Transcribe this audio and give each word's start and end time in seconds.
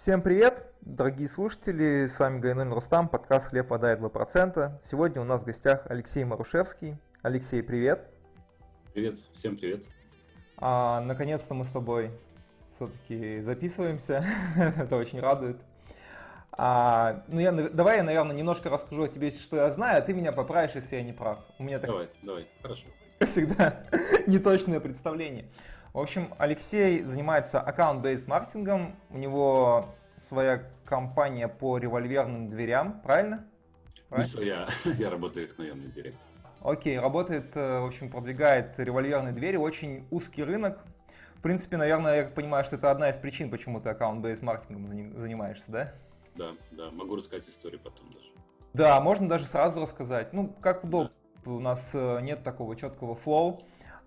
Всем 0.00 0.22
привет, 0.22 0.64
дорогие 0.80 1.28
слушатели, 1.28 2.06
с 2.06 2.18
вами 2.18 2.40
Гайнуль 2.40 2.72
Рустам, 2.72 3.06
подкаст 3.06 3.48
«Хлеб, 3.48 3.68
вода 3.68 3.92
и 3.92 3.96
2%». 3.98 4.80
Сегодня 4.82 5.20
у 5.20 5.26
нас 5.26 5.42
в 5.42 5.44
гостях 5.44 5.82
Алексей 5.90 6.24
Марушевский. 6.24 6.96
Алексей, 7.20 7.62
привет. 7.62 8.08
Привет, 8.94 9.16
всем 9.34 9.58
привет. 9.58 9.84
А, 10.56 11.02
наконец-то 11.02 11.52
мы 11.52 11.66
с 11.66 11.70
тобой 11.70 12.12
все-таки 12.74 13.42
записываемся, 13.42 14.24
это 14.56 14.96
очень 14.96 15.20
радует. 15.20 15.60
А, 16.52 17.22
ну 17.28 17.38
я, 17.38 17.52
давай 17.52 17.98
я, 17.98 18.02
наверное, 18.02 18.34
немножко 18.34 18.70
расскажу 18.70 19.02
о 19.02 19.08
тебе, 19.08 19.30
что 19.32 19.56
я 19.56 19.70
знаю, 19.70 19.98
а 19.98 20.00
ты 20.00 20.14
меня 20.14 20.32
поправишь, 20.32 20.76
если 20.76 20.96
я 20.96 21.02
не 21.02 21.12
прав. 21.12 21.40
У 21.58 21.62
меня 21.62 21.78
так... 21.78 21.90
Давай, 21.90 22.08
давай, 22.22 22.48
хорошо. 22.62 22.86
Всегда 23.20 23.82
неточное 24.26 24.80
представление. 24.80 25.44
В 25.92 25.98
общем, 25.98 26.34
Алексей 26.38 27.02
занимается 27.02 27.60
аккаунт-бейс 27.60 28.28
маркетингом. 28.28 28.94
У 29.10 29.18
него 29.18 29.88
своя 30.16 30.70
компания 30.84 31.48
по 31.48 31.78
револьверным 31.78 32.48
дверям, 32.48 33.00
правильно? 33.00 33.44
правильно? 34.08 34.28
Не 34.28 34.32
своя, 34.32 34.68
я 34.84 35.10
работаю 35.10 35.48
как 35.48 35.58
наемный 35.58 35.88
директор. 35.88 36.20
Окей, 36.62 36.96
работает, 36.96 37.56
э, 37.56 37.80
в 37.80 37.86
общем, 37.86 38.08
продвигает 38.08 38.78
револьверные 38.78 39.32
двери, 39.32 39.56
очень 39.56 40.06
узкий 40.12 40.44
рынок. 40.44 40.78
В 41.34 41.42
принципе, 41.42 41.76
наверное, 41.76 42.18
я 42.18 42.24
понимаю, 42.28 42.64
что 42.64 42.76
это 42.76 42.92
одна 42.92 43.10
из 43.10 43.16
причин, 43.16 43.50
почему 43.50 43.80
ты 43.80 43.88
аккаунт-бейс 43.88 44.42
маркетингом 44.42 45.18
занимаешься, 45.18 45.64
да? 45.68 45.92
Да, 46.36 46.52
да, 46.70 46.90
могу 46.92 47.16
рассказать 47.16 47.48
историю 47.48 47.80
потом 47.82 48.12
даже. 48.12 48.26
Да, 48.74 49.00
можно 49.00 49.28
даже 49.28 49.44
сразу 49.44 49.80
рассказать. 49.80 50.32
Ну, 50.32 50.54
как 50.60 50.84
удобно. 50.84 51.10
Да. 51.44 51.50
У 51.50 51.58
нас 51.58 51.90
э, 51.94 52.20
нет 52.22 52.44
такого 52.44 52.76
четкого 52.76 53.16
флоу. 53.16 53.58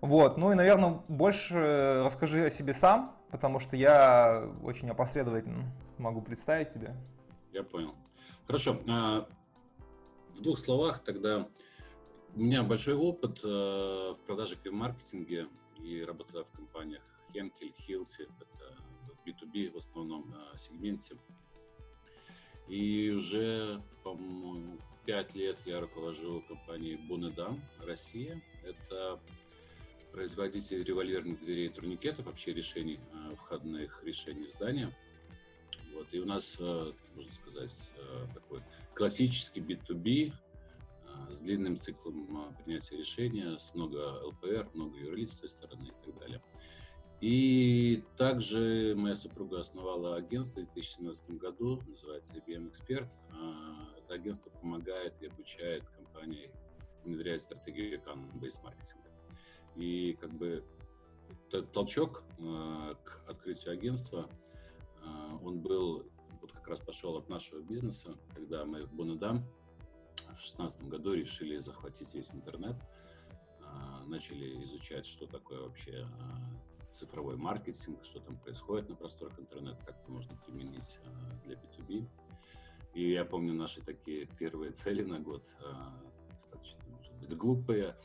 Вот, 0.04 0.36
ну 0.36 0.52
и, 0.52 0.54
наверное, 0.54 1.00
больше 1.08 2.02
расскажи 2.04 2.44
о 2.44 2.50
себе 2.50 2.74
сам, 2.74 3.16
потому 3.30 3.58
что 3.58 3.74
я 3.74 4.50
очень 4.62 4.90
опосредованно 4.90 5.64
могу 5.96 6.20
представить 6.20 6.74
тебя. 6.74 6.94
Я 7.54 7.62
понял. 7.62 7.94
Хорошо. 8.46 8.78
А, 8.86 9.26
в 10.34 10.42
двух 10.42 10.58
словах 10.58 11.02
тогда. 11.02 11.48
У 12.34 12.38
меня 12.38 12.62
большой 12.62 12.96
опыт 12.96 13.40
э, 13.44 13.46
в 13.46 14.20
продаже 14.26 14.58
и 14.62 14.68
маркетинге 14.68 15.46
и 15.82 16.04
работала 16.04 16.44
в 16.44 16.50
компаниях 16.50 17.00
Henkel, 17.32 17.72
Hilti, 17.88 18.28
это 18.40 18.76
в 19.08 19.26
B2B 19.26 19.72
в 19.72 19.78
основном 19.78 20.34
э, 20.34 20.56
сегменте. 20.58 21.16
И 22.68 23.10
уже, 23.10 23.80
по-моему, 24.02 24.76
пять 25.06 25.34
лет 25.34 25.56
я 25.64 25.80
руковожу 25.80 26.42
компанией 26.46 26.96
Бонедам 26.96 27.62
Россия. 27.78 28.42
Это 28.64 29.18
производитель 30.14 30.84
револьверных 30.84 31.40
дверей 31.40 31.66
и 31.66 31.68
турникетов, 31.68 32.26
вообще 32.26 32.52
решений, 32.52 33.00
э, 33.12 33.34
входных 33.34 34.02
решений 34.04 34.46
в 34.46 34.50
здание. 34.52 34.94
Вот, 35.92 36.06
и 36.12 36.20
у 36.20 36.24
нас, 36.24 36.56
э, 36.60 36.92
можно 37.14 37.32
сказать, 37.32 37.90
э, 37.96 38.26
такой 38.32 38.62
классический 38.94 39.60
B2B 39.60 40.32
с 41.28 41.40
длинным 41.40 41.76
циклом 41.76 42.54
принятия 42.64 42.96
решения, 42.96 43.56
с 43.58 43.74
много 43.74 44.20
ЛПР, 44.26 44.68
много 44.74 44.96
юрлиц 44.98 45.32
с 45.32 45.36
той 45.36 45.48
стороны 45.48 45.88
и 45.88 46.04
так 46.04 46.18
далее. 46.18 46.42
И 47.20 48.02
также 48.16 48.94
моя 48.96 49.16
супруга 49.16 49.60
основала 49.60 50.16
агентство 50.16 50.60
в 50.60 50.72
2017 50.74 51.30
году, 51.38 51.80
называется 51.86 52.36
IBM 52.36 52.70
Expert. 52.70 53.08
Это 53.96 54.14
агентство 54.14 54.50
помогает 54.50 55.14
и 55.22 55.26
обучает 55.26 55.88
компании 55.90 56.50
внедрять 57.04 57.42
стратегию 57.42 58.00
account-based 58.00 58.64
маркетинга. 58.64 59.13
И 59.76 60.16
как 60.20 60.32
бы 60.32 60.64
толчок 61.62 62.24
э, 62.38 62.94
к 63.04 63.28
открытию 63.28 63.72
агентства, 63.72 64.28
э, 65.02 65.38
он 65.42 65.60
был, 65.60 66.04
вот 66.40 66.52
как 66.52 66.66
раз 66.68 66.80
пошел 66.80 67.16
от 67.16 67.28
нашего 67.28 67.60
бизнеса, 67.60 68.16
когда 68.34 68.64
мы 68.64 68.84
в 68.86 68.92
Бонедам 68.92 69.44
в 70.22 70.26
2016 70.26 70.84
году 70.88 71.12
решили 71.14 71.58
захватить 71.58 72.12
весь 72.14 72.34
интернет, 72.34 72.76
э, 73.60 74.04
начали 74.06 74.62
изучать, 74.62 75.06
что 75.06 75.26
такое 75.26 75.60
вообще 75.60 76.06
цифровой 76.90 77.36
маркетинг, 77.36 78.04
что 78.04 78.20
там 78.20 78.36
происходит 78.38 78.88
на 78.88 78.94
просторах 78.94 79.38
интернета, 79.38 79.84
как 79.84 80.00
это 80.00 80.10
можно 80.10 80.36
применить 80.36 81.00
для 81.44 81.56
B2B. 81.56 82.06
И 82.94 83.10
я 83.10 83.24
помню 83.24 83.52
наши 83.52 83.80
такие 83.80 84.26
первые 84.26 84.70
цели 84.70 85.02
на 85.02 85.18
год, 85.18 85.44
достаточно, 86.30 86.78
может 86.90 87.12
быть, 87.14 87.36
глупые, 87.36 87.96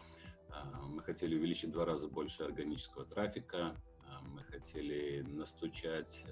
мы 0.89 1.01
хотели 1.01 1.35
увеличить 1.35 1.69
в 1.69 1.73
два 1.73 1.85
раза 1.85 2.07
больше 2.07 2.43
органического 2.43 3.05
трафика. 3.05 3.75
А, 4.05 4.21
мы 4.21 4.43
хотели 4.43 5.21
настучать 5.21 6.25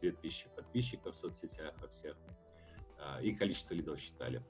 2000 0.00 0.46
э, 0.46 0.50
подписчиков 0.56 1.14
в 1.14 1.16
соцсетях 1.16 1.74
во 1.80 1.88
всех. 1.88 2.16
А, 2.98 3.20
и 3.20 3.34
количество 3.34 3.74
лидов 3.74 3.98
считали. 3.98 4.42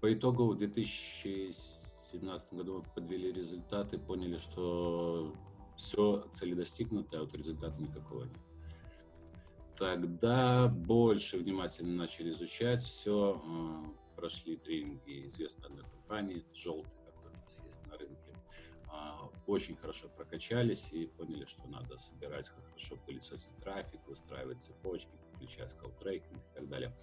По 0.00 0.12
итогу 0.12 0.46
в 0.46 0.56
2017 0.56 2.52
году 2.54 2.78
мы 2.78 2.82
подвели 2.94 3.32
результаты, 3.32 3.98
поняли, 3.98 4.38
что 4.38 5.34
все, 5.76 6.28
цели 6.32 6.54
достигнуты, 6.54 7.16
а 7.16 7.20
вот 7.20 7.36
результата 7.36 7.80
никакого 7.80 8.24
нет. 8.24 8.38
Тогда 9.76 10.68
больше 10.68 11.38
внимательно 11.38 11.94
начали 11.94 12.30
изучать 12.30 12.82
все, 12.82 13.40
прошли 14.16 14.56
тренинги 14.56 15.26
известной 15.26 15.68
одной 15.68 15.84
компании, 15.84 16.44
желтый 16.52 16.97
нас 17.48 17.62
есть 17.64 17.86
на 17.86 17.96
рынке, 17.96 18.34
а, 18.90 19.30
очень 19.46 19.76
хорошо 19.76 20.08
прокачались 20.08 20.92
и 20.92 21.06
поняли, 21.06 21.46
что 21.46 21.66
надо 21.66 21.98
собирать 21.98 22.48
хорошо 22.48 22.96
пылесосить 23.06 23.56
трафик, 23.60 24.06
выстраивать 24.06 24.60
цепочки, 24.60 25.10
подключать 25.30 25.74
колл-трекинг 25.74 26.36
и 26.36 26.54
так 26.54 26.68
далее. 26.68 26.94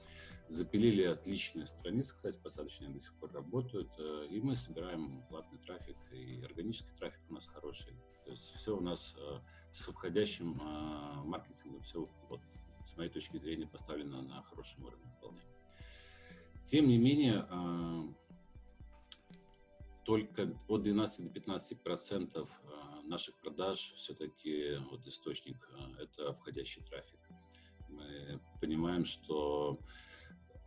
Запилили 0.47 1.03
отличные 1.03 1.65
страницы, 1.65 2.15
кстати, 2.15 2.37
посадочные 2.37 2.91
до 2.91 3.01
сих 3.01 3.13
пор 3.15 3.31
работают, 3.33 3.89
э, 3.97 4.27
и 4.29 4.39
мы 4.39 4.55
собираем 4.55 5.23
платный 5.29 5.57
трафик, 5.59 5.97
и 6.11 6.43
органический 6.43 6.95
трафик 6.95 7.21
у 7.29 7.33
нас 7.33 7.47
хороший. 7.47 7.93
То 8.23 8.31
есть 8.31 8.53
все 8.55 8.77
у 8.77 8.81
нас 8.81 9.15
э, 9.17 9.39
с 9.71 9.87
входящим 9.87 10.61
э, 10.61 11.23
маркетингом, 11.23 11.81
все 11.81 12.07
вот, 12.29 12.41
с 12.83 12.95
моей 12.97 13.09
точки 13.09 13.37
зрения 13.37 13.65
поставлено 13.65 14.21
на 14.21 14.43
хорошем 14.43 14.85
уровне 14.85 15.11
вполне. 15.17 15.41
Тем 16.63 16.87
не 16.87 16.97
менее, 16.97 17.45
только 20.05 20.55
от 20.67 20.83
12 20.83 21.25
до 21.25 21.29
15 21.31 21.81
процентов 21.81 22.49
а, 22.63 23.01
наших 23.01 23.35
продаж 23.35 23.93
все-таки 23.97 24.77
вот 24.91 25.05
источник 25.07 25.69
а, 25.73 26.01
это 26.01 26.33
входящий 26.33 26.83
трафик. 26.83 27.19
Мы 27.89 28.39
понимаем, 28.61 29.05
что 29.05 29.79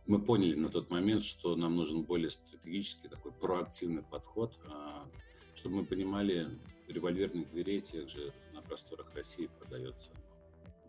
мы 0.05 0.21
поняли 0.21 0.55
на 0.55 0.69
тот 0.69 0.89
момент, 0.89 1.23
что 1.23 1.55
нам 1.55 1.75
нужен 1.75 2.03
более 2.03 2.29
стратегический 2.29 3.07
такой 3.07 3.31
проактивный 3.31 4.03
подход, 4.03 4.59
а, 4.65 5.09
чтобы 5.55 5.77
мы 5.77 5.85
понимали, 5.85 6.49
револьверных 6.87 7.49
дверей 7.49 7.81
тех 7.81 8.09
же 8.09 8.33
на 8.53 8.61
просторах 8.61 9.13
России 9.13 9.49
продается 9.59 10.11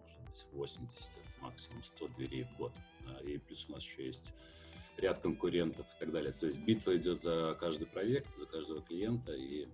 может 0.01 0.19
быть 0.27 0.45
80, 0.53 1.09
максимум 1.41 1.83
100 1.83 2.09
дверей 2.09 2.45
в 2.45 2.57
год. 2.57 2.73
И 3.25 3.39
плюс 3.39 3.69
у 3.69 3.73
нас 3.73 3.85
еще 3.85 4.07
есть 4.07 4.33
ряд 5.01 5.21
конкурентов 5.21 5.87
и 5.97 6.01
так 6.01 6.13
далее. 6.13 6.33
То 6.33 6.47
есть 6.47 6.61
битва 6.61 6.97
идет 6.97 7.21
за 7.21 7.57
каждый 7.59 7.87
проект, 7.87 8.37
за 8.37 8.47
каждого 8.47 8.81
клиента, 8.83 9.33
и, 9.33 9.67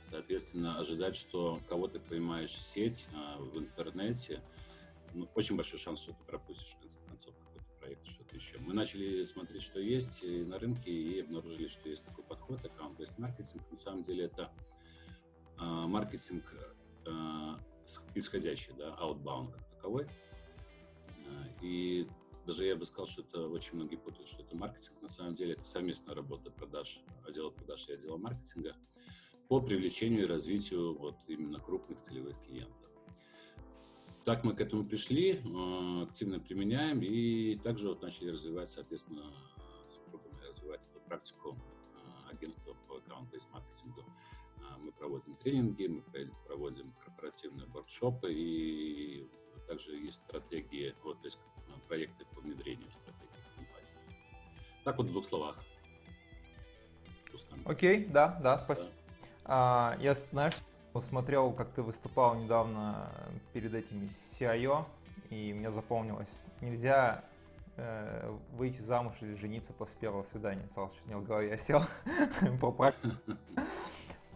соответственно, 0.00 0.78
ожидать, 0.78 1.14
что 1.14 1.60
кого 1.68 1.88
ты 1.88 2.00
поймаешь 2.00 2.52
в 2.52 2.62
сеть, 2.62 3.08
а, 3.14 3.38
в 3.38 3.58
интернете, 3.58 4.42
ну, 5.14 5.28
очень 5.34 5.56
большой 5.56 5.78
шанс, 5.78 6.00
что 6.02 6.12
ты 6.12 6.24
пропустишь, 6.24 6.74
в 6.74 6.78
конце 6.78 6.98
концов, 7.06 7.34
какой-то 7.36 7.66
проект, 7.78 8.06
что-то 8.06 8.34
еще. 8.34 8.58
Мы 8.58 8.72
начали 8.72 9.22
смотреть, 9.24 9.62
что 9.62 9.78
есть 9.78 10.24
на 10.24 10.58
рынке, 10.58 10.90
и 10.90 11.20
обнаружили, 11.20 11.66
что 11.68 11.88
есть 11.88 12.04
такой 12.04 12.24
подход, 12.24 12.64
аккаунт-based 12.64 13.20
маркетинг. 13.20 13.62
На 13.70 13.76
самом 13.76 14.02
деле 14.02 14.24
это 14.24 14.50
а, 15.58 15.86
маркетинг 15.86 16.54
а, 17.06 17.60
исходящий, 18.14 18.72
да, 18.78 18.96
outbound 19.00 19.52
как 19.52 19.68
таковой. 19.70 20.06
И 21.60 22.06
даже 22.46 22.66
я 22.66 22.76
бы 22.76 22.84
сказал, 22.84 23.06
что 23.06 23.22
это 23.22 23.48
очень 23.48 23.76
многие 23.76 23.96
путают, 23.96 24.28
что 24.28 24.42
это 24.42 24.56
маркетинг. 24.56 25.00
На 25.00 25.08
самом 25.08 25.34
деле 25.34 25.52
это 25.52 25.64
совместная 25.64 26.14
работа 26.14 26.50
продаж, 26.50 27.00
отдела 27.26 27.50
продаж 27.50 27.88
и 27.88 27.92
отдела 27.92 28.16
маркетинга 28.16 28.74
по 29.48 29.60
привлечению 29.60 30.24
и 30.24 30.26
развитию 30.26 30.98
вот 30.98 31.16
именно 31.28 31.60
крупных 31.60 32.00
целевых 32.00 32.38
клиентов. 32.40 32.76
Так 34.24 34.44
мы 34.44 34.54
к 34.54 34.60
этому 34.60 34.84
пришли, 34.84 35.32
э, 35.32 36.02
активно 36.02 36.38
применяем 36.38 37.00
и 37.02 37.56
также 37.56 37.88
вот 37.88 38.02
начали 38.02 38.30
развивать, 38.30 38.68
соответственно, 38.68 39.34
супругами 39.88 40.40
развивать 40.46 40.80
эту 40.90 41.00
практику 41.00 41.56
э, 41.56 42.30
агентства 42.30 42.76
по 42.88 42.98
аккаунт-бейс 42.98 43.48
маркетингу. 43.52 44.04
Э, 44.58 44.78
мы 44.78 44.92
проводим 44.92 45.34
тренинги, 45.34 45.86
мы 45.86 46.02
проводим 46.46 46.92
корпоративные 47.04 47.66
воркшопы 47.66 48.32
и 48.32 49.28
также 49.66 49.96
есть 49.96 50.24
стратегии, 50.24 50.94
вот, 51.02 51.20
то 51.20 51.26
есть 51.26 51.40
проекты 51.88 52.24
по 52.34 52.40
внедрению 52.40 52.90
стратегии 52.92 53.28
компании. 53.56 53.88
Так 54.84 54.96
вот 54.98 55.06
в 55.06 55.12
двух 55.12 55.24
словах. 55.24 55.56
Окей, 57.64 58.04
okay, 58.04 58.10
да, 58.10 58.38
да, 58.42 58.58
спасибо. 58.58 58.88
Да. 58.88 59.02
А, 59.44 59.96
я, 60.00 60.14
знаешь, 60.14 60.54
смотрел, 61.00 61.52
как 61.52 61.70
ты 61.72 61.82
выступал 61.82 62.34
недавно 62.36 63.10
перед 63.52 63.74
этими 63.74 64.10
CIO, 64.38 64.84
и 65.30 65.52
мне 65.52 65.70
запомнилось. 65.70 66.28
Нельзя 66.60 67.24
э, 67.76 68.36
выйти 68.52 68.80
замуж 68.80 69.14
или 69.20 69.34
жениться 69.34 69.72
после 69.72 69.96
первого 69.98 70.24
свидания. 70.24 70.68
Сразу 70.74 70.92
чуть 70.94 71.06
не 71.06 71.14
в 71.14 71.24
голове 71.24 71.58
сел. 71.58 71.82
Про 72.60 72.72
практику. 72.72 73.16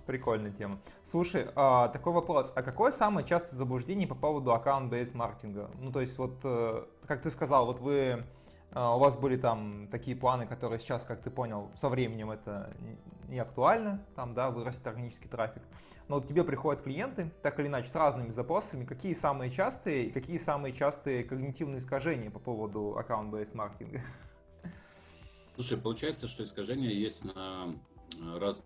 Прикольная 0.07 0.53
тема. 0.53 0.79
Слушай, 1.05 1.49
а, 1.57 1.89
такой 1.89 2.13
вопрос. 2.13 2.53
А 2.55 2.63
какое 2.63 2.93
самое 2.93 3.27
частое 3.27 3.57
заблуждение 3.57 4.07
по 4.07 4.15
поводу 4.15 4.53
аккаунт-бейс 4.53 5.13
маркетинга? 5.15 5.69
Ну, 5.81 5.91
то 5.91 6.01
есть, 6.01 6.17
вот, 6.17 6.39
э, 6.45 6.85
как 7.07 7.23
ты 7.23 7.31
сказал, 7.31 7.67
вот 7.67 7.81
вы, 7.81 8.25
а, 8.73 8.97
у 8.97 8.99
вас 8.99 9.17
были 9.17 9.37
там 9.37 9.89
такие 9.91 10.17
планы, 10.17 10.47
которые 10.47 10.79
сейчас, 10.79 11.05
как 11.05 11.23
ты 11.23 11.31
понял, 11.31 11.71
со 11.77 11.89
временем 11.89 12.31
это 12.31 12.75
не 13.29 13.39
актуально, 13.39 14.05
там, 14.15 14.35
да, 14.35 14.51
вырастет 14.51 14.87
органический 14.87 15.29
трафик. 15.29 15.63
Но 16.09 16.17
вот 16.17 16.29
тебе 16.29 16.45
приходят 16.45 16.83
клиенты, 16.83 17.33
так 17.43 17.59
или 17.59 17.67
иначе, 17.67 17.89
с 17.89 17.95
разными 17.95 18.31
запросами. 18.31 18.85
Какие 18.85 19.15
самые 19.15 19.51
частые 19.51 20.07
и 20.07 20.11
какие 20.13 20.39
самые 20.39 20.73
частые 20.73 21.25
когнитивные 21.25 21.81
искажения 21.81 22.31
по 22.31 22.39
поводу 22.39 22.97
аккаунт-бейс 22.97 23.55
маркетинга? 23.55 24.01
Слушай, 25.57 25.79
получается, 25.79 26.29
что 26.29 26.45
искажения 26.45 26.91
есть 26.91 27.25
на 27.25 27.75
раз 28.39 28.63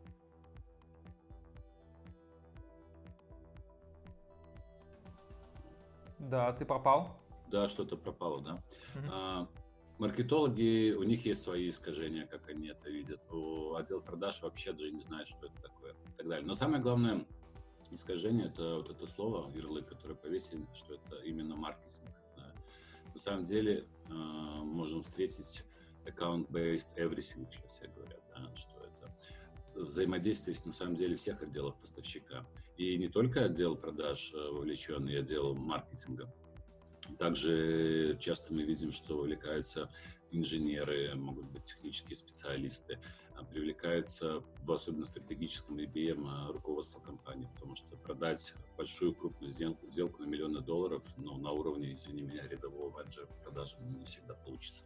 Да, 6.19 6.53
ты 6.53 6.67
пропал. 6.67 7.17
Да, 7.51 7.69
что-то 7.69 7.97
пропало, 7.97 8.43
да. 8.43 8.63
А, 9.13 9.49
маркетологи, 9.99 10.93
у 10.93 11.03
них 11.03 11.25
есть 11.27 11.43
свои 11.43 11.69
искажения, 11.69 12.27
как 12.27 12.49
они 12.49 12.69
это 12.69 12.89
видят. 12.91 13.21
У 13.31 13.75
отдел 13.75 14.01
продаж 14.01 14.43
вообще 14.43 14.73
даже 14.73 14.91
не 14.91 15.01
знает, 15.01 15.27
что 15.27 15.47
это 15.47 15.61
такое 15.63 15.93
и 15.93 16.13
так 16.17 16.29
далее. 16.29 16.47
Но 16.47 16.55
самое 16.55 16.83
главное 16.83 17.27
искажение 17.91 18.47
это 18.47 18.77
вот 18.77 18.91
это 18.91 19.07
слово, 19.07 19.51
ярлык, 19.55 19.89
которое 19.89 20.15
повесили, 20.15 20.67
что 20.75 20.95
это 20.95 21.17
именно 21.25 21.57
маркетинг. 21.57 22.11
Да. 22.37 22.53
На 23.13 23.19
самом 23.19 23.45
деле 23.45 23.85
э, 24.09 24.13
можем 24.13 25.03
встретить 25.03 25.65
account-based 26.07 26.97
everything, 26.97 27.49
сейчас 27.51 27.79
все 27.79 27.89
говорят, 27.89 28.23
да, 28.35 28.55
что 28.55 28.81
взаимодействие 29.75 30.57
на 30.65 30.73
самом 30.73 30.95
деле 30.95 31.17
всех 31.17 31.43
отделов 31.43 31.77
поставщика. 31.77 32.47
И 32.77 32.97
не 32.97 33.09
только 33.09 33.45
отдел 33.45 33.77
продаж 33.77 34.33
э, 34.35 34.37
вовлечен, 34.37 35.09
и 35.09 35.15
отдел 35.15 35.55
маркетинга. 35.55 36.33
Также 37.19 38.17
часто 38.21 38.53
мы 38.53 38.63
видим, 38.63 38.93
что 38.93 39.17
вовлекаются 39.17 39.91
инженеры, 40.33 41.15
могут 41.15 41.47
быть 41.47 41.65
технические 41.65 42.17
специалисты, 42.17 42.99
а 43.35 43.45
привлекается 43.45 44.43
в 44.63 44.71
особенно 44.71 45.07
стратегическом 45.07 45.79
IBM 45.79 46.25
а, 46.29 46.53
руководство 46.53 47.01
компании, 47.01 47.49
потому 47.55 47.75
что 47.75 47.97
продать 47.97 48.55
большую 48.77 49.15
крупную 49.15 49.51
сделку, 49.51 49.87
сделку 49.87 50.23
на 50.23 50.27
миллионы 50.27 50.61
долларов 50.61 51.03
ну, 51.17 51.37
на 51.39 51.51
уровне, 51.51 51.95
извини 51.95 52.23
меня, 52.23 52.47
рядового 52.47 52.91
менеджера 52.91 53.27
продажи 53.43 53.77
не 53.81 54.05
всегда 54.05 54.35
получится. 54.35 54.85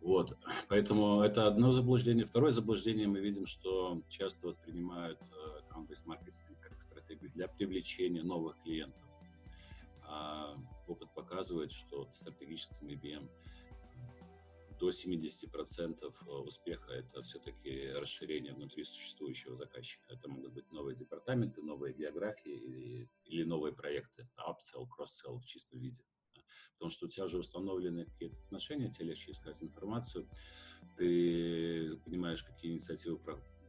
Вот. 0.00 0.36
Поэтому 0.68 1.22
это 1.22 1.46
одно 1.46 1.72
заблуждение. 1.72 2.26
Второе 2.26 2.52
заблуждение 2.52 3.08
мы 3.08 3.20
видим, 3.20 3.46
что 3.46 4.02
часто 4.08 4.46
воспринимают 4.46 5.18
account-based 5.62 6.04
э, 6.04 6.08
маркетинг 6.08 6.58
как 6.60 6.80
стратегию 6.80 7.30
для 7.32 7.48
привлечения 7.48 8.22
новых 8.22 8.56
клиентов. 8.62 9.05
А 10.08 10.56
опыт 10.86 11.12
показывает, 11.14 11.72
что 11.72 12.06
в 12.06 12.12
стратегическом 12.12 12.88
IBM 12.88 13.28
до 14.78 14.90
70% 14.90 16.00
э, 16.02 16.30
успеха 16.30 16.92
это 16.92 17.22
все-таки 17.22 17.88
расширение 17.92 18.52
внутри 18.52 18.84
существующего 18.84 19.56
заказчика. 19.56 20.12
Это 20.12 20.28
могут 20.28 20.52
быть 20.52 20.70
новые 20.70 20.94
департаменты, 20.94 21.62
новые 21.62 21.94
географии 21.94 22.52
или, 22.52 23.10
или 23.24 23.44
новые 23.44 23.74
проекты, 23.74 24.28
upsell, 24.36 24.86
cross-sell 24.86 25.38
в 25.38 25.44
чистом 25.46 25.80
виде. 25.80 26.02
Потому 26.74 26.90
что 26.90 27.06
у 27.06 27.08
тебя 27.08 27.24
уже 27.24 27.38
установлены 27.38 28.04
какие-то 28.04 28.36
отношения, 28.44 28.90
тебе 28.90 29.06
легче 29.06 29.30
искать 29.30 29.62
информацию, 29.62 30.28
ты 30.96 31.96
понимаешь, 32.04 32.44
какие 32.44 32.72
инициативы 32.72 33.18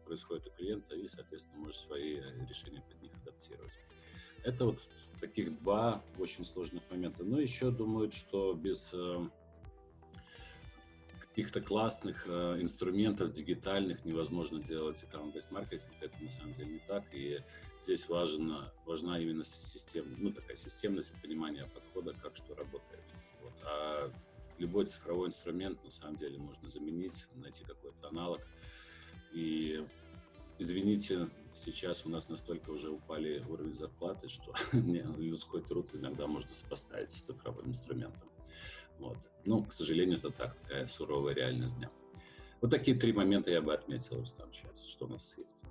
происходят 0.07 0.48
у 0.48 0.51
клиента, 0.51 0.95
и, 0.95 1.07
соответственно, 1.07 1.59
можешь 1.59 1.80
свои 1.80 2.19
э, 2.19 2.45
решения 2.48 2.81
под 2.81 3.01
них 3.01 3.12
адаптировать. 3.21 3.80
Это 4.44 4.65
вот 4.65 4.80
таких 5.19 5.56
два 5.57 6.04
очень 6.18 6.45
сложных 6.45 6.83
момента. 6.89 7.24
Но 7.24 7.39
еще 7.39 7.71
думают, 7.71 8.13
что 8.13 8.54
без 8.54 8.94
э, 8.94 9.30
каких-то 11.19 11.62
классных 11.62 12.25
э, 12.27 12.62
инструментов 12.62 13.31
дигитальных 13.31 14.06
невозможно 14.06 14.59
делать 14.59 15.04
аккаунт-based 15.04 15.54
маркетинг. 15.54 15.95
Это 16.01 16.15
на 16.24 16.30
самом 16.30 16.54
деле 16.54 16.74
не 16.74 16.80
так. 16.80 17.04
И 17.13 17.42
здесь 17.80 18.07
важна, 18.07 18.74
важна 18.86 19.19
именно 19.19 19.44
система, 19.44 20.15
ну, 20.18 20.31
такая 20.31 20.56
системность 20.56 21.19
понимания 21.21 21.69
подхода, 21.74 22.13
как 22.13 22.36
что 22.36 22.56
работает. 22.56 23.04
Вот. 23.42 23.54
А 23.63 24.12
любой 24.57 24.86
цифровой 24.86 25.27
инструмент 25.27 25.83
на 25.83 25.92
самом 25.92 26.15
деле 26.15 26.38
можно 26.38 26.68
заменить, 26.69 27.27
найти 27.36 27.63
какой-то 27.63 28.07
аналог. 28.07 28.42
И 29.37 29.85
извините, 30.57 31.29
сейчас 31.53 32.07
у 32.07 32.09
нас 32.09 32.27
настолько 32.27 32.71
уже 32.71 32.89
упали 32.89 33.45
уровень 33.47 33.75
зарплаты, 33.75 34.27
что 34.27 34.51
людской 34.73 35.61
труд 35.61 35.89
иногда 35.93 36.25
можно 36.25 36.51
сопоставить 36.55 37.11
с 37.11 37.21
цифровым 37.21 37.67
инструментом. 37.67 38.27
Вот. 38.97 39.17
Ну, 39.45 39.63
к 39.63 39.71
сожалению, 39.71 40.17
это 40.17 40.31
так, 40.31 40.55
такая 40.55 40.87
суровая 40.87 41.35
реальность 41.35 41.77
дня. 41.77 41.91
Вот 42.61 42.71
такие 42.71 42.97
три 42.97 43.13
момента 43.13 43.51
я 43.51 43.61
бы 43.61 43.75
отметил, 43.75 44.17
Рустам, 44.17 44.51
сейчас, 44.51 44.87
что 44.87 45.05
у 45.05 45.09
нас 45.09 45.37
есть. 45.37 45.61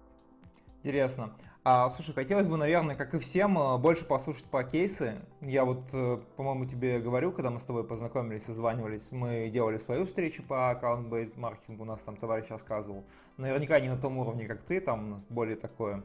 Интересно. 0.85 1.37
А, 1.69 1.91
слушай, 1.91 2.15
хотелось 2.15 2.47
бы, 2.47 2.57
наверное, 2.57 2.95
как 2.95 3.13
и 3.15 3.19
всем, 3.19 3.59
э, 3.59 3.77
больше 3.79 4.05
послушать 4.05 4.45
по 4.45 4.63
кейсы. 4.63 5.17
Я 5.41 5.65
вот, 5.65 5.83
э, 5.93 6.19
по-моему, 6.37 6.65
тебе 6.67 7.01
говорю, 7.01 7.33
когда 7.33 7.51
мы 7.51 7.59
с 7.59 7.65
тобой 7.65 7.83
познакомились, 7.83 8.45
созванивались, 8.45 9.11
мы 9.11 9.51
делали 9.53 9.79
свою 9.79 10.07
встречу 10.07 10.45
по 10.45 10.71
аккаунт-бейс 10.71 11.37
маркетингу, 11.37 11.83
у 11.83 11.85
нас 11.85 12.01
там 12.03 12.17
товарищ 12.17 12.51
рассказывал. 12.51 13.05
Наверняка 13.37 13.81
не 13.81 13.89
на 13.89 13.97
том 13.97 14.17
уровне, 14.17 14.47
как 14.47 14.63
ты, 14.63 14.81
там 14.81 15.25
более 15.29 15.57
такое 15.57 16.05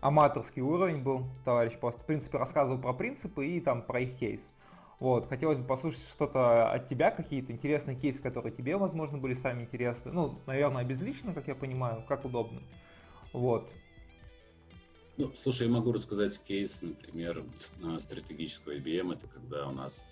аматорский 0.00 0.62
уровень 0.62 1.02
был, 1.02 1.26
товарищ 1.44 1.74
просто, 1.78 2.00
в 2.00 2.06
принципе, 2.06 2.38
рассказывал 2.38 2.80
про 2.80 2.94
принципы 2.94 3.46
и 3.46 3.60
там 3.60 3.82
про 3.82 4.00
их 4.00 4.16
кейс. 4.16 4.50
Вот, 4.98 5.28
хотелось 5.28 5.58
бы 5.58 5.66
послушать 5.66 6.08
что-то 6.08 6.72
от 6.72 6.88
тебя, 6.88 7.10
какие-то 7.10 7.52
интересные 7.52 7.98
кейсы, 7.98 8.22
которые 8.22 8.50
тебе, 8.50 8.78
возможно, 8.78 9.18
были 9.18 9.34
сами 9.34 9.64
интересны. 9.64 10.10
Ну, 10.10 10.40
наверное, 10.46 10.84
безлично, 10.84 11.34
как 11.34 11.48
я 11.48 11.54
понимаю, 11.54 12.02
как 12.08 12.24
удобно. 12.24 12.62
Вот. 13.34 13.70
Ну, 15.18 15.32
слушай, 15.34 15.66
я 15.66 15.72
могу 15.72 15.92
рассказать 15.92 16.38
кейс, 16.38 16.82
например, 16.82 17.44
стратегического 18.00 18.72
IBM. 18.76 19.14
Это 19.14 19.26
когда 19.26 19.66
у 19.66 19.72
нас 19.72 20.04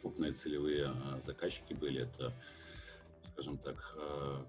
крупные 0.00 0.32
целевые 0.32 0.92
э, 0.94 1.20
заказчики 1.20 1.72
были. 1.72 2.02
Это, 2.02 2.32
скажем 3.22 3.58
так, 3.58 3.96
э, 3.96 4.44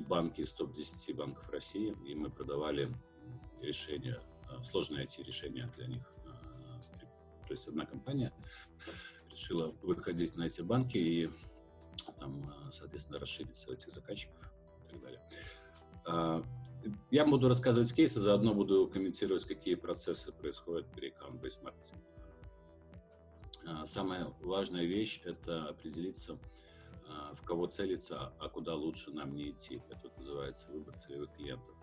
банки 0.00 0.40
из 0.40 0.52
топ-10 0.54 1.14
банков 1.14 1.48
России. 1.50 1.94
И 2.06 2.14
мы 2.14 2.30
продавали 2.30 2.90
решения, 3.62 4.20
э, 4.50 4.62
сложные 4.62 5.04
IT-решения 5.04 5.70
для 5.76 5.86
них 5.86 6.02
то 7.46 7.52
есть 7.52 7.68
одна 7.68 7.86
компания 7.86 8.32
решила 9.30 9.72
выходить 9.82 10.36
на 10.36 10.44
эти 10.44 10.62
банки 10.62 10.98
и 10.98 11.30
там, 12.18 12.52
соответственно, 12.72 13.18
расшириться 13.18 13.72
этих 13.72 13.90
заказчиков 13.92 14.36
и 14.84 14.88
так 14.88 15.00
далее. 15.00 16.44
А, 16.86 16.90
я 17.10 17.26
буду 17.26 17.48
рассказывать 17.48 17.92
кейсы, 17.94 18.20
заодно 18.20 18.54
буду 18.54 18.88
комментировать, 18.88 19.44
какие 19.44 19.74
процессы 19.74 20.32
происходят 20.32 20.86
при 20.88 21.10
account-based. 21.10 21.72
А, 23.66 23.86
самая 23.86 24.26
важная 24.40 24.84
вещь– 24.84 25.20
это 25.24 25.68
определиться, 25.68 26.38
а, 27.08 27.34
в 27.34 27.42
кого 27.42 27.66
целиться, 27.66 28.32
а 28.38 28.48
куда 28.48 28.74
лучше 28.74 29.10
нам 29.10 29.34
не 29.34 29.50
идти. 29.50 29.82
Это 29.90 30.10
называется 30.16 30.70
выбор 30.70 30.96
целевых 30.98 31.32
клиентов. 31.32 31.74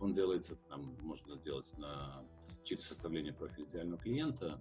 Он 0.00 0.12
делается, 0.12 0.56
там, 0.68 0.96
можно 1.00 1.36
делать 1.36 1.72
на, 1.78 2.24
через 2.64 2.86
составление 2.86 3.32
профиля 3.32 3.66
идеального 3.66 4.00
клиента, 4.00 4.60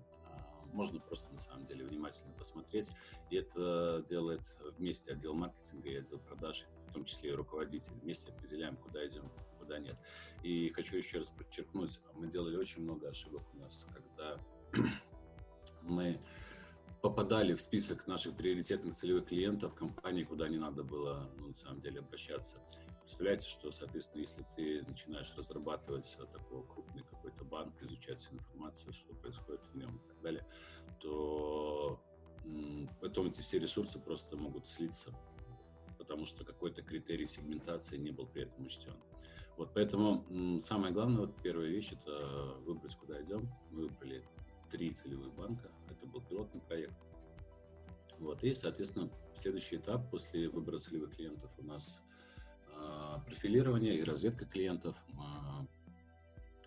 можно 0.74 1.00
просто 1.00 1.34
на 1.34 1.40
самом 1.40 1.66
деле 1.66 1.84
внимательно 1.84 2.32
посмотреть. 2.34 2.92
И 3.30 3.36
это 3.36 4.06
делает 4.08 4.42
вместе 4.78 5.12
отдел 5.12 5.34
маркетинга 5.34 5.90
и 5.90 5.96
отдел 5.96 6.20
продаж, 6.20 6.66
в 6.88 6.94
том 6.94 7.06
числе 7.06 7.32
и 7.32 7.34
руководитель. 7.34 7.94
Вместе 8.02 8.32
определяем, 8.32 8.78
куда 8.78 9.06
идем, 9.06 9.30
куда 9.72 9.80
нет. 9.80 9.98
И 10.44 10.70
хочу 10.70 10.98
еще 10.98 11.20
раз 11.20 11.30
подчеркнуть, 11.30 12.00
мы 12.16 12.28
делали 12.28 12.58
очень 12.58 12.84
много 12.84 13.10
ошибок 13.10 13.44
у 13.54 13.58
нас, 13.58 13.88
когда 13.94 14.38
мы 15.82 16.20
попадали 17.02 17.54
в 17.54 17.62
список 17.62 18.06
наших 18.06 18.36
приоритетных 18.36 18.94
целевых 18.94 19.26
клиентов 19.26 19.74
компании, 19.74 20.24
куда 20.24 20.50
не 20.50 20.58
надо 20.58 20.84
было 20.84 21.32
ну, 21.38 21.48
на 21.48 21.54
самом 21.54 21.80
деле 21.80 22.00
обращаться. 22.00 22.58
Представляете, 23.02 23.48
что, 23.48 23.72
соответственно, 23.72 24.22
если 24.22 24.46
ты 24.56 24.84
начинаешь 24.88 25.34
разрабатывать 25.36 26.18
такой 26.32 26.64
крупный 26.68 27.04
какой-то 27.04 27.44
банк, 27.46 27.82
изучать 27.82 28.28
информацию, 28.32 28.94
что 28.94 29.14
происходит 29.16 29.62
в 29.74 29.78
нем 29.78 29.98
и 29.98 30.08
так 30.10 30.22
далее, 30.22 30.46
то 31.00 32.00
потом 33.00 33.28
эти 33.28 33.42
все 33.42 33.58
ресурсы 33.58 34.00
просто 34.00 34.38
могут 34.38 34.68
слиться, 34.68 35.14
потому 35.98 36.26
что 36.26 36.44
какой-то 36.44 36.82
критерий 36.82 37.26
сегментации 37.26 37.98
не 37.98 38.12
был 38.12 38.28
при 38.28 38.44
этом 38.44 38.66
учтен. 38.66 38.96
Вот 39.62 39.70
поэтому 39.76 40.60
самое 40.60 40.92
главное, 40.92 41.20
вот 41.20 41.36
первая 41.44 41.68
вещь, 41.68 41.92
это 41.92 42.56
выбрать, 42.66 42.96
куда 42.96 43.22
идем. 43.22 43.48
Мы 43.70 43.84
выбрали 43.84 44.24
три 44.72 44.90
целевых 44.90 45.32
банка. 45.36 45.70
Это 45.88 46.08
был 46.08 46.20
пилотный 46.20 46.62
проект. 46.62 46.96
Вот. 48.18 48.44
И, 48.44 48.56
соответственно, 48.56 49.12
следующий 49.36 49.76
этап 49.76 50.10
после 50.10 50.50
выбора 50.50 50.80
целевых 50.80 51.16
клиентов 51.16 51.52
у 51.60 51.64
нас 51.64 52.02
э, 52.70 53.18
профилирование 53.24 54.00
и 54.00 54.02
разведка 54.02 54.46
клиентов. 54.46 54.98
Э, 55.12 55.64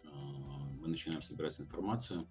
э, 0.05 0.09
мы 0.81 0.87
начинаем 0.87 1.21
собирать 1.21 1.59
информацию. 1.59 2.29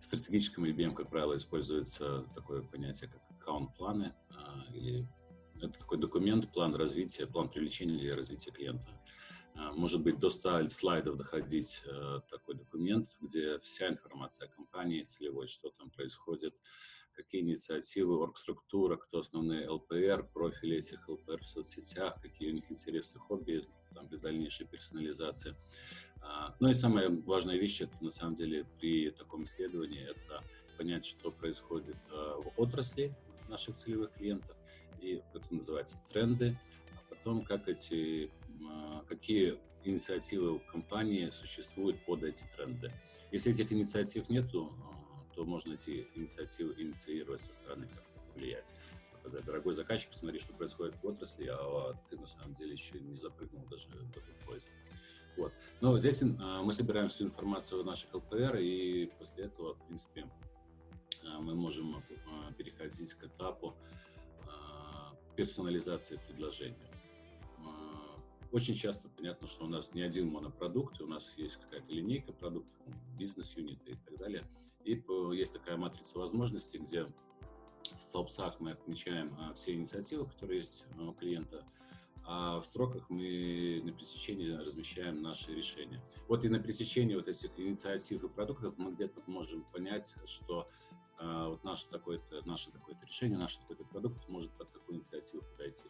В 0.00 0.04
стратегическом 0.04 0.66
IBM, 0.66 0.92
как 0.92 1.08
правило, 1.08 1.34
используется 1.34 2.26
такое 2.34 2.60
понятие, 2.60 3.08
как 3.08 3.22
аккаунт-планы 3.38 4.12
э, 4.28 4.74
или 4.74 5.08
это 5.62 5.78
такой 5.78 5.96
документ, 5.96 6.52
план 6.52 6.74
развития, 6.74 7.26
план 7.26 7.48
привлечения 7.48 7.94
или 7.94 8.10
развития 8.10 8.50
клиента. 8.50 8.86
А, 9.54 9.72
может 9.72 10.02
быть, 10.02 10.18
до 10.18 10.30
100 10.30 10.68
слайдов 10.68 11.16
доходить 11.16 11.82
э, 11.86 12.20
такой 12.30 12.56
документ, 12.56 13.08
где 13.20 13.58
вся 13.58 13.88
информация 13.88 14.48
о 14.48 14.50
компании 14.50 15.02
целевой, 15.02 15.46
что 15.46 15.70
там 15.70 15.90
происходит, 15.90 16.54
какие 17.14 17.42
инициативы, 17.42 18.18
оргструктура, 18.18 18.96
кто 18.96 19.20
основные 19.20 19.68
ЛПР, 19.68 20.28
профили 20.32 20.78
этих 20.78 21.08
ЛПР 21.08 21.40
в 21.40 21.46
соцсетях, 21.46 22.20
какие 22.20 22.50
у 22.50 22.54
них 22.54 22.70
интересы, 22.70 23.18
хобби 23.18 23.66
там, 23.94 24.08
для 24.08 24.18
дальнейшей 24.18 24.66
персонализации. 24.66 25.54
А, 26.20 26.54
ну 26.58 26.68
и 26.68 26.74
самая 26.74 27.10
важная 27.10 27.56
вещь, 27.56 27.80
это 27.80 28.02
на 28.02 28.10
самом 28.10 28.34
деле 28.34 28.66
при 28.80 29.10
таком 29.10 29.44
исследовании, 29.44 30.02
это 30.02 30.42
понять, 30.76 31.04
что 31.04 31.30
происходит 31.30 31.96
э, 32.10 32.14
в 32.14 32.52
отрасли 32.56 33.14
наших 33.48 33.76
целевых 33.76 34.12
клиентов, 34.12 34.56
и 35.00 35.22
это 35.32 35.54
называется 35.54 36.00
тренды, 36.10 36.58
а 36.96 37.14
потом 37.14 37.44
как 37.44 37.68
эти, 37.68 38.30
какие 39.08 39.58
инициативы 39.84 40.60
компании 40.60 41.30
существуют 41.30 42.04
под 42.06 42.22
эти 42.22 42.44
тренды. 42.56 42.92
Если 43.30 43.52
этих 43.52 43.72
инициатив 43.72 44.28
нету, 44.28 44.72
а, 44.82 45.34
то 45.34 45.44
можно 45.44 45.74
эти 45.74 46.08
инициативы 46.14 46.74
инициировать 46.78 47.42
со 47.42 47.52
стороны, 47.52 47.88
как 47.88 48.04
влиять. 48.34 48.74
Показать, 49.12 49.44
дорогой 49.44 49.74
заказчик, 49.74 50.10
посмотри, 50.10 50.38
что 50.38 50.52
происходит 50.54 50.96
в 51.02 51.06
отрасли, 51.06 51.46
а 51.50 51.94
ты 52.08 52.18
на 52.18 52.26
самом 52.26 52.54
деле 52.54 52.72
еще 52.72 52.98
не 53.00 53.16
запрыгнул 53.16 53.64
даже 53.66 53.88
в 53.88 53.94
этот 53.94 54.38
поезд. 54.46 54.70
Вот. 55.36 55.52
Но 55.80 55.98
здесь 55.98 56.22
мы 56.22 56.72
собираем 56.72 57.08
всю 57.08 57.24
информацию 57.24 57.84
наших 57.84 58.14
ЛПР, 58.14 58.56
и 58.56 59.06
после 59.18 59.44
этого, 59.44 59.74
в 59.74 59.86
принципе, 59.86 60.30
мы 61.40 61.54
можем 61.54 62.02
переходить 62.56 63.14
к 63.14 63.24
этапу 63.24 63.74
персонализация 65.36 66.18
предложения. 66.18 66.88
Очень 68.54 68.76
часто 68.76 69.08
понятно, 69.08 69.48
что 69.48 69.64
у 69.64 69.68
нас 69.68 69.94
не 69.94 70.02
один 70.02 70.28
монопродукт, 70.28 71.00
у 71.00 71.08
нас 71.08 71.34
есть 71.36 71.56
какая-то 71.56 71.92
линейка 71.92 72.32
продуктов, 72.32 72.78
бизнес-юниты 73.18 73.90
и 73.90 73.96
так 73.96 74.16
далее. 74.16 74.44
И 74.84 75.02
есть 75.32 75.54
такая 75.54 75.76
матрица 75.76 76.20
возможностей, 76.20 76.78
где 76.78 77.02
в 77.02 78.00
столбцах 78.00 78.60
мы 78.60 78.70
отмечаем 78.70 79.34
а, 79.40 79.54
все 79.54 79.74
инициативы, 79.74 80.26
которые 80.26 80.58
есть 80.58 80.86
у 80.96 81.12
клиента, 81.14 81.66
а 82.24 82.60
в 82.60 82.64
строках 82.64 83.10
мы 83.10 83.82
на 83.82 83.92
пресечении 83.92 84.52
размещаем 84.52 85.20
наши 85.20 85.52
решения. 85.52 86.00
Вот 86.28 86.44
и 86.44 86.48
на 86.48 86.60
пресечении 86.60 87.16
вот 87.16 87.26
этих 87.26 87.58
инициатив 87.58 88.22
и 88.22 88.28
продуктов 88.28 88.78
мы 88.78 88.92
где-то 88.92 89.20
можем 89.26 89.64
понять, 89.64 90.14
что 90.26 90.68
вот 91.18 91.64
наше 91.64 91.88
такое-то, 91.88 92.42
наше 92.46 92.70
такое-то 92.70 93.06
решение, 93.06 93.38
наш 93.38 93.56
такой-то 93.56 93.84
продукт 93.84 94.28
может 94.28 94.50
под 94.52 94.72
такую 94.72 94.98
инициативу 94.98 95.42
подойти. 95.52 95.84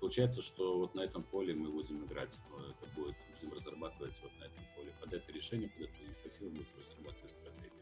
Получается, 0.00 0.40
что 0.40 0.78
вот 0.78 0.94
на 0.94 1.00
этом 1.00 1.22
поле 1.22 1.54
мы 1.54 1.70
будем 1.70 2.04
играть, 2.06 2.40
э, 2.58 2.70
это 2.70 2.90
будет, 2.94 3.14
будем 3.34 3.52
разрабатывать 3.52 4.18
вот 4.22 4.32
на 4.38 4.44
этом 4.44 4.64
поле. 4.74 4.94
Под 4.98 5.12
это 5.12 5.30
решение, 5.30 5.68
под 5.68 5.82
эту 5.82 6.04
инициативу 6.04 6.50
будем 6.50 6.66
разрабатывать 6.78 7.32
стратегию. 7.32 7.72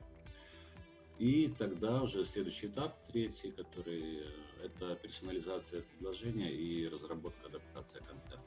И 1.18 1.48
тогда 1.56 2.02
уже 2.02 2.24
следующий 2.24 2.66
этап, 2.66 2.96
третий, 3.08 3.52
который 3.52 4.18
э, 4.18 4.64
это 4.64 4.96
персонализация 4.96 5.82
предложения 5.82 6.52
и 6.52 6.88
разработка, 6.88 7.46
адаптация 7.46 8.02
контента. 8.02 8.40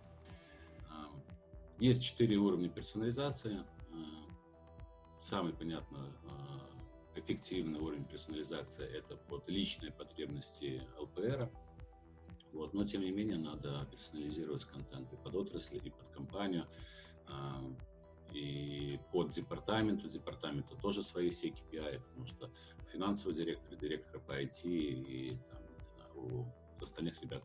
А, 0.90 1.10
есть 1.80 2.04
четыре 2.04 2.36
уровня 2.36 2.70
персонализации. 2.70 3.64
А, 3.94 5.20
самый, 5.20 5.54
понятно, 5.54 6.14
эффективный 7.16 7.80
уровень 7.80 8.06
персонализации– 8.06 8.86
это 8.98 9.16
под 9.16 9.50
личные 9.50 9.92
потребности 9.92 10.88
ЛПР. 11.00 11.50
Вот. 12.54 12.74
Но, 12.74 12.84
тем 12.84 13.02
не 13.02 13.12
менее, 13.12 13.38
надо 13.38 13.88
персонализировать 13.92 14.66
контент 14.66 15.12
и 15.14 15.18
под 15.18 15.36
отрасли, 15.36 15.78
и 15.78 15.90
под 15.90 16.10
компанию, 16.10 16.68
а, 17.28 17.64
и 18.34 19.00
под 19.12 19.30
департамент. 19.30 20.04
У 20.04 20.08
департамента 20.08 20.76
тоже 20.76 21.04
свои 21.04 21.30
все 21.30 21.50
KPI, 21.50 22.02
потому 22.02 22.26
что 22.26 22.52
финансовый 22.92 23.34
директор, 23.34 23.78
директор 23.78 24.20
по 24.20 24.42
IT 24.42 24.64
и 24.66 25.38
там, 25.50 26.18
у 26.18 26.46
остальных 26.82 27.22
ребят 27.22 27.44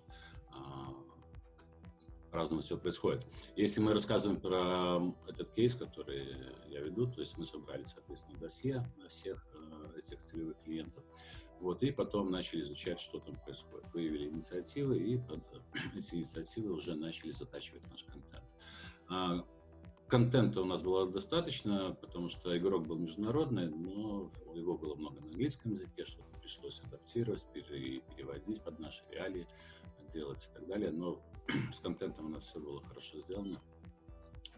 а, 0.50 0.94
по-разному 2.30 2.62
все 2.62 2.76
происходит. 2.76 3.26
Если 3.56 3.80
мы 3.80 3.92
рассказываем 3.92 4.40
про 4.40 5.14
этот 5.26 5.52
кейс, 5.52 5.74
который 5.74 6.26
я 6.68 6.80
веду, 6.80 7.06
то 7.06 7.20
есть 7.20 7.38
мы 7.38 7.44
собрали, 7.44 7.84
соответственно, 7.84 8.38
досье 8.38 8.84
на 8.98 9.08
всех 9.08 9.46
этих 9.96 10.22
целевых 10.22 10.58
клиентов, 10.58 11.04
вот, 11.60 11.82
и 11.82 11.90
потом 11.90 12.30
начали 12.30 12.60
изучать, 12.60 13.00
что 13.00 13.18
там 13.18 13.36
происходит. 13.36 13.90
Выявили 13.92 14.28
инициативы, 14.28 14.98
и 14.98 15.18
под 15.18 15.42
эти 15.94 16.14
инициативы 16.14 16.72
уже 16.72 16.94
начали 16.94 17.30
затачивать 17.30 17.82
наш 17.90 18.04
контент. 18.04 18.44
А, 19.08 19.46
контента 20.08 20.60
у 20.60 20.64
нас 20.64 20.82
было 20.82 21.10
достаточно, 21.10 21.96
потому 22.00 22.28
что 22.28 22.56
игрок 22.56 22.86
был 22.86 22.98
международный, 22.98 23.68
но 23.68 24.30
его 24.54 24.76
было 24.76 24.94
много 24.94 25.20
на 25.20 25.26
английском 25.26 25.72
языке, 25.72 26.04
что-то 26.04 26.38
пришлось 26.40 26.80
адаптировать, 26.82 27.44
переводить 27.52 28.62
под 28.62 28.78
наши 28.78 29.04
реалии 29.10 29.46
делать 30.12 30.48
и 30.50 30.54
так 30.54 30.66
далее. 30.66 30.90
Но 30.90 31.20
с 31.72 31.80
контентом 31.80 32.26
у 32.26 32.28
нас 32.30 32.44
все 32.44 32.60
было 32.60 32.80
хорошо 32.82 33.18
сделано. 33.18 33.60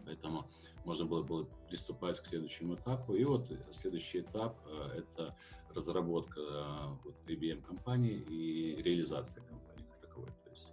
Поэтому 0.05 0.47
можно 0.85 1.05
было, 1.05 1.23
было 1.23 1.47
приступать 1.67 2.19
к 2.19 2.25
следующему 2.25 2.75
этапу. 2.75 3.13
И 3.13 3.23
вот 3.23 3.51
следующий 3.71 4.21
этап 4.21 4.57
э,– 4.65 4.97
это 4.99 5.35
разработка 5.73 6.39
э, 6.39 6.87
вот, 7.03 7.15
IBM 7.27 7.61
компании 7.61 8.15
и 8.15 8.81
реализация 8.81 9.43
компании 9.43 9.85
как 9.91 10.01
таковой. 10.01 10.29
То 10.43 10.49
есть 10.49 10.71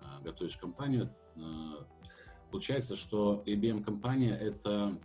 э, 0.00 0.24
готовишь 0.24 0.56
компанию. 0.56 1.14
Получается, 2.50 2.94
что 2.94 3.42
IBM 3.46 3.82
компания– 3.82 4.36
это 4.40 4.96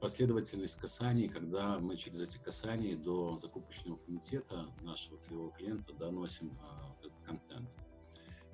последовательность 0.00 0.80
касаний, 0.80 1.28
когда 1.28 1.78
мы 1.78 1.96
через 1.96 2.22
эти 2.22 2.42
касания 2.42 2.96
до 2.96 3.36
закупочного 3.36 3.98
комитета 3.98 4.66
нашего 4.80 5.18
целевого 5.18 5.52
клиента 5.52 5.92
доносим 5.92 6.58
этот 6.98 7.12
контент. 7.26 7.68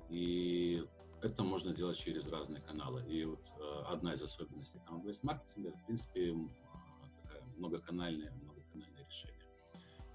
И 0.09 0.85
это 1.21 1.43
можно 1.43 1.73
делать 1.73 1.97
через 1.97 2.27
разные 2.29 2.61
каналы. 2.61 3.03
И 3.07 3.25
вот 3.25 3.51
э, 3.59 3.83
одна 3.87 4.13
из 4.13 4.21
особенностей 4.21 4.79
account-based 4.79 5.21
маркетинга, 5.23 5.71
в 5.71 5.85
принципе, 5.85 6.35
такая 7.23 7.41
многоканальное, 7.57 8.31
многоканальное 8.43 9.05
решение. 9.05 9.37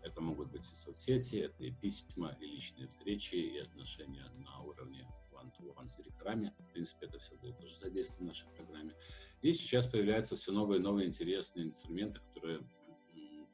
Это 0.03 0.21
могут 0.21 0.51
быть 0.51 0.63
и 0.63 0.75
соцсети, 0.75 1.37
это 1.37 1.65
и 1.65 1.71
письма, 1.71 2.37
и 2.41 2.47
личные 2.47 2.89
встречи, 2.89 3.37
и 3.37 3.59
отношения 3.59 4.29
на 4.37 4.61
уровне 4.61 5.09
one-to-one 5.33 5.89
с 5.89 5.97
директорами. 5.97 6.55
В 6.59 6.73
принципе, 6.73 7.07
это 7.07 7.19
все 7.19 7.37
было 7.37 7.53
тоже 7.55 7.77
задействовано 7.77 8.27
в 8.27 8.29
нашей 8.29 8.49
программе. 8.51 8.95
И 9.43 9.53
сейчас 9.53 9.87
появляются 9.87 10.37
все 10.37 10.53
новые 10.53 10.81
и 10.81 10.83
новые 10.83 11.07
интересные 11.07 11.67
инструменты, 11.67 12.21
которые 12.21 12.61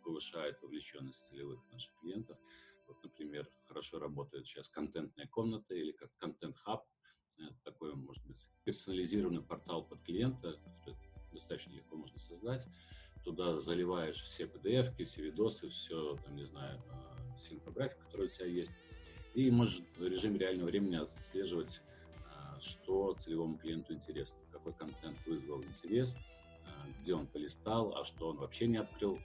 повышают 0.03 0.61
вовлеченность 0.63 1.27
целевых 1.27 1.61
наших 1.71 1.95
клиентов. 2.01 2.39
Вот, 2.87 3.03
например, 3.03 3.47
хорошо 3.67 3.99
работает 3.99 4.47
сейчас 4.47 4.69
контентная 4.69 5.27
комната 5.27 5.75
или 5.75 5.93
как 5.93 6.17
контент-хаб, 6.17 6.87
такой, 7.65 7.95
может 7.95 8.25
быть, 8.27 8.49
персонализированный 8.65 9.43
портал 9.43 9.83
под 9.85 10.03
клиента, 10.03 10.59
достаточно 11.33 11.73
легко 11.73 11.97
можно 11.97 12.19
создать. 12.19 12.67
Туда 13.25 13.59
заливаешь 13.59 14.21
все 14.23 14.45
PDF, 14.45 15.05
все 15.05 15.23
видосы, 15.23 15.69
все, 15.69 16.17
там, 16.25 16.37
не 16.37 16.45
знаю, 16.45 16.83
а, 16.91 17.35
все 17.37 17.55
инфографики, 17.55 18.01
которые 18.01 18.27
у 18.27 18.31
тебя 18.31 18.47
есть. 18.47 18.73
И 19.35 19.51
можешь 19.51 19.83
в 19.97 20.03
режиме 20.07 20.39
реального 20.39 20.67
времени 20.69 20.97
отслеживать, 20.97 21.81
а, 22.27 22.59
что 22.61 23.15
целевому 23.15 23.59
клиенту 23.59 23.93
интересно, 23.93 24.41
какой 24.51 24.73
контент 24.73 25.19
вызвал 25.27 25.63
интерес, 25.63 26.17
где 27.01 27.15
он 27.15 27.27
полистал, 27.27 27.97
а 27.97 28.05
что 28.05 28.29
он 28.29 28.39
вообще 28.39 28.67
не 28.67 28.79
открыл. 28.79 29.19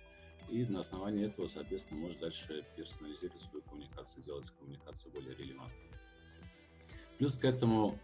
И 0.49 0.65
на 0.65 0.81
основании 0.81 1.25
этого, 1.25 1.47
соответственно, 1.47 2.01
можешь 2.01 2.17
дальше 2.17 2.65
персонализировать 2.75 3.41
свою 3.41 3.63
коммуникацию, 3.63 4.23
делать 4.23 4.49
коммуникацию 4.51 5.11
более 5.11 5.35
релевантной. 5.35 5.89
Плюс 7.17 7.37
к 7.37 7.45
этому 7.45 7.97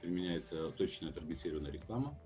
применяется 0.00 0.70
точная 0.72 1.12
таргетированная 1.12 1.72
реклама. 1.72 2.18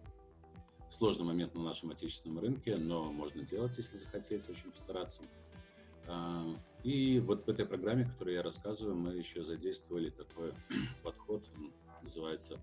Сложный 0.89 1.25
момент 1.25 1.55
на 1.55 1.63
нашем 1.63 1.91
отечественном 1.91 2.39
рынке, 2.39 2.77
но 2.77 3.11
можно 3.11 3.43
делать, 3.43 3.77
если 3.77 3.97
захотеть, 3.97 4.49
очень 4.49 4.71
постараться. 4.71 5.23
А, 6.07 6.45
и 6.85 7.19
вот 7.19 7.43
в 7.43 7.49
этой 7.49 7.67
программе, 7.67 8.05
которую 8.05 8.37
я 8.37 8.43
рассказываю, 8.43 8.95
мы 8.95 9.15
еще 9.15 9.43
задействовали 9.43 10.11
такой 10.11 10.53
подход, 11.03 11.45
называется 12.03 12.61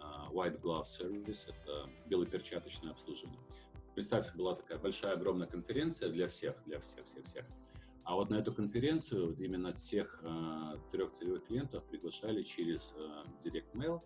а, 0.00 0.28
White 0.30 0.60
Glove 0.60 0.84
Service, 0.84 1.48
это 1.48 1.90
белоперчаточное 2.06 2.90
обслуживание. 2.90 3.40
Представьте, 3.94 4.32
была 4.34 4.54
такая 4.54 4.78
большая, 4.78 5.14
огромная 5.14 5.46
конференция 5.46 6.10
для 6.10 6.26
всех, 6.26 6.62
для 6.64 6.80
всех, 6.80 7.06
всех, 7.06 7.24
всех. 7.24 7.46
А 8.06 8.14
вот 8.14 8.30
на 8.30 8.36
эту 8.36 8.54
конференцию 8.54 9.36
именно 9.36 9.72
всех 9.72 10.20
э, 10.22 10.78
трех 10.92 11.10
целевых 11.10 11.44
клиентов 11.44 11.84
приглашали 11.88 12.44
через 12.44 12.94
э, 12.96 13.24
Direct 13.44 13.72
Mail, 13.72 14.00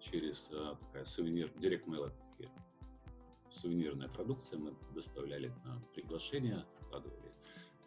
через 0.00 0.50
э, 0.50 0.74
такая 0.80 1.04
сувенир, 1.04 1.48
Direct 1.52 1.84
Mail 1.84 2.12
это 2.40 2.50
сувенирная 3.48 4.08
продукция, 4.08 4.58
мы 4.58 4.74
доставляли 4.92 5.54
на 5.64 5.80
приглашение, 5.94 6.66
вкладывали 6.80 7.32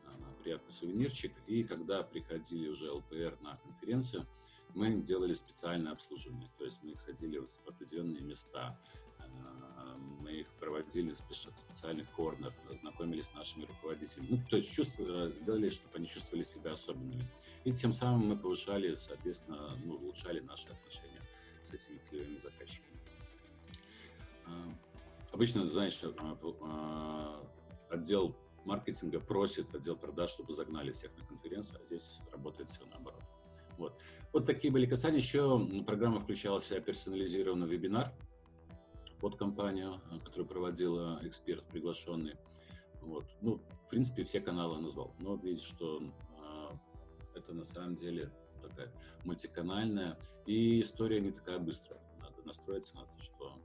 э, 0.05 0.41
приятный 0.41 0.71
сувенирчик, 0.71 1.33
и 1.47 1.65
когда 1.65 2.01
приходили 2.01 2.69
уже 2.69 2.89
ЛПР 2.89 3.37
на 3.41 3.53
конференцию, 3.57 4.25
мы 4.73 5.01
делали 5.01 5.33
специальное 5.33 5.91
обслуживание, 5.91 6.49
то 6.57 6.63
есть 6.63 6.81
мы 6.81 6.91
их 6.91 6.99
садили 7.01 7.37
в 7.39 7.67
определенные 7.67 8.23
места, 8.23 8.79
мы 10.21 10.31
их 10.31 10.47
проводили 10.59 11.13
в 11.13 11.17
специальный 11.17 12.05
корнер, 12.15 12.53
знакомились 12.79 13.25
с 13.25 13.33
нашими 13.33 13.65
руководителями. 13.65 14.27
Ну, 14.29 14.39
то 14.49 14.55
есть 14.55 14.71
чувство, 14.71 15.29
делали, 15.29 15.69
чтобы 15.69 15.97
они 15.97 16.07
чувствовали 16.07 16.43
себя 16.43 16.71
особенными. 16.71 17.25
И 17.63 17.73
тем 17.73 17.91
самым 17.91 18.27
мы 18.27 18.37
повышали, 18.37 18.95
соответственно, 18.95 19.75
ну, 19.83 19.95
улучшали 19.95 20.39
наши 20.39 20.69
отношения 20.69 21.21
с 21.63 21.73
этими 21.73 21.97
целевыми 21.97 22.37
заказчиками. 22.37 22.97
А, 24.45 24.73
обычно, 25.31 25.67
знаешь, 25.69 25.99
а, 26.03 26.37
а, 26.61 27.43
отдел 27.89 28.35
маркетинга 28.65 29.19
просит 29.19 29.73
отдел 29.73 29.95
продаж, 29.95 30.29
чтобы 30.29 30.53
загнали 30.53 30.91
всех 30.91 31.11
на 31.17 31.25
конференцию, 31.25 31.79
а 31.81 31.85
здесь 31.85 32.19
работает 32.31 32.69
все 32.69 32.85
наоборот. 32.85 33.21
Вот. 33.77 33.99
вот 34.31 34.45
такие 34.45 34.71
были 34.71 34.85
касания. 34.85 35.17
Еще 35.17 35.83
программа 35.85 36.19
включала 36.19 36.59
в 36.59 36.63
себя 36.63 36.79
персонализированный 36.81 37.67
вебинар, 37.67 38.13
под 39.21 39.37
компанию, 39.37 40.01
э, 40.11 40.19
которую 40.19 40.47
проводила 40.47 41.19
эксперт 41.23 41.63
приглашенный. 41.67 42.35
Вот. 43.01 43.25
Ну, 43.41 43.61
в 43.85 43.89
принципе, 43.89 44.23
все 44.23 44.41
каналы 44.41 44.81
назвал. 44.81 45.13
Но 45.19 45.35
видите, 45.35 45.65
что 45.65 46.03
а, 46.39 46.77
это 47.35 47.53
на 47.53 47.63
самом 47.63 47.95
деле 47.95 48.31
такая 48.61 48.91
мультиканальная, 49.23 50.17
и 50.45 50.81
история 50.81 51.19
не 51.19 51.31
такая 51.31 51.59
быстрая. 51.59 52.01
Надо 52.19 52.43
настроиться 52.43 52.95
на 52.95 53.05
то, 53.05 53.19
что 53.19 53.59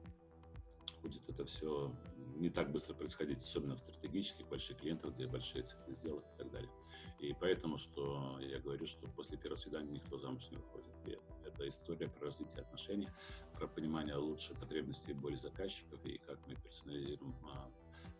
будет 1.02 1.28
это 1.28 1.44
все 1.44 1.92
не 2.36 2.50
так 2.50 2.72
быстро 2.72 2.94
происходить, 2.94 3.42
особенно 3.42 3.76
в 3.76 3.80
стратегических 3.80 4.46
больших 4.48 4.78
клиентах, 4.78 5.12
где 5.12 5.26
большие 5.26 5.64
циклы 5.64 5.92
сделок 5.92 6.24
и 6.34 6.38
так 6.38 6.50
далее. 6.50 6.70
И 7.18 7.34
поэтому, 7.38 7.78
что 7.78 8.38
я 8.40 8.58
говорю, 8.58 8.86
что 8.86 9.06
после 9.08 9.38
первого 9.38 9.56
свидания 9.56 9.90
никто 9.90 10.18
замуж 10.18 10.48
не 10.50 10.56
выходит. 10.56 10.92
И 11.06 11.18
это 11.56 11.68
история 11.68 12.08
про 12.08 12.26
развитие 12.26 12.62
отношений, 12.62 13.08
про 13.54 13.66
понимание 13.66 14.16
лучше 14.16 14.54
потребностей 14.54 15.12
и 15.12 15.14
боли 15.14 15.36
заказчиков 15.36 16.04
и 16.04 16.18
как 16.18 16.38
мы 16.46 16.54
персонализируем 16.56 17.34
а, 17.44 17.70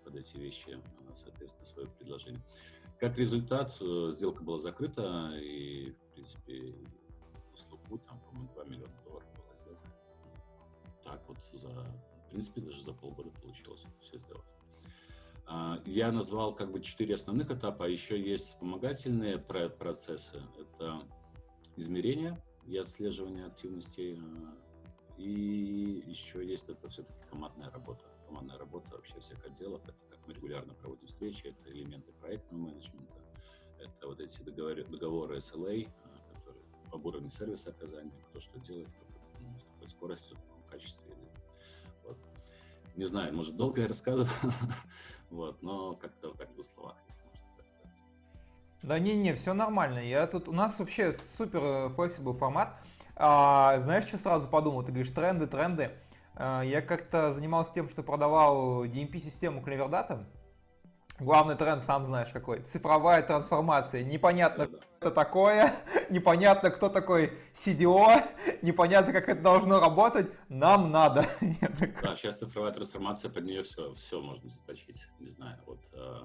под 0.05 0.16
эти 0.16 0.37
вещи, 0.37 0.81
а, 1.09 1.14
соответственно, 1.14 1.64
свое 1.64 1.88
предложение. 1.88 2.43
Как 2.99 3.19
результат, 3.19 3.76
э, 3.81 4.11
сделка 4.11 4.43
была 4.43 4.59
закрыта, 4.59 5.33
и, 5.37 5.90
в 5.90 6.14
принципе, 6.14 6.75
на 7.50 7.57
слуху, 7.57 7.99
там, 7.99 8.19
по-моему, 8.21 8.49
2 8.55 8.64
миллиона 8.64 9.02
долларов 9.05 9.28
была 9.37 9.55
сделка. 9.55 9.93
Так 11.05 11.23
вот 11.28 11.38
за 11.52 11.69
в 12.26 12.31
принципе, 12.31 12.61
даже 12.61 12.83
за 12.83 12.93
полгода 12.93 13.31
получилось 13.31 13.85
это 13.85 14.00
все 14.00 14.19
сделать. 14.19 14.45
А, 15.47 15.81
я 15.87 16.11
назвал 16.11 16.55
как 16.55 16.73
бы 16.73 16.81
четыре 16.81 17.14
основных 17.14 17.50
этапа, 17.50 17.85
еще 17.85 18.21
есть 18.21 18.47
вспомогательные 18.47 19.38
процессы. 19.38 20.43
Это 20.59 21.02
измерение 21.76 22.37
и 22.67 22.77
отслеживание 22.77 23.47
активностей. 23.47 24.19
А, 24.21 24.57
и 25.17 26.03
еще 26.07 26.47
есть 26.47 26.69
это 26.69 26.89
все-таки 26.89 27.19
командная 27.31 27.71
работа. 27.71 28.05
Командная 28.26 28.59
работа 28.59 28.91
вообще 28.91 29.19
всех 29.21 29.45
отделов. 29.45 29.83
Это 29.85 29.97
как 30.11 30.26
мы 30.26 30.35
регулярно 30.35 30.75
проводим 30.75 31.07
встречи, 31.07 31.47
это 31.47 31.71
элементы 31.71 32.13
проектного 32.13 32.63
менеджмента, 32.63 33.15
это 33.79 34.09
вот 34.09 34.21
эти 34.21 34.43
договоры, 34.43 34.85
договоры 34.85 35.37
SLA, 35.39 35.89
а, 36.05 36.35
которые 36.35 36.65
об 36.93 37.07
уровне 37.07 37.31
сервиса 37.31 37.71
оказания, 37.71 38.19
кто 38.31 38.41
что 38.41 38.59
делает, 38.59 38.89
ну, 39.41 39.57
с 39.59 39.65
какой 39.65 39.89
скоростью, 39.89 40.37
в 40.37 40.41
каком 40.41 40.63
качестве 40.65 41.17
вот. 42.07 42.19
Не 42.95 43.05
знаю, 43.05 43.35
может, 43.35 43.57
долго 43.57 43.83
я 43.83 43.89
рассказывал, 43.89 44.31
вот, 45.31 45.63
но 45.63 45.95
как-то 45.97 46.31
так 46.31 46.50
в 46.50 46.55
двух 46.55 46.65
словах, 46.65 46.97
если. 47.09 47.25
Да 48.82 48.99
не-не, 48.99 49.34
все 49.34 49.54
нормально. 49.54 49.99
Я 49.99 50.26
тут, 50.26 50.49
у 50.49 50.52
нас 50.52 50.78
вообще 50.78 51.12
супер 51.12 51.60
э, 51.62 51.89
flexible 51.97 52.34
формат. 52.34 52.76
А, 53.17 53.80
знаешь, 53.80 54.04
что 54.04 54.19
сразу 54.19 54.47
подумал? 54.47 54.82
Ты 54.82 54.93
говоришь, 54.93 55.12
тренды, 55.12 55.47
тренды. 55.47 55.91
А, 56.34 56.62
я 56.62 56.82
как-то 56.82 57.32
занимался 57.32 57.73
тем, 57.73 57.89
что 57.89 58.02
продавал 58.02 58.84
DMP-систему 58.84 59.60
Cleverdata. 59.60 60.25
Главный 61.19 61.56
тренд, 61.56 61.82
сам 61.82 62.04
знаешь 62.04 62.28
какой. 62.28 62.60
Цифровая 62.60 63.23
трансформация. 63.23 64.04
Непонятно, 64.04 64.67
что 64.67 64.80
это 65.00 65.10
такое, 65.10 65.75
непонятно, 66.10 66.71
кто 66.71 66.91
такой 66.91 67.32
CDO, 67.54 68.23
непонятно, 68.62 69.15
как 69.15 69.30
это 69.30 69.41
должно 69.41 69.80
работать. 69.80 70.30
Нам 70.49 70.91
надо. 70.91 71.26
Да, 72.02 72.15
сейчас 72.17 72.39
цифровая 72.39 72.73
трансформация, 72.73 73.30
под 73.30 73.45
нее 73.45 73.62
все, 73.62 73.95
все 73.95 74.21
можно 74.21 74.50
заточить. 74.50 75.08
Не 75.19 75.28
знаю, 75.28 75.58
вот 75.67 75.80
э, 75.95 76.23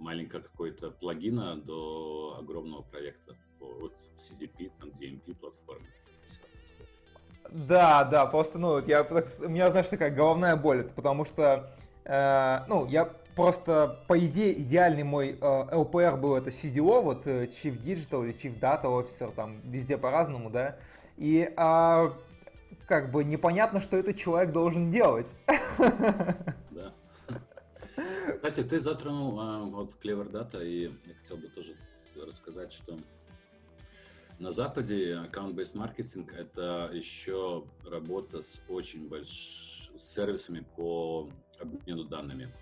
маленького 0.00 0.40
какой-то 0.40 0.90
плагина 0.90 1.56
до 1.56 2.36
огромного 2.40 2.82
проекта 2.82 3.36
по 3.58 3.66
вот, 3.66 3.94
CDP, 4.16 4.70
там, 4.78 4.88
DMP 4.90 5.34
платформе. 5.34 5.86
Да, 7.50 8.04
да, 8.04 8.26
просто, 8.26 8.58
ну, 8.58 8.84
я, 8.86 9.02
у 9.02 9.48
меня, 9.48 9.70
знаешь, 9.70 9.88
такая 9.88 10.10
головная 10.10 10.56
боль, 10.56 10.80
это 10.80 10.92
потому 10.94 11.24
что, 11.24 11.74
э, 12.04 12.58
ну, 12.68 12.86
я 12.86 13.06
просто, 13.34 14.04
по 14.06 14.18
идее, 14.18 14.60
идеальный 14.60 15.02
мой 15.02 15.30
э, 15.30 15.34
LPR 15.40 16.16
был 16.16 16.36
это 16.36 16.50
CDO, 16.50 17.02
вот 17.02 17.26
э, 17.26 17.46
Chief 17.46 17.76
Digital 17.82 18.24
или 18.24 18.34
Chief 18.34 18.58
Data 18.58 18.84
Officer, 18.84 19.32
там 19.34 19.60
везде 19.64 19.98
по-разному, 19.98 20.50
да. 20.50 20.76
И 21.16 21.52
э, 21.56 22.10
как 22.86 23.10
бы 23.10 23.24
непонятно, 23.24 23.80
что 23.80 23.96
этот 23.96 24.16
человек 24.16 24.52
должен 24.52 24.90
делать. 24.90 25.28
Кстати, 28.36 28.62
ты 28.62 28.80
затронул 28.80 29.40
а, 29.40 29.64
вот 29.64 29.96
Clever 30.02 30.30
Data, 30.30 30.64
и 30.64 30.92
я 31.06 31.14
хотел 31.14 31.36
бы 31.36 31.48
тоже 31.48 31.76
рассказать, 32.16 32.72
что 32.72 32.98
на 34.38 34.52
Западе 34.52 35.16
аккаунт-based 35.16 35.76
маркетинг 35.76 36.32
это 36.32 36.90
еще 36.92 37.64
работа 37.84 38.42
с 38.42 38.62
очень 38.68 39.08
большими 39.08 39.80
сервисами 39.96 40.64
по 40.76 41.28
обмену 41.58 42.04
данными. 42.04 42.52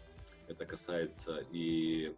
Это 0.49 0.65
касается 0.65 1.45
и 1.53 2.15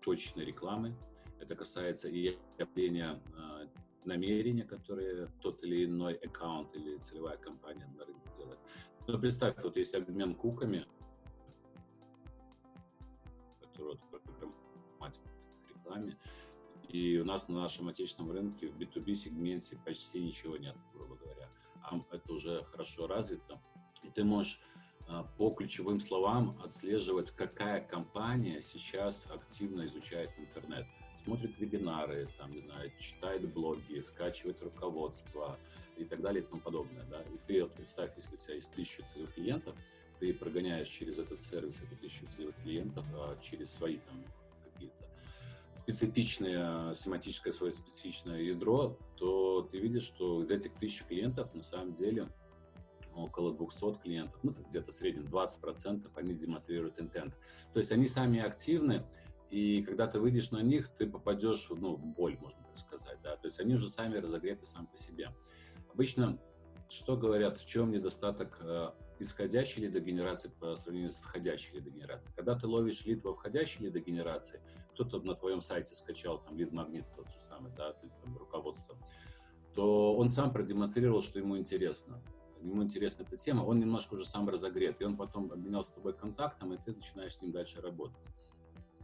точной 0.00 0.44
рекламы, 0.44 0.94
это 1.40 1.54
касается 1.54 2.08
и 2.08 2.36
объявления 2.58 3.20
э, 3.36 3.66
намерения, 4.04 4.64
которые 4.64 5.28
тот 5.40 5.64
или 5.64 5.86
иной 5.86 6.14
аккаунт 6.14 6.74
или 6.76 6.96
целевая 6.98 7.36
компания 7.38 7.86
на 7.96 8.04
рынке 8.04 8.28
делает. 8.36 8.58
Но 9.06 9.18
представь, 9.18 9.56
вот 9.62 9.76
есть 9.76 9.94
обмен 9.94 10.34
куками, 10.34 10.86
рекламе, 15.96 16.16
и 16.88 17.18
у 17.18 17.24
нас 17.24 17.48
на 17.48 17.60
нашем 17.60 17.88
отечественном 17.88 18.32
рынке 18.32 18.68
в 18.68 18.78
B2B 18.78 19.14
сегменте 19.14 19.78
почти 19.84 20.22
ничего 20.22 20.56
нет, 20.56 20.76
грубо 20.94 21.16
говоря. 21.16 21.48
А 21.82 22.00
это 22.10 22.32
уже 22.32 22.64
хорошо 22.64 23.06
развито, 23.06 23.60
и 24.02 24.10
ты 24.10 24.24
можешь 24.24 24.60
а, 25.08 25.24
по 25.36 25.50
ключевым 25.50 26.00
словам 26.00 26.58
отслеживать, 26.64 27.30
какая 27.30 27.80
компания 27.80 28.60
сейчас 28.60 29.26
активно 29.30 29.84
изучает 29.86 30.30
интернет. 30.38 30.86
Смотрит 31.16 31.58
вебинары, 31.58 32.28
там, 32.38 32.52
не 32.52 32.58
знаю, 32.58 32.92
читает 32.98 33.52
блоги, 33.52 34.00
скачивает 34.00 34.62
руководство 34.62 35.58
и 35.96 36.04
так 36.04 36.20
далее 36.20 36.42
и 36.42 36.46
тому 36.46 36.60
подобное. 36.60 37.04
Да? 37.04 37.22
И 37.22 37.38
ты 37.46 37.62
вот 37.62 37.74
представь, 37.74 38.16
если 38.16 38.34
у 38.34 38.38
тебя 38.38 38.54
есть 38.54 38.74
тысяча 38.74 39.02
целевых 39.02 39.34
клиентов, 39.34 39.76
ты 40.20 40.34
прогоняешь 40.34 40.88
через 40.88 41.18
этот 41.18 41.40
сервис 41.40 41.82
эту 41.82 41.96
тысячу 41.96 42.26
целевых 42.26 42.56
клиентов, 42.62 43.04
а 43.14 43.38
через 43.42 43.72
свои 43.72 43.98
там 43.98 44.24
специфичное, 45.76 46.94
семантическое 46.94 47.52
свое 47.52 47.72
специфичное 47.72 48.40
ядро, 48.40 48.98
то 49.16 49.62
ты 49.62 49.78
видишь, 49.78 50.04
что 50.04 50.42
из 50.42 50.50
этих 50.50 50.74
тысяч 50.74 51.04
клиентов 51.04 51.54
на 51.54 51.62
самом 51.62 51.92
деле 51.92 52.28
около 53.14 53.54
200 53.54 53.98
клиентов, 54.02 54.38
ну, 54.42 54.52
где-то 54.68 54.92
в 54.92 54.94
среднем 54.94 55.24
20%, 55.24 56.10
они 56.14 56.34
демонстрируют 56.34 57.00
интент. 57.00 57.34
То 57.72 57.78
есть 57.78 57.92
они 57.92 58.08
сами 58.08 58.40
активны, 58.40 59.04
и 59.50 59.82
когда 59.82 60.06
ты 60.06 60.20
выйдешь 60.20 60.50
на 60.50 60.62
них, 60.62 60.90
ты 60.98 61.06
попадешь 61.06 61.68
ну, 61.70 61.96
в 61.96 62.04
боль, 62.04 62.36
можно 62.40 62.62
так 62.64 62.76
сказать. 62.76 63.18
Да? 63.22 63.36
То 63.36 63.46
есть 63.46 63.60
они 63.60 63.74
уже 63.74 63.88
сами 63.88 64.16
разогреты 64.16 64.66
сам 64.66 64.86
по 64.86 64.96
себе. 64.96 65.34
Обычно, 65.92 66.38
что 66.88 67.16
говорят, 67.16 67.58
в 67.58 67.66
чем 67.66 67.90
недостаток 67.90 68.58
э, 68.60 68.90
исходящей 69.18 69.82
лидогенерации 69.82 70.50
по 70.60 70.74
сравнению 70.76 71.10
с 71.10 71.18
входящей 71.18 71.76
лидогенерацией? 71.76 72.34
Когда 72.34 72.54
ты 72.54 72.66
ловишь 72.66 73.04
лид 73.04 73.24
во 73.24 73.34
входящей 73.34 73.86
лидогенерации, 73.86 74.60
кто-то 74.92 75.20
на 75.20 75.34
твоем 75.34 75.60
сайте 75.60 75.94
скачал 75.94 76.38
там 76.38 76.56
лид-магнит 76.56 77.04
тот 77.14 77.28
же 77.28 77.38
самый, 77.38 77.72
да, 77.76 77.92
там, 77.92 78.36
руководство, 78.38 78.96
то 79.74 80.16
он 80.16 80.28
сам 80.28 80.52
продемонстрировал, 80.52 81.22
что 81.22 81.38
ему 81.38 81.58
интересно 81.58 82.22
ему 82.62 82.82
интересна 82.82 83.22
эта 83.22 83.36
тема, 83.36 83.62
он 83.62 83.78
немножко 83.78 84.14
уже 84.14 84.24
сам 84.24 84.48
разогрет, 84.48 85.00
и 85.00 85.04
он 85.04 85.16
потом 85.16 85.50
обменялся 85.52 85.90
с 85.90 85.94
тобой 85.94 86.14
контактом, 86.14 86.72
и 86.72 86.78
ты 86.78 86.92
начинаешь 86.92 87.34
с 87.34 87.42
ним 87.42 87.52
дальше 87.52 87.80
работать. 87.80 88.28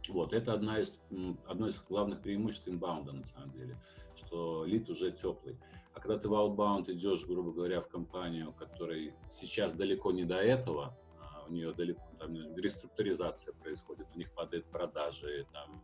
Вот, 0.09 0.33
это 0.33 0.53
одна 0.53 0.79
из, 0.79 1.01
одно 1.47 1.67
из 1.67 1.81
главных 1.81 2.21
преимуществ 2.21 2.67
инбаунда, 2.67 3.13
на 3.13 3.23
самом 3.23 3.51
деле, 3.51 3.77
что 4.15 4.65
лид 4.65 4.89
уже 4.89 5.11
теплый. 5.11 5.57
А 5.93 5.99
когда 5.99 6.17
ты 6.17 6.27
в 6.27 6.33
outbound 6.33 6.91
идешь, 6.91 7.25
грубо 7.25 7.51
говоря, 7.51 7.79
в 7.79 7.87
компанию, 7.87 8.53
которой 8.53 9.13
сейчас 9.27 9.75
далеко 9.75 10.11
не 10.11 10.25
до 10.25 10.35
этого, 10.35 10.97
а 11.19 11.45
у 11.47 11.51
нее 11.51 11.73
далеко, 11.73 12.01
там 12.17 12.35
реструктуризация 12.55 13.53
происходит, 13.53 14.07
у 14.15 14.17
них 14.17 14.31
падают 14.33 14.65
продажи, 14.65 15.45
там, 15.51 15.83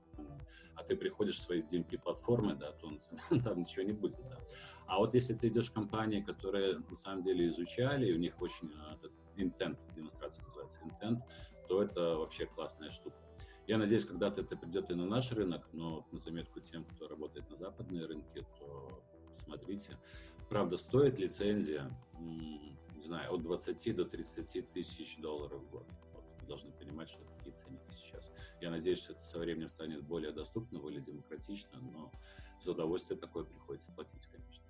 а 0.75 0.83
ты 0.83 0.95
приходишь 0.95 1.35
в 1.35 1.41
свои 1.41 1.61
DMP-платформы, 1.61 2.55
да, 2.55 2.71
то 2.71 2.91
там 3.43 3.59
ничего 3.59 3.83
не 3.83 3.93
будет, 3.93 4.19
да. 4.29 4.39
А 4.87 4.97
вот 4.97 5.13
если 5.13 5.33
ты 5.33 5.47
идешь 5.49 5.69
в 5.69 5.73
компании, 5.73 6.21
которые 6.21 6.79
на 6.89 6.95
самом 6.95 7.23
деле 7.23 7.47
изучали, 7.47 8.07
и 8.07 8.13
у 8.13 8.17
них 8.17 8.41
очень 8.41 8.71
а, 8.77 8.97
intent, 9.37 9.77
демонстрация 9.95 10.43
называется 10.43 10.81
intent, 10.81 11.21
то 11.67 11.83
это 11.83 12.17
вообще 12.17 12.47
классная 12.47 12.89
штука. 12.89 13.17
Я 13.67 13.77
надеюсь, 13.77 14.05
когда-то 14.05 14.41
это 14.41 14.57
придет 14.57 14.89
и 14.89 14.95
на 14.95 15.05
наш 15.05 15.31
рынок, 15.31 15.69
но 15.73 16.07
на 16.11 16.17
заметку 16.17 16.59
тем, 16.59 16.85
кто 16.85 17.07
работает 17.07 17.47
на 17.51 17.55
западные 17.55 18.07
рынки, 18.07 18.43
то 18.57 19.03
смотрите. 19.31 19.97
Правда, 20.49 20.77
стоит 20.77 21.19
лицензия, 21.19 21.91
не 22.19 23.01
знаю, 23.01 23.33
от 23.33 23.41
20 23.41 23.95
до 23.95 24.05
30 24.05 24.71
тысяч 24.71 25.17
долларов 25.19 25.61
в 25.61 25.69
год. 25.69 25.87
Вот, 26.13 26.23
вы 26.41 26.47
должны 26.47 26.71
понимать, 26.71 27.09
что 27.09 27.23
такие 27.37 27.55
ценники 27.55 27.91
сейчас. 27.91 28.31
Я 28.59 28.71
надеюсь, 28.71 28.99
что 28.99 29.13
это 29.13 29.21
со 29.21 29.39
временем 29.39 29.67
станет 29.67 30.03
более 30.03 30.31
доступно, 30.31 30.79
более 30.79 31.01
демократично, 31.01 31.79
но 31.79 32.11
за 32.59 32.71
удовольствие 32.71 33.17
такое 33.19 33.45
приходится 33.45 33.91
платить, 33.91 34.25
конечно. 34.27 34.63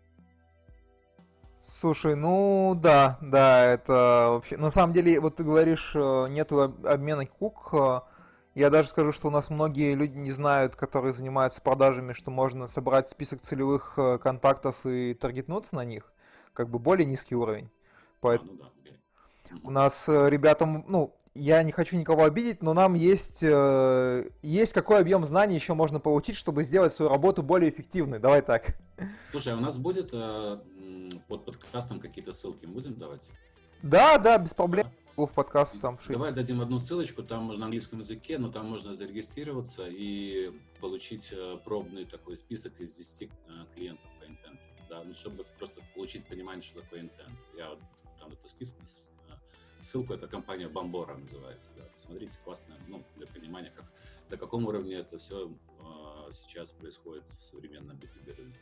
Слушай, 1.80 2.16
ну 2.16 2.74
да, 2.76 3.18
да, 3.22 3.64
это 3.64 3.94
вообще... 4.32 4.58
На 4.58 4.72
самом 4.72 4.92
деле, 4.94 5.20
вот 5.20 5.38
ты 5.38 5.44
говоришь, 5.44 5.92
э, 5.96 6.28
нету 6.30 6.62
обмена 6.62 7.26
кук, 7.26 7.70
э, 7.74 8.02
я 8.60 8.70
даже 8.70 8.90
скажу, 8.90 9.14
что 9.14 9.30
у 9.30 9.32
нас 9.32 9.50
многие 9.50 9.96
люди 9.96 10.18
не 10.18 10.32
знают, 10.32 10.76
которые 10.76 11.14
занимаются 11.14 11.62
продажами, 11.62 12.12
что 12.12 12.30
можно 12.30 12.68
собрать 12.68 13.10
список 13.10 13.42
целевых 13.42 13.94
э, 13.96 14.18
контактов 14.18 14.76
и 14.86 15.14
таргетнуться 15.14 15.76
на 15.76 15.86
них. 15.86 16.12
Как 16.54 16.70
бы 16.70 16.78
более 16.78 17.06
низкий 17.06 17.36
уровень. 17.36 17.70
Поэтому 18.20 18.52
ну, 18.54 18.70
да. 18.84 19.58
у 19.64 19.72
нас 19.72 20.04
э, 20.08 20.30
ребятам, 20.30 20.84
ну, 20.90 21.16
я 21.36 21.64
не 21.64 21.72
хочу 21.72 21.96
никого 21.96 22.26
обидеть, 22.26 22.62
но 22.62 22.74
нам 22.74 22.96
есть, 22.96 23.40
э, 23.42 24.30
есть 24.42 24.74
какой 24.74 25.00
объем 25.00 25.26
знаний 25.26 25.56
еще 25.56 25.74
можно 25.74 26.02
получить, 26.02 26.36
чтобы 26.36 26.66
сделать 26.66 26.92
свою 26.92 27.10
работу 27.10 27.42
более 27.42 27.72
эффективной. 27.72 28.20
Давай 28.20 28.42
так. 28.42 28.76
Слушай, 29.26 29.54
а 29.54 29.58
у 29.58 29.62
нас 29.62 29.78
будет 29.78 30.10
э, 30.12 30.60
под 31.30 31.46
подкастом 31.46 32.02
какие-то 32.02 32.34
ссылки 32.34 32.66
будем 32.66 32.96
давать? 32.96 33.30
Да, 33.82 34.18
да, 34.18 34.38
без 34.38 34.54
проблем. 34.54 34.88
Да 34.88 34.99
в 35.26 35.34
подкаст 35.34 35.80
сам 35.80 35.98
вшить. 35.98 36.12
Давай 36.12 36.32
дадим 36.32 36.62
одну 36.62 36.80
ссылочку, 36.80 37.24
там 37.24 37.44
можно 37.44 37.62
на 37.62 37.66
английском 37.66 38.00
языке, 38.00 38.38
но 38.38 38.52
там 38.52 38.68
можно 38.68 38.94
зарегистрироваться 38.94 39.88
и 39.88 40.52
получить 40.80 41.32
э, 41.32 41.58
пробный 41.64 42.06
такой 42.06 42.36
список 42.38 42.80
из 42.80 42.96
10 42.96 43.30
э, 43.30 43.52
клиентов 43.74 44.10
по 44.20 44.26
интенту. 44.26 44.62
Да, 44.90 45.04
ну, 45.04 45.14
чтобы 45.14 45.46
просто 45.58 45.82
получить 45.94 46.26
понимание, 46.26 46.64
что 46.64 46.82
такое 46.82 47.02
интент. 47.02 47.38
Я 47.58 47.70
вот 47.70 47.80
там 48.20 48.32
список, 48.46 48.76
э, 49.30 49.34
ссылку, 49.82 50.14
это 50.14 50.28
компания 50.28 50.68
Бомбора 50.68 51.16
называется. 51.16 51.70
Да. 51.76 51.84
Смотрите, 51.96 52.38
классно, 52.44 52.76
ну, 52.88 53.04
для 53.16 53.28
понимания, 53.28 53.72
как, 53.76 53.86
до 54.30 54.38
каком 54.38 54.66
уровне 54.66 54.96
это 54.96 55.18
все 55.18 55.48
э, 55.48 56.32
сейчас 56.32 56.72
происходит 56.72 57.24
в 57.38 57.44
современном 57.44 57.98
B2B 57.98 58.36
рынке. 58.36 58.60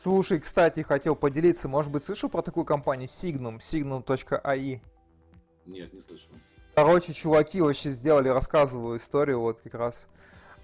Слушай, 0.00 0.40
кстати, 0.40 0.80
хотел 0.80 1.14
поделиться, 1.14 1.68
может 1.68 1.92
быть, 1.92 2.02
слышал 2.02 2.28
про 2.28 2.42
такую 2.42 2.64
компанию 2.64 3.08
Signum, 3.08 3.58
signum.ai? 3.58 4.80
Нет, 5.66 5.92
не 5.92 6.00
слышал. 6.00 6.30
Короче, 6.74 7.12
чуваки 7.12 7.60
вообще 7.60 7.90
сделали, 7.90 8.28
рассказываю 8.28 8.98
историю 8.98 9.40
вот 9.40 9.60
как 9.62 9.74
раз. 9.74 10.06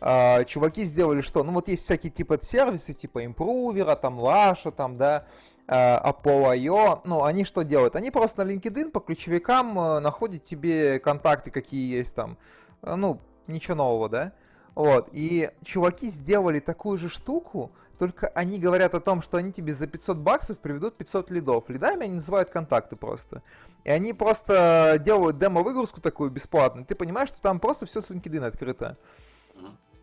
А, 0.01 0.45
чуваки 0.45 0.85
сделали 0.85 1.21
что? 1.21 1.43
Ну 1.45 1.53
вот 1.53 1.69
есть 1.69 1.85
всякие 1.85 2.11
типа 2.11 2.39
сервисы, 2.43 2.95
типа 2.95 3.25
импрувера, 3.25 3.95
там 3.97 4.19
Лаша, 4.19 4.71
там, 4.71 4.97
да, 4.97 5.27
а, 5.67 6.13
Apollo.io. 6.13 7.01
Ну, 7.05 7.25
они 7.25 7.45
что 7.45 7.63
делают? 7.63 7.97
Они 7.97 8.11
просто 8.11 8.45
на 8.45 8.51
LinkedIn 8.51 8.91
по 8.91 9.01
ключевикам 9.01 9.79
а, 9.79 10.01
находят 10.01 10.45
тебе 10.45 10.99
контакты, 10.99 11.51
какие 11.51 11.97
есть 11.97 12.15
там. 12.15 12.39
А, 12.81 12.97
ну, 12.97 13.21
ничего 13.47 13.77
нового, 13.77 14.09
да? 14.09 14.33
Вот. 14.75 15.09
И 15.13 15.51
чуваки 15.65 16.09
сделали 16.09 16.61
такую 16.61 16.99
же 16.99 17.09
штуку, 17.09 17.73
только 17.99 18.29
они 18.29 18.59
говорят 18.59 18.95
о 18.95 19.01
том, 19.01 19.23
что 19.23 19.39
они 19.39 19.53
тебе 19.53 19.75
за 19.75 19.87
500 19.87 20.19
баксов 20.19 20.59
приведут 20.59 20.97
500 20.97 21.31
лидов. 21.31 21.65
Лидами 21.69 22.05
они 22.05 22.15
называют 22.17 22.51
контакты 22.51 22.97
просто. 22.97 23.43
И 23.85 23.91
они 23.91 24.13
просто 24.13 25.01
делают 25.05 25.39
демо-выгрузку 25.39 26.01
такую 26.01 26.31
бесплатную. 26.31 26.87
Ты 26.87 26.95
понимаешь, 26.95 27.29
что 27.29 27.41
там 27.41 27.59
просто 27.59 27.87
все 27.87 28.01
с 28.01 28.07
LinkedIn 28.07 28.45
открыто. 28.45 28.97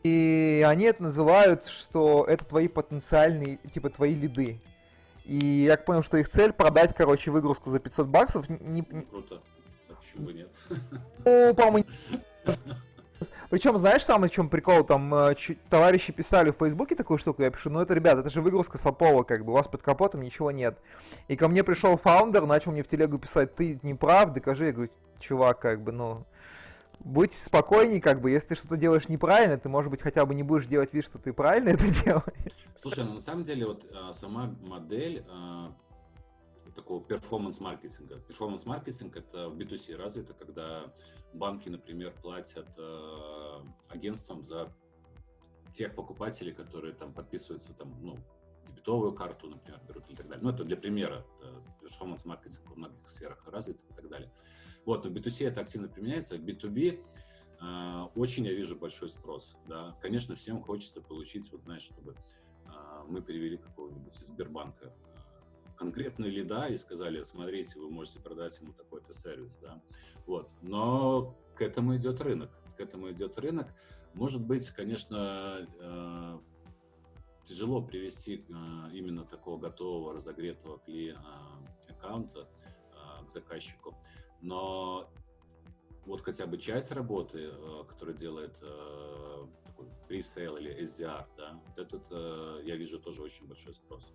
И 0.03 0.63
они 0.67 0.85
это 0.85 1.03
называют, 1.03 1.65
что 1.65 2.25
это 2.27 2.45
твои 2.45 2.67
потенциальные, 2.67 3.57
типа, 3.73 3.89
твои 3.89 4.13
лиды. 4.13 4.61
И 5.23 5.65
я 5.67 5.77
понял, 5.77 6.03
что 6.03 6.17
их 6.17 6.29
цель 6.29 6.51
продать, 6.53 6.93
короче, 6.95 7.31
выгрузку 7.31 7.71
за 7.71 7.79
500 7.79 8.07
баксов. 8.07 8.49
Не... 8.49 8.83
Круто. 8.83 9.41
А 9.89 9.93
почему 9.95 10.25
бы 10.27 10.33
нет? 10.33 10.49
Ну, 11.25 11.55
по-моему, 11.55 11.87
причем, 13.49 13.77
знаешь, 13.77 14.03
самый 14.03 14.29
чем 14.29 14.49
прикол, 14.49 14.83
там 14.83 15.13
э, 15.13 15.35
товарищи 15.69 16.11
писали 16.11 16.51
в 16.51 16.57
Фейсбуке 16.57 16.95
такую 16.95 17.17
штуку, 17.17 17.41
я 17.41 17.49
пишу, 17.49 17.69
ну 17.69 17.79
это, 17.79 17.93
ребят, 17.93 18.17
это 18.17 18.29
же 18.29 18.41
выгрузка 18.41 18.77
Сапова, 18.77 19.23
как 19.23 19.45
бы, 19.45 19.51
у 19.51 19.55
вас 19.55 19.67
под 19.67 19.81
капотом 19.81 20.21
ничего 20.21 20.51
нет. 20.51 20.77
И 21.27 21.35
ко 21.35 21.47
мне 21.47 21.63
пришел 21.63 21.97
фаундер, 21.97 22.45
начал 22.45 22.71
мне 22.71 22.83
в 22.83 22.87
телегу 22.87 23.17
писать, 23.17 23.55
ты 23.55 23.79
не 23.83 23.93
прав, 23.93 24.33
докажи, 24.33 24.65
я 24.65 24.71
говорю, 24.73 24.91
чувак, 25.19 25.59
как 25.59 25.81
бы, 25.81 25.91
ну, 25.91 26.25
будь 26.99 27.33
спокойней, 27.33 28.01
как 28.01 28.21
бы, 28.21 28.31
если 28.31 28.49
ты 28.49 28.55
что-то 28.55 28.77
делаешь 28.77 29.07
неправильно, 29.07 29.57
ты, 29.57 29.69
может 29.69 29.91
быть, 29.91 30.01
хотя 30.01 30.25
бы 30.25 30.35
не 30.35 30.43
будешь 30.43 30.65
делать 30.65 30.93
вид, 30.93 31.05
что 31.05 31.19
ты 31.19 31.33
правильно 31.33 31.69
это 31.69 31.83
делаешь. 32.03 32.53
Слушай, 32.75 33.05
ну 33.05 33.13
на 33.13 33.19
самом 33.19 33.43
деле 33.43 33.65
вот 33.67 33.85
а, 33.93 34.11
сама 34.11 34.53
модель 34.61 35.23
а, 35.29 35.73
такого 36.75 37.01
перформанс-маркетинга. 37.01 38.19
Перформанс-маркетинг 38.27 39.15
это 39.15 39.49
в 39.49 39.57
B2C 39.57 39.95
развито, 39.95 40.33
когда 40.33 40.93
банки, 41.33 41.69
например, 41.69 42.13
платят 42.21 42.67
э, 42.77 43.59
агентствам 43.89 44.43
за 44.43 44.71
тех 45.71 45.93
покупателей, 45.95 46.53
которые 46.53 46.93
там 46.93 47.13
подписываются 47.13 47.73
там, 47.73 47.93
ну, 48.01 48.17
дебетовую 48.67 49.13
карту, 49.13 49.47
например, 49.47 49.79
берут 49.87 50.09
и 50.09 50.15
так 50.15 50.27
далее. 50.27 50.43
Ну, 50.43 50.49
это 50.49 50.63
для 50.63 50.77
примера. 50.77 51.25
Перформанс-маркетинг 51.81 52.69
во 52.69 52.75
многих 52.75 53.09
сферах 53.09 53.45
развит 53.47 53.81
и 53.89 53.93
так 53.93 54.09
далее. 54.09 54.31
Вот, 54.85 55.05
в 55.05 55.11
B2C 55.11 55.47
это 55.47 55.61
активно 55.61 55.87
применяется, 55.87 56.37
в 56.37 56.41
B2B 56.41 57.03
э, 57.59 58.07
очень 58.15 58.45
я 58.45 58.53
вижу 58.53 58.75
большой 58.75 59.09
спрос. 59.09 59.57
Да. 59.67 59.97
Конечно, 60.01 60.35
всем 60.35 60.61
хочется 60.61 61.01
получить, 61.01 61.51
вот 61.51 61.63
знаешь, 61.63 61.83
чтобы 61.83 62.15
э, 62.65 63.03
мы 63.07 63.21
перевели 63.21 63.57
какого-нибудь 63.57 64.15
из 64.15 64.27
Сбербанка 64.27 64.93
конкретные 65.75 66.31
лида 66.31 66.67
и 66.67 66.77
сказали, 66.77 67.21
смотрите, 67.23 67.79
вы 67.79 67.89
можете 67.89 68.19
продать 68.19 68.59
ему 68.59 68.73
такой-то 68.73 69.13
сервис, 69.13 69.57
да, 69.57 69.81
вот. 70.25 70.49
Но 70.61 71.35
к 71.55 71.61
этому 71.61 71.95
идет 71.95 72.21
рынок, 72.21 72.49
к 72.75 72.79
этому 72.79 73.11
идет 73.11 73.37
рынок. 73.39 73.67
Может 74.13 74.45
быть, 74.45 74.69
конечно, 74.71 75.67
э, 75.79 76.39
тяжело 77.43 77.81
привести 77.81 78.45
э, 78.47 78.51
именно 78.93 79.25
такого 79.25 79.59
готового, 79.59 80.13
разогретого 80.13 80.81
аккаунта 81.89 82.47
э, 82.93 83.25
к 83.25 83.29
заказчику, 83.29 83.95
но 84.41 85.09
вот 86.05 86.21
хотя 86.21 86.45
бы 86.45 86.57
часть 86.57 86.91
работы, 86.91 87.51
которую 87.87 88.15
делает 88.15 88.53
пресейл 90.07 90.55
или 90.57 90.79
SDR, 90.81 91.25
да, 91.35 91.59
вот 91.65 91.79
этот 91.79 92.63
я 92.63 92.75
вижу 92.75 92.99
тоже 92.99 93.23
очень 93.23 93.47
большой 93.47 93.73
спрос. 93.73 94.13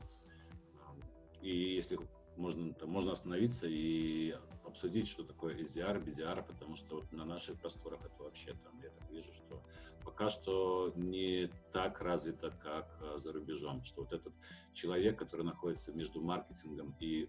И 1.42 1.74
если 1.74 1.98
можно, 2.37 2.72
там, 2.74 2.90
можно 2.90 3.12
остановиться 3.12 3.66
и 3.68 4.35
обсудить, 4.64 5.09
что 5.09 5.24
такое 5.24 5.57
SDR, 5.57 6.03
BDR, 6.03 6.44
потому 6.46 6.76
что 6.76 6.96
вот 6.96 7.12
на 7.12 7.24
наших 7.24 7.61
просторах 7.61 8.00
это 8.05 8.22
вообще 8.22 8.55
там, 8.55 8.81
я 8.81 8.90
так 8.90 9.11
вижу, 9.11 9.33
что 9.35 9.62
пока 10.05 10.29
что 10.29 10.92
не 10.96 11.50
так 11.72 12.00
развито, 12.00 12.50
как 12.62 12.98
э, 13.00 13.18
за 13.18 13.33
рубежом, 13.33 13.83
что 13.83 14.03
вот 14.03 14.12
этот 14.12 14.33
человек, 14.72 15.18
который 15.18 15.44
находится 15.44 15.92
между 15.92 16.20
маркетингом 16.20 16.94
и 17.00 17.24
э, 17.24 17.29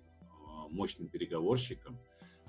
мощным 0.70 1.08
переговорщиком, 1.08 2.00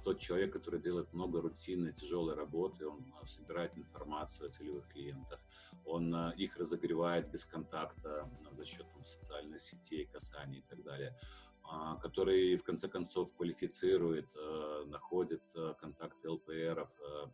тот 0.05 0.19
человек, 0.19 0.53
который 0.53 0.81
делает 0.81 1.13
много 1.13 1.41
рутинной, 1.41 1.93
тяжелой 1.93 2.35
работы, 2.35 2.87
он 2.87 3.15
э, 3.23 3.27
собирает 3.27 3.77
информацию 3.79 4.49
о 4.49 4.51
целевых 4.51 4.89
клиентах, 4.89 5.41
он 5.85 6.15
их 6.33 6.57
разогревает 6.57 7.31
без 7.31 7.45
контакта 7.45 8.29
за 8.53 8.65
счет 8.65 8.87
там, 8.93 9.03
социальных 9.03 9.61
сетей, 9.61 10.07
касаний 10.07 10.61
и 10.61 10.65
так 10.69 10.83
далее. 10.83 11.17
А, 11.75 11.97
который 11.97 12.55
в 12.57 12.65
конце 12.65 12.87
концов 12.87 13.35
квалифицирует, 13.35 14.29
э, 14.37 14.85
находит 14.89 15.43
э, 15.55 15.73
контакты 15.81 16.29
ЛПРов, 16.29 16.91
э, 17.01 17.27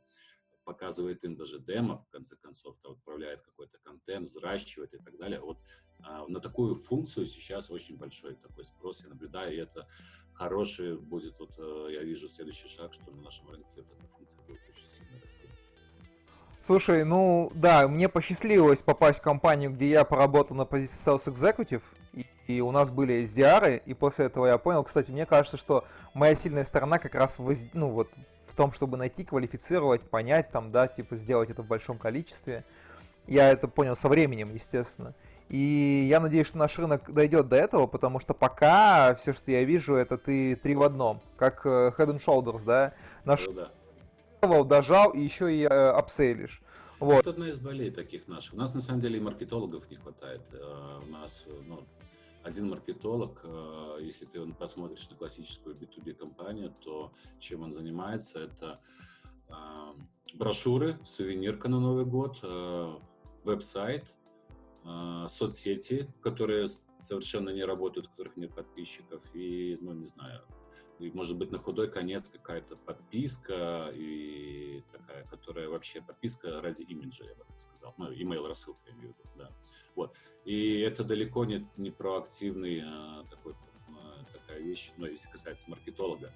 показывает 0.65 1.25
им 1.25 1.35
даже 1.35 1.59
демо, 1.59 1.97
в 1.97 2.09
конце 2.11 2.37
концов, 2.37 2.79
там, 2.79 2.93
отправляет 2.93 3.41
какой-то 3.41 3.79
контент, 3.79 4.29
взращивает 4.29 4.95
и 4.95 4.99
так 4.99 5.17
далее. 5.17 5.41
Вот 5.41 5.59
а, 6.05 6.25
на 6.29 6.41
такую 6.41 6.77
функцию 6.77 7.27
сейчас 7.27 7.71
очень 7.71 7.97
большой 7.97 8.37
такой 8.37 8.65
спрос, 8.65 9.03
я 9.03 9.09
наблюдаю, 9.09 9.55
и 9.55 9.57
это 9.57 9.89
хороший 10.35 10.99
будет, 10.99 11.41
вот 11.41 11.59
я 11.91 12.05
вижу 12.05 12.29
следующий 12.29 12.69
шаг, 12.69 12.93
что 12.93 13.11
на 13.11 13.23
нашем 13.23 13.51
рынке 13.51 13.83
вот 13.83 13.87
эта 13.99 14.07
функция 14.09 14.41
будет 14.43 14.61
очень 14.69 14.87
сильно 14.87 15.21
расти. 15.21 15.47
Слушай, 16.65 17.05
ну 17.05 17.51
да, 17.55 17.89
мне 17.89 18.09
посчастливилось 18.09 18.83
попасть 18.83 19.21
в 19.21 19.23
компанию, 19.23 19.73
где 19.73 19.89
я 19.89 20.05
поработал 20.05 20.55
на 20.55 20.67
позиции 20.67 20.99
Sales 21.03 21.25
Executive, 21.25 21.83
и, 22.13 22.27
и 22.47 22.61
у 22.61 22.71
нас 22.71 22.91
были 22.91 23.25
SDR, 23.25 23.83
и 23.85 23.95
после 23.95 24.27
этого 24.27 24.47
я 24.47 24.59
понял, 24.59 24.85
кстати, 24.85 25.11
мне 25.11 25.27
кажется, 25.27 25.57
что 25.57 25.85
моя 26.15 26.35
сильная 26.35 26.65
сторона 26.65 26.99
как 26.99 27.15
раз 27.15 27.39
в, 27.39 27.55
ну, 27.75 27.91
вот, 27.91 28.09
в 28.47 28.55
том, 28.55 28.73
чтобы 28.73 28.97
найти, 28.97 29.25
квалифицировать, 29.25 30.03
понять, 30.03 30.51
там, 30.51 30.73
да, 30.73 30.89
типа 30.89 31.17
сделать 31.17 31.51
это 31.51 31.63
в 31.63 31.67
большом 31.67 31.99
количестве. 31.99 32.65
Я 33.27 33.51
это 33.51 33.69
понял 33.69 33.97
со 33.97 34.09
временем, 34.09 34.55
естественно. 34.55 35.15
И 35.49 36.07
я 36.09 36.21
надеюсь, 36.21 36.47
что 36.47 36.59
наш 36.59 36.79
рынок 36.79 37.13
дойдет 37.13 37.49
до 37.49 37.57
этого, 37.57 37.87
потому 37.87 38.21
что 38.21 38.35
пока 38.35 39.15
все, 39.15 39.33
что 39.33 39.51
я 39.51 39.65
вижу, 39.65 39.95
это 39.95 40.19
ты 40.19 40.57
три 40.57 40.75
в 40.75 40.83
одном, 40.83 41.23
как 41.37 41.65
э, 41.65 41.93
Head 41.97 42.19
and 42.19 42.25
Shoulders, 42.25 42.65
да? 42.65 42.93
Наш 43.25 43.47
ну, 43.47 43.53
да 43.53 43.71
дожал 44.65 45.11
и 45.11 45.21
еще 45.21 45.53
и 45.53 45.65
э, 45.65 45.67
апсейлишь. 45.67 46.61
Вот. 47.01 47.21
Это 47.21 47.31
одна 47.31 47.49
из 47.49 47.59
болей 47.61 47.91
таких 47.91 48.27
наших. 48.27 48.55
У 48.55 48.57
нас 48.57 48.75
на 48.75 48.81
самом 48.81 49.01
деле 49.01 49.19
и 49.19 49.21
маркетологов 49.21 49.89
не 49.91 49.97
хватает. 49.97 50.43
Э, 50.53 51.01
у 51.07 51.11
нас 51.11 51.45
ну, 51.67 51.87
один 52.43 52.71
маркетолог, 52.71 53.41
э, 53.45 53.99
если 54.03 54.25
ты 54.25 54.45
посмотришь 54.53 55.09
на 55.09 55.17
классическую 55.17 55.77
B2B 55.77 56.15
компанию, 56.15 56.75
то 56.81 57.13
чем 57.39 57.63
он 57.63 57.71
занимается, 57.71 58.41
это 58.41 58.81
э, 59.49 59.55
брошюры, 60.35 60.99
сувенирка 61.05 61.69
на 61.69 61.81
Новый 61.81 62.05
год, 62.05 62.43
веб-сайт, 63.45 64.15
соцсети, 65.27 66.07
которые 66.21 66.69
совершенно 66.99 67.51
не 67.51 67.65
работают, 67.65 68.09
у 68.09 68.11
которых 68.11 68.37
нет 68.37 68.55
подписчиков, 68.55 69.23
и, 69.35 69.79
ну, 69.81 69.93
не 69.93 70.05
знаю, 70.05 70.43
и, 70.99 71.11
может 71.11 71.37
быть, 71.37 71.53
на 71.53 71.59
худой 71.59 71.91
конец 71.91 72.29
какая-то 72.29 72.77
подписка, 72.77 73.91
и 73.95 74.83
такая, 74.93 75.25
которая 75.25 75.69
вообще 75.69 76.03
подписка 76.03 76.61
ради 76.61 76.83
имиджа, 76.83 77.25
я 77.25 77.35
бы 77.35 77.45
так 77.45 77.59
сказал. 77.61 77.95
Ну, 77.99 78.11
email 78.13 78.47
рассылка, 78.47 78.81
я 78.87 78.93
имею 78.93 79.15
в 79.15 79.19
виду, 79.19 79.29
да. 79.37 79.49
Вот. 79.95 80.17
И 80.45 80.81
это 80.81 81.05
далеко 81.05 81.45
не, 81.45 81.69
не 81.77 81.91
проактивный 81.91 82.83
а, 82.85 83.25
такой, 83.31 83.55
а, 83.89 84.25
такая 84.33 84.61
вещь, 84.61 84.93
но 84.97 85.07
ну, 85.07 85.13
если 85.13 85.31
касается 85.31 85.71
маркетолога. 85.71 86.33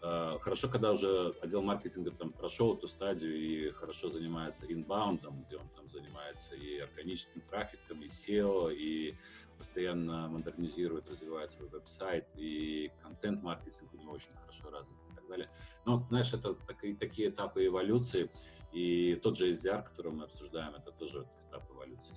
А, 0.00 0.38
хорошо, 0.38 0.68
когда 0.68 0.92
уже 0.92 1.34
отдел 1.40 1.62
маркетинга 1.62 2.10
там 2.10 2.32
прошел 2.32 2.76
эту 2.76 2.88
стадию 2.88 3.36
и 3.36 3.70
хорошо 3.70 4.08
занимается 4.08 4.66
инбаундом, 4.72 5.42
где 5.42 5.56
он 5.56 5.68
там 5.70 5.88
занимается 5.88 6.54
и 6.54 6.78
органическим 6.78 7.40
трафиком, 7.40 8.02
и 8.02 8.06
SEO, 8.06 8.72
и 8.72 9.16
постоянно 9.56 10.28
модернизирует, 10.28 11.08
развивает 11.08 11.50
свой 11.50 11.68
веб-сайт, 11.68 12.26
и 12.36 12.92
контент-маркетинг 13.02 13.92
у 13.92 13.96
него 13.96 14.12
очень 14.12 14.32
хорошо 14.40 14.70
развит 14.70 14.96
и 15.10 15.14
так 15.16 15.28
далее. 15.28 15.50
Но, 15.84 16.06
знаешь, 16.08 16.32
это 16.32 16.54
такие, 16.54 16.94
такие 16.94 17.30
этапы 17.30 17.66
эволюции, 17.66 18.30
и 18.72 19.16
тот 19.16 19.36
же 19.36 19.48
SDR, 19.48 19.82
который 19.82 20.12
мы 20.12 20.24
обсуждаем, 20.24 20.74
это 20.76 20.92
тоже 20.92 21.26
этап 21.48 21.68
эволюции, 21.72 22.14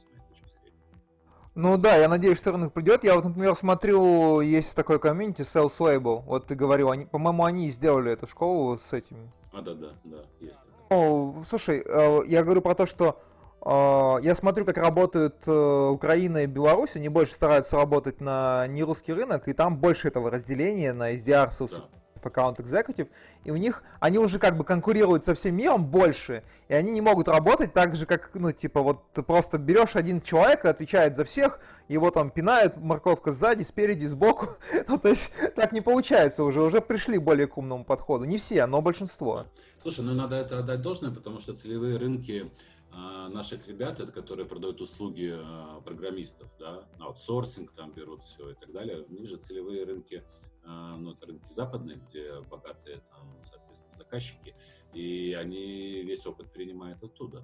Ну 1.53 1.77
да, 1.77 1.97
я 1.97 2.07
надеюсь, 2.07 2.37
что 2.37 2.51
рынок 2.53 2.71
придет. 2.71 3.03
Я 3.03 3.15
вот, 3.15 3.25
например, 3.25 3.55
смотрю, 3.55 4.39
есть 4.39 4.73
такой 4.73 4.99
комьюнити 4.99 5.41
Sales 5.41 5.77
Label. 5.79 6.21
Вот 6.21 6.47
ты 6.47 6.55
говорил, 6.55 6.89
они, 6.91 7.05
по-моему, 7.05 7.43
они 7.43 7.69
сделали 7.69 8.11
эту 8.11 8.25
школу 8.25 8.77
с 8.77 8.93
этим. 8.93 9.31
А, 9.51 9.61
да, 9.61 9.73
да, 9.73 9.89
да, 10.05 10.17
есть. 10.39 10.63
Ну, 10.89 11.43
слушай, 11.47 11.83
э, 11.85 12.19
я 12.27 12.43
говорю 12.43 12.61
про 12.61 12.73
то, 12.73 12.85
что 12.85 13.19
а, 13.61 14.17
я 14.21 14.33
смотрю, 14.33 14.65
как 14.65 14.77
работают 14.77 15.35
э, 15.45 15.89
Украина 15.89 16.39
и 16.39 16.47
Беларусь, 16.47 16.95
они 16.95 17.09
больше 17.09 17.33
стараются 17.33 17.75
работать 17.75 18.21
на 18.21 18.65
нерусский 18.67 19.13
рынок, 19.13 19.47
и 19.47 19.53
там 19.53 19.77
больше 19.77 20.07
этого 20.07 20.31
разделения 20.31 20.93
на 20.93 21.13
SDR, 21.13 21.51
да. 21.59 22.00
Account 22.23 22.57
Executive, 22.57 23.07
и 23.43 23.51
у 23.51 23.57
них, 23.57 23.83
они 23.99 24.17
уже 24.17 24.39
как 24.39 24.57
бы 24.57 24.63
конкурируют 24.63 25.25
со 25.25 25.35
всем 25.35 25.55
миром 25.55 25.85
больше, 25.85 26.43
и 26.67 26.73
они 26.73 26.91
не 26.91 27.01
могут 27.01 27.27
работать 27.27 27.73
так 27.73 27.95
же, 27.95 28.05
как, 28.05 28.31
ну, 28.33 28.51
типа, 28.51 28.81
вот 28.81 29.03
ты 29.13 29.23
просто 29.23 29.57
берешь 29.57 29.95
один 29.95 30.21
человек, 30.21 30.65
отвечает 30.65 31.17
за 31.17 31.25
всех, 31.25 31.59
его 31.87 32.11
там 32.11 32.31
пинает 32.31 32.77
морковка 32.77 33.33
сзади, 33.33 33.63
спереди, 33.63 34.05
сбоку, 34.05 34.49
ну, 34.87 34.97
то 34.97 35.09
есть 35.09 35.29
так 35.55 35.71
не 35.71 35.81
получается 35.81 36.43
уже, 36.43 36.61
уже 36.61 36.81
пришли 36.81 37.17
более 37.17 37.47
к 37.47 37.57
умному 37.57 37.83
подходу, 37.83 38.25
не 38.25 38.37
все, 38.37 38.65
но 38.65 38.81
большинство. 38.81 39.45
Слушай, 39.81 40.05
ну 40.05 40.13
надо 40.13 40.35
это 40.35 40.59
отдать 40.59 40.81
должное, 40.81 41.11
потому 41.11 41.39
что 41.39 41.53
целевые 41.53 41.97
рынки 41.97 42.51
а, 42.93 43.29
наших 43.29 43.67
ребят, 43.67 43.99
это 43.99 44.11
которые 44.11 44.45
продают 44.45 44.81
услуги 44.81 45.33
а, 45.33 45.79
программистов, 45.81 46.49
да, 46.59 46.83
аутсорсинг 46.99 47.71
там 47.71 47.91
берут 47.91 48.21
все 48.21 48.51
и 48.51 48.53
так 48.53 48.71
далее. 48.71 49.05
У 49.07 49.13
них 49.13 49.27
же 49.27 49.37
целевые 49.37 49.85
рынки, 49.85 50.23
это 50.63 51.25
рынки 51.25 51.51
западные, 51.51 51.97
где 51.97 52.41
богатые 52.41 53.01
там, 53.09 53.41
соответственно, 53.41 53.93
заказчики, 53.93 54.55
и 54.93 55.33
они 55.33 56.03
весь 56.03 56.25
опыт 56.25 56.51
принимают 56.51 57.03
оттуда. 57.03 57.43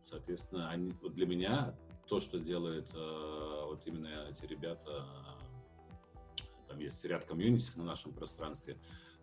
Соответственно, 0.00 0.70
они, 0.70 0.92
вот 1.02 1.14
для 1.14 1.26
меня 1.26 1.74
то, 2.08 2.18
что 2.20 2.38
делают 2.38 2.92
вот 2.94 3.86
именно 3.86 4.28
эти 4.30 4.46
ребята, 4.46 5.06
там 6.68 6.78
есть 6.78 7.04
ряд 7.04 7.24
комьюнити 7.24 7.78
на 7.78 7.84
нашем 7.84 8.12
пространстве, 8.12 8.78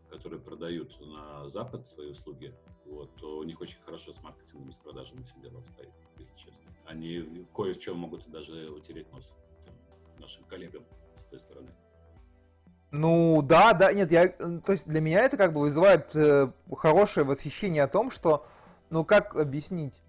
которые 0.10 0.39
продают 0.39 1.00
на 1.02 1.48
Запад 1.48 1.88
свои 1.88 2.12
услуги, 2.12 2.54
вот, 2.86 3.15
то 3.15 3.38
у 3.39 3.43
них 3.43 3.60
очень 3.60 3.80
хорошо 3.82 4.13
с 4.13 4.21
маркетингом 4.21 4.69
и 4.69 4.71
с 4.71 4.78
продажами 4.78 5.24
все 5.24 5.39
дело 5.39 5.60
обстоит, 5.60 5.91
если 6.17 6.36
честно. 6.36 6.71
Они 6.86 7.45
кое 7.54 7.74
в 7.74 7.80
чем 7.80 7.98
могут 7.98 8.30
даже 8.30 8.69
утереть 8.69 9.12
нос 9.12 9.34
там, 9.65 9.76
нашим 10.19 10.43
коллегам 10.45 10.86
с 11.17 11.26
той 11.26 11.39
стороны. 11.39 11.74
Ну 12.97 13.41
да, 13.41 13.73
да, 13.73 13.91
нет, 13.93 14.12
я, 14.12 14.29
то 14.29 14.71
есть 14.71 14.88
для 14.88 15.01
меня 15.01 15.21
это 15.21 15.38
как 15.38 15.53
бы 15.53 15.62
вызывает 15.62 16.15
э, 16.15 16.49
хорошее 16.75 17.25
восхищение 17.25 17.84
о 17.84 17.88
том, 17.88 18.12
что, 18.12 18.45
ну 18.89 19.03
как 19.03 19.36
объяснить? 19.36 20.01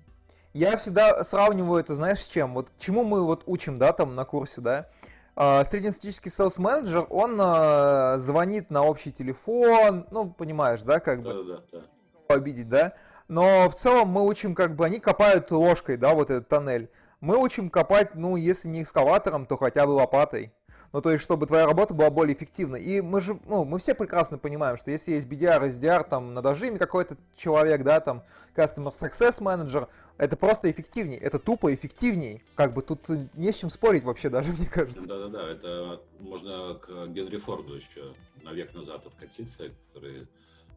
Я 0.52 0.76
всегда 0.76 1.24
сравниваю 1.24 1.80
это, 1.80 1.94
знаешь, 1.94 2.20
с 2.20 2.26
чем? 2.28 2.54
Вот 2.54 2.68
чему 2.78 3.04
мы 3.04 3.24
вот 3.24 3.42
учим, 3.46 3.78
да, 3.78 3.92
там 3.92 4.14
на 4.14 4.24
курсе, 4.24 4.60
да? 4.60 4.88
Э, 5.36 5.64
среднестатистический 5.64 6.30
sales 6.30 6.60
менеджер, 6.60 7.06
он 7.10 7.38
э, 7.40 8.18
звонит 8.18 8.70
на 8.70 8.84
общий 8.84 9.12
телефон, 9.12 10.06
ну 10.10 10.30
понимаешь, 10.30 10.82
да, 10.82 11.00
как 11.00 11.22
да, 11.22 11.30
бы. 11.30 11.44
Да, 11.44 11.54
да, 11.54 11.62
да 11.72 11.86
обидеть, 12.28 12.68
да? 12.68 12.94
Но 13.28 13.68
в 13.68 13.74
целом 13.74 14.08
мы 14.08 14.24
учим, 14.24 14.54
как 14.54 14.76
бы, 14.76 14.84
они 14.84 15.00
копают 15.00 15.50
ложкой, 15.50 15.96
да, 15.96 16.14
вот 16.14 16.30
этот 16.30 16.48
тоннель. 16.48 16.90
Мы 17.20 17.36
учим 17.36 17.70
копать, 17.70 18.14
ну, 18.14 18.36
если 18.36 18.68
не 18.68 18.82
экскаватором, 18.82 19.46
то 19.46 19.56
хотя 19.56 19.86
бы 19.86 19.90
лопатой. 19.90 20.52
Ну, 20.92 21.02
то 21.02 21.10
есть, 21.10 21.22
чтобы 21.22 21.46
твоя 21.46 21.66
работа 21.66 21.94
была 21.94 22.10
более 22.10 22.36
эффективной. 22.36 22.82
И 22.82 23.00
мы 23.00 23.20
же, 23.20 23.38
ну, 23.46 23.64
мы 23.64 23.78
все 23.78 23.94
прекрасно 23.94 24.38
понимаем, 24.38 24.76
что 24.78 24.90
если 24.90 25.12
есть 25.12 25.26
BDR, 25.26 25.68
SDR, 25.70 26.08
там, 26.08 26.34
на 26.34 26.42
дожиме 26.42 26.78
какой-то 26.78 27.16
человек, 27.36 27.82
да, 27.82 28.00
там, 28.00 28.22
Customer 28.54 28.94
Success 28.98 29.38
Manager, 29.40 29.88
это 30.18 30.36
просто 30.36 30.70
эффективнее, 30.70 31.18
это 31.18 31.38
тупо 31.38 31.74
эффективней. 31.74 32.42
Как 32.54 32.72
бы 32.72 32.82
тут 32.82 33.08
не 33.34 33.52
с 33.52 33.56
чем 33.56 33.70
спорить 33.70 34.04
вообще 34.04 34.30
даже, 34.30 34.52
мне 34.58 34.66
кажется. 34.66 35.06
Да-да-да, 35.06 35.50
это 35.50 36.00
можно 36.20 36.74
к 36.74 37.08
Генри 37.08 37.36
Форду 37.36 37.74
еще 37.74 38.14
на 38.42 38.52
век 38.52 38.74
назад 38.74 39.06
откатиться, 39.06 39.70
который 39.88 40.26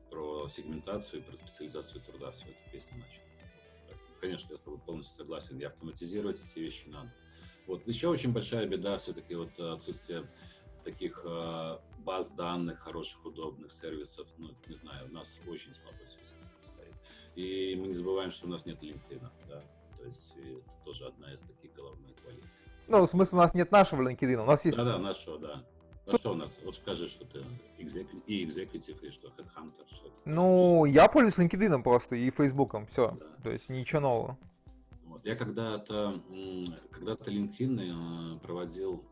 про 0.10 0.48
сегментацию, 0.48 1.24
про 1.24 1.38
специализацию 1.38 2.02
труда, 2.02 2.32
все 2.32 2.45
это 2.45 2.72
песня 2.72 2.98
начала. 2.98 3.30
Конечно, 4.19 4.52
я 4.52 4.58
с 4.58 4.62
тобой 4.62 4.80
полностью 4.80 5.15
согласен, 5.15 5.58
и 5.60 5.63
автоматизировать 5.63 6.41
эти 6.41 6.60
вещи 6.60 6.88
надо. 6.88 7.10
Вот 7.69 7.88
еще 7.88 8.08
очень 8.08 8.34
большая 8.34 8.65
беда 8.65 8.97
все-таки 8.97 9.36
вот 9.36 9.60
отсутствие 9.60 10.25
таких 10.84 11.21
э, 11.23 11.77
баз 11.99 12.32
данных, 12.32 12.79
хороших, 12.79 13.23
удобных 13.23 13.71
сервисов. 13.71 14.27
Ну, 14.39 14.49
не 14.67 14.75
знаю, 14.75 15.08
у 15.08 15.13
нас 15.13 15.39
очень 15.47 15.71
слабо 15.75 15.99
все 16.08 16.17
стоит. 16.63 16.95
И 17.36 17.75
мы 17.79 17.89
не 17.89 17.93
забываем, 17.93 18.32
что 18.32 18.47
у 18.47 18.49
нас 18.49 18.65
нет 18.65 18.82
LinkedIn, 18.82 19.21
да. 19.47 19.62
То 19.99 20.03
есть 20.03 20.34
это 20.36 20.84
тоже 20.84 21.05
одна 21.05 21.32
из 21.32 21.41
таких 21.41 21.71
головных 21.75 22.15
болей. 22.25 22.43
Ну, 22.88 23.05
в 23.05 23.10
смысле, 23.10 23.38
у 23.38 23.41
нас 23.41 23.53
нет 23.53 23.71
нашего 23.71 24.01
LinkedIn, 24.01 24.41
у 24.41 24.45
нас 24.45 24.65
есть... 24.65 24.75
Да-да, 24.75 24.97
нашего, 24.97 25.38
да. 25.38 25.63
Ну 26.08 26.17
что 26.17 26.32
у 26.32 26.36
нас? 26.36 26.60
Вот 26.63 26.73
скажи, 26.73 27.08
что 27.08 27.23
ты 27.23 27.43
и 27.77 27.84
экзекутив, 28.43 29.03
и 29.03 29.12
что, 29.12 29.27
headhunter, 29.27 29.86
что 29.93 30.12
Ну, 30.25 30.86
я 30.86 31.08
пользуюсь 31.08 31.38
LinkedIn 31.38 31.84
просто 31.84 32.15
и 32.15 32.32
Фейсбуком, 32.32 32.88
все. 32.88 33.12
Да. 33.12 33.43
То 33.43 33.51
есть 33.51 33.69
ничего 33.69 34.01
нового. 34.01 34.38
Вот. 35.19 35.25
Я 35.25 35.36
когда-то, 35.36 36.23
когда-то 36.91 37.32
LinkedIn 37.32 38.36
э, 38.36 38.39
проводил 38.39 39.03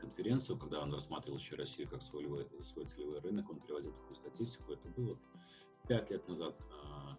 конференцию, 0.00 0.58
когда 0.58 0.80
он 0.80 0.92
рассматривал 0.92 1.38
еще 1.38 1.54
Россию 1.54 1.88
как 1.88 2.02
свой, 2.02 2.26
свой 2.62 2.86
целевой 2.86 3.20
рынок, 3.20 3.50
он 3.50 3.60
приводил 3.60 3.92
такую 3.92 4.14
статистику, 4.14 4.72
это 4.72 4.88
было 4.88 5.18
пять 5.86 6.10
лет 6.10 6.26
назад. 6.28 6.56
А, 6.72 7.16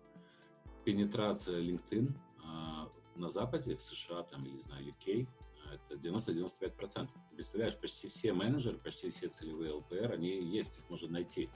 пенетрация 0.83 1.61
LinkedIn 1.61 2.13
а, 2.43 2.91
на 3.15 3.29
Западе, 3.29 3.75
в 3.75 3.81
США 3.81 4.23
там, 4.23 4.45
или, 4.45 4.57
знаю, 4.57 4.85
UK, 4.85 5.27
это 5.73 5.95
90-95%. 5.95 7.07
Ты 7.07 7.35
представляешь, 7.35 7.77
почти 7.77 8.07
все 8.07 8.33
менеджеры, 8.33 8.77
почти 8.77 9.09
все 9.09 9.29
целевые 9.29 9.73
ЛПР, 9.73 10.11
они 10.11 10.43
есть, 10.43 10.77
их 10.77 10.89
можно 10.89 11.09
найти. 11.09 11.49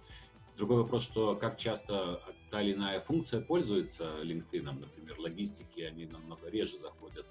Другой 0.57 0.77
вопрос, 0.77 1.03
что 1.03 1.35
как 1.35 1.57
часто 1.57 2.19
та 2.49 2.63
или 2.63 2.73
иная 2.73 2.99
функция 2.99 3.41
пользуется 3.41 4.21
LinkedIn, 4.23 4.63
например, 4.63 5.19
логистики, 5.19 5.81
они 5.81 6.07
намного 6.07 6.49
реже 6.49 6.77
заходят 6.77 7.27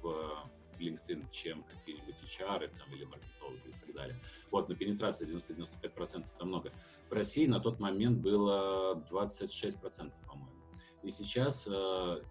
в 0.00 0.48
LinkedIn, 0.78 1.28
чем 1.32 1.64
какие-нибудь 1.64 2.14
HR 2.22 2.70
там, 2.78 2.94
или 2.94 3.04
маркетологи 3.04 3.68
и 3.68 3.86
так 3.86 3.92
далее. 3.92 4.20
Вот, 4.52 4.68
но 4.68 4.76
пенетрация 4.76 5.26
90-95% 5.26 6.26
это 6.32 6.44
много. 6.44 6.72
В 7.08 7.12
России 7.12 7.46
на 7.46 7.58
тот 7.58 7.80
момент 7.80 8.18
было 8.18 9.02
26%, 9.10 10.12
по-моему. 10.28 10.62
И 11.02 11.10
сейчас 11.10 11.68
э, 11.68 12.22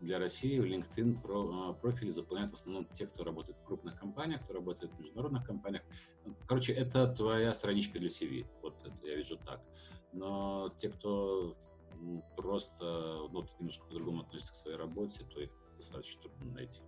для 0.00 0.18
России 0.18 0.58
в 0.58 0.64
LinkedIn 0.64 1.20
про, 1.20 1.72
профили 1.74 2.10
заполняют 2.10 2.50
в 2.50 2.54
основном 2.54 2.86
те, 2.86 3.06
кто 3.06 3.24
работает 3.24 3.58
в 3.58 3.64
крупных 3.64 3.98
компаниях, 3.98 4.42
кто 4.44 4.54
работает 4.54 4.92
в 4.92 4.98
международных 5.00 5.44
компаниях. 5.44 5.82
Короче, 6.46 6.72
это 6.72 7.08
твоя 7.08 7.52
страничка 7.52 7.98
для 7.98 8.08
CV. 8.08 8.46
Вот 8.62 8.74
я 9.02 9.16
вижу 9.16 9.36
так. 9.36 9.60
Но 10.12 10.70
те, 10.76 10.88
кто 10.88 11.54
просто 12.36 12.84
ну, 13.32 13.44
немножко 13.58 13.84
по-другому 13.86 14.22
относятся 14.22 14.52
к 14.52 14.56
своей 14.56 14.76
работе, 14.76 15.24
то 15.24 15.40
их 15.40 15.50
достаточно 15.76 16.22
трудно 16.22 16.52
найти. 16.52 16.80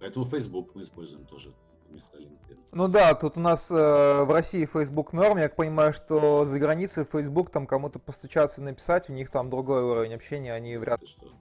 Поэтому 0.00 0.24
Facebook 0.24 0.74
мы 0.74 0.82
используем 0.82 1.26
тоже 1.26 1.52
вместо 1.90 2.18
LinkedIn. 2.18 2.58
Ну 2.72 2.88
да, 2.88 3.14
тут 3.14 3.36
у 3.36 3.40
нас 3.40 3.70
э, 3.70 3.74
в 3.74 4.30
России 4.32 4.64
Facebook 4.64 5.12
норм. 5.12 5.38
Я 5.38 5.48
понимаю, 5.48 5.92
что 5.92 6.46
за 6.46 6.58
границей 6.58 7.04
Facebook 7.04 7.50
там 7.50 7.66
кому-то 7.66 7.98
постучаться 7.98 8.60
и 8.60 8.64
написать, 8.64 9.10
у 9.10 9.12
них 9.12 9.30
там 9.30 9.50
другой 9.50 9.82
уровень 9.82 10.14
общения, 10.14 10.54
они 10.54 10.76
вряд 10.78 11.00
ли. 11.00 11.06
Что? 11.06 11.32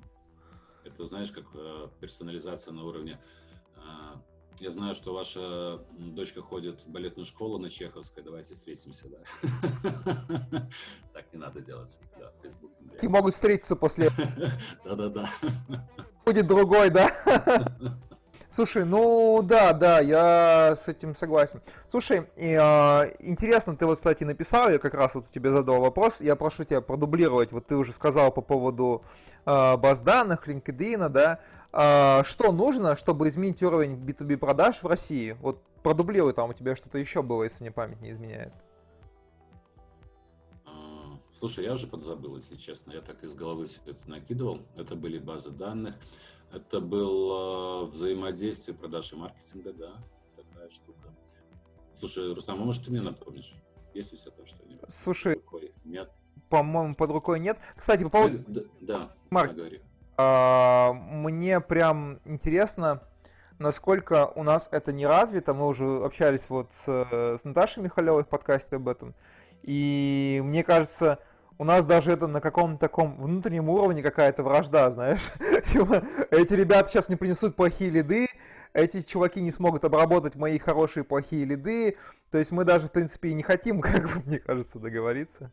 Это 0.99 1.05
знаешь, 1.05 1.31
как 1.31 1.45
э, 1.53 1.87
персонализация 2.01 2.73
на 2.73 2.83
уровне. 2.83 3.17
Э, 3.77 4.17
я 4.59 4.69
знаю, 4.69 4.93
что 4.95 5.13
ваша 5.13 5.79
дочка 5.97 6.41
ходит 6.41 6.81
в 6.81 6.89
балетную 6.89 7.25
школу 7.25 7.57
на 7.57 7.69
Чеховской. 7.69 8.21
Давайте 8.21 8.53
встретимся, 8.53 9.07
да. 9.07 10.67
Так 11.13 11.31
не 11.31 11.39
надо 11.39 11.61
делать. 11.61 11.97
Да, 12.19 12.33
Facebook. 12.43 12.73
И 13.01 13.07
могут 13.07 13.33
встретиться 13.33 13.77
после. 13.77 14.09
Да-да-да. 14.83 15.29
Будет 16.25 16.47
другой, 16.47 16.89
да? 16.89 17.15
Слушай, 18.51 18.83
ну 18.83 19.41
да, 19.41 19.71
да, 19.71 20.01
я 20.01 20.75
с 20.75 20.89
этим 20.89 21.15
согласен. 21.15 21.61
Слушай, 21.89 22.27
и, 22.35 22.57
э, 22.59 23.13
интересно, 23.19 23.77
ты 23.77 23.85
вот, 23.85 23.95
кстати, 23.95 24.25
написал, 24.25 24.69
я 24.69 24.79
как 24.79 24.95
раз 24.95 25.15
вот 25.15 25.29
тебе 25.29 25.49
задал 25.51 25.79
вопрос, 25.79 26.19
я 26.19 26.35
прошу 26.35 26.65
тебя 26.65 26.81
продублировать, 26.81 27.53
вот 27.53 27.67
ты 27.67 27.77
уже 27.77 27.93
сказал 27.93 28.33
по 28.33 28.41
поводу 28.41 29.05
баз 29.77 30.01
данных, 30.01 30.47
LinkedIn, 30.47 31.09
да, 31.09 31.39
э, 31.71 32.23
что 32.23 32.51
нужно, 32.51 32.95
чтобы 32.95 33.29
изменить 33.29 33.61
уровень 33.63 33.95
B2B 33.95 34.37
продаж 34.37 34.81
в 34.83 34.87
России? 34.87 35.37
Вот 35.41 35.61
продублируй, 35.83 36.33
там 36.33 36.49
у 36.49 36.53
тебя 36.53 36.75
что-то 36.75 36.97
еще 36.97 37.21
было, 37.21 37.43
если 37.43 37.63
мне 37.63 37.71
память 37.71 38.01
не 38.01 38.11
изменяет. 38.11 38.53
Слушай, 41.39 41.63
я 41.63 41.73
уже 41.73 41.87
подзабыл, 41.87 42.35
если 42.35 42.57
честно. 42.57 42.91
Я 42.91 43.01
так 43.01 43.23
из 43.23 43.33
головы 43.33 43.67
все 43.67 43.79
это 43.85 44.09
накидывал. 44.09 44.59
Это 44.75 44.95
были 44.95 45.19
базы 45.19 45.51
данных. 45.51 45.95
Это 46.51 46.81
было 46.81 47.85
взаимодействие 47.85 48.75
продаж 48.75 49.13
и 49.13 49.15
маркетинга, 49.15 49.71
да, 49.71 49.93
такая 50.35 50.69
штука. 50.69 51.13
Слушай, 51.93 52.33
Рустам, 52.33 52.61
а 52.61 52.65
может 52.65 52.83
ты 52.83 52.91
мне 52.91 53.01
напомнишь? 53.01 53.53
Есть 53.93 54.11
у 54.11 54.17
тебя 54.17 54.31
там 54.31 54.45
что-нибудь? 54.45 54.81
Слушай, 54.89 55.35
рукой? 55.35 55.73
нет? 55.85 56.11
По-моему, 56.49 56.95
под 56.95 57.11
рукой 57.11 57.39
нет. 57.39 57.57
Кстати, 57.75 58.03
по 58.03 58.09
поводу... 58.09 58.39
Да, 58.47 58.61
да 58.81 59.09
Марк, 59.29 59.51
а, 60.17 60.93
мне 60.93 61.59
прям 61.61 62.19
интересно, 62.25 63.03
насколько 63.59 64.27
у 64.35 64.43
нас 64.43 64.67
это 64.71 64.91
не 64.91 65.05
развито. 65.05 65.53
Мы 65.53 65.67
уже 65.67 65.85
общались 66.03 66.45
вот 66.49 66.73
с, 66.73 66.87
с 66.87 67.43
Наташей 67.43 67.83
Михалевой 67.83 68.23
в 68.23 68.27
подкасте 68.27 68.77
об 68.77 68.89
этом. 68.89 69.13
И 69.63 70.41
мне 70.43 70.63
кажется, 70.63 71.19
у 71.57 71.63
нас 71.63 71.85
даже 71.85 72.11
это 72.11 72.27
на 72.27 72.41
каком-то 72.41 72.79
таком 72.79 73.21
внутреннем 73.21 73.69
уровне 73.69 74.01
какая-то 74.01 74.43
вражда, 74.43 74.89
знаешь. 74.91 75.21
Типа, 75.71 76.03
эти 76.31 76.53
ребята 76.53 76.89
сейчас 76.89 77.09
не 77.09 77.17
принесут 77.17 77.55
плохие 77.55 77.89
лиды, 77.89 78.27
эти 78.73 79.01
чуваки 79.01 79.41
не 79.41 79.51
смогут 79.51 79.83
обработать 79.83 80.35
мои 80.35 80.57
хорошие 80.57 81.03
плохие 81.03 81.45
лиды. 81.45 81.97
То 82.31 82.37
есть 82.37 82.51
мы 82.51 82.63
даже, 82.63 82.87
в 82.87 82.91
принципе, 82.91 83.29
и 83.29 83.33
не 83.33 83.43
хотим, 83.43 83.81
как 83.81 84.03
бы, 84.03 84.21
мне 84.25 84.39
кажется, 84.39 84.79
договориться. 84.79 85.51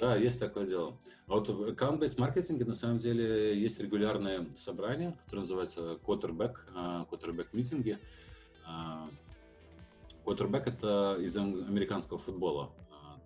Да, 0.00 0.16
есть 0.16 0.40
такое 0.40 0.66
дело. 0.66 0.98
А 1.26 1.34
вот 1.34 1.48
в 1.48 1.70
аккаунт-бейс 1.70 2.18
маркетинге 2.18 2.64
на 2.64 2.74
самом 2.74 2.98
деле 2.98 3.58
есть 3.58 3.80
регулярные 3.80 4.46
собрания, 4.54 5.12
которые 5.24 5.40
называются 5.40 5.98
quarterback, 6.04 6.56
quarterback 7.10 7.48
митинги. 7.52 7.98
Quarterback 10.24 10.64
это 10.66 11.16
из 11.20 11.36
американского 11.36 12.18
футбола 12.18 12.72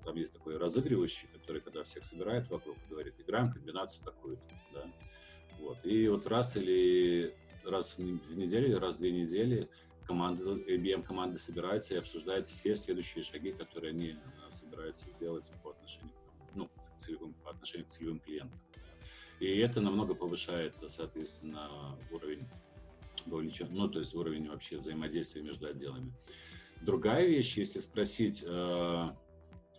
там 0.09 0.17
есть 0.17 0.33
такой 0.33 0.57
разыгрывающий, 0.57 1.29
который, 1.35 1.61
когда 1.61 1.83
всех 1.85 2.03
собирает 2.03 2.49
вокруг, 2.49 2.79
говорит, 2.89 3.15
играем 3.19 3.53
комбинацию 3.53 4.03
такую-то, 4.07 4.43
да. 4.73 4.91
Вот. 5.61 5.85
И 5.85 6.09
вот 6.09 6.27
раз 6.27 6.57
или 6.57 7.37
раз 7.63 7.99
в 7.99 8.39
неделю, 8.39 8.79
раз 8.79 8.97
в 8.97 8.99
две 9.01 9.13
недели 9.13 9.69
команды, 10.07 10.45
IBM 10.45 11.03
команды 11.03 11.37
собираются 11.37 11.93
и 11.95 11.99
обсуждают 11.99 12.47
все 12.47 12.75
следующие 12.75 13.23
шаги, 13.23 13.53
которые 13.53 13.91
они 13.91 14.17
собираются 14.49 15.11
сделать 15.11 15.53
по 15.63 15.68
ну, 16.55 16.69
целевым, 16.97 17.35
по 17.45 17.51
отношению 17.51 17.87
к 17.87 17.91
целевым 17.91 18.21
клиентам. 18.21 18.61
И 19.41 19.47
это 19.59 19.81
намного 19.81 20.15
повышает, 20.15 20.75
соответственно, 20.89 21.97
уровень 22.11 22.49
вовлечен, 23.27 23.69
ну, 23.71 23.89
то 23.89 23.99
есть 23.99 24.15
уровень 24.15 24.49
вообще 24.49 24.79
взаимодействия 24.79 25.43
между 25.43 25.67
отделами. 25.67 26.13
Другая 26.81 27.27
вещь, 27.27 27.57
если 27.57 27.81
спросить, 27.81 28.45
э, 28.47 29.11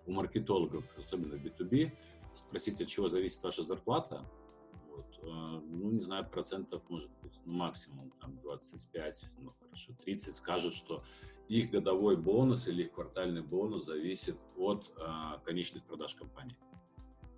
у 0.06 0.12
маркетологов, 0.12 0.86
особенно 0.98 1.38
в 1.38 1.44
B2B, 1.44 1.92
спросить, 2.34 2.82
от 2.82 2.88
чего 2.88 3.08
зависит 3.08 3.42
ваша 3.44 3.64
зарплата, 3.64 4.26
ну, 5.24 5.92
не 5.92 6.00
знаю, 6.00 6.28
процентов, 6.30 6.82
может 6.90 7.10
быть, 7.22 7.40
ну, 7.46 7.54
максимум 7.54 8.12
там 8.20 8.40
25, 8.42 9.26
ну, 9.40 9.54
хорошо, 9.60 9.94
30 10.04 10.36
скажут, 10.36 10.74
что 10.74 11.04
их 11.48 11.72
годовой 11.72 12.16
бонус 12.18 12.68
или 12.68 12.84
их 12.84 12.92
квартальный 12.92 13.42
бонус 13.42 13.86
зависит 13.86 14.38
от 14.58 14.92
а, 14.98 15.40
конечных 15.40 15.84
продаж 15.84 16.16
компании. 16.16 16.58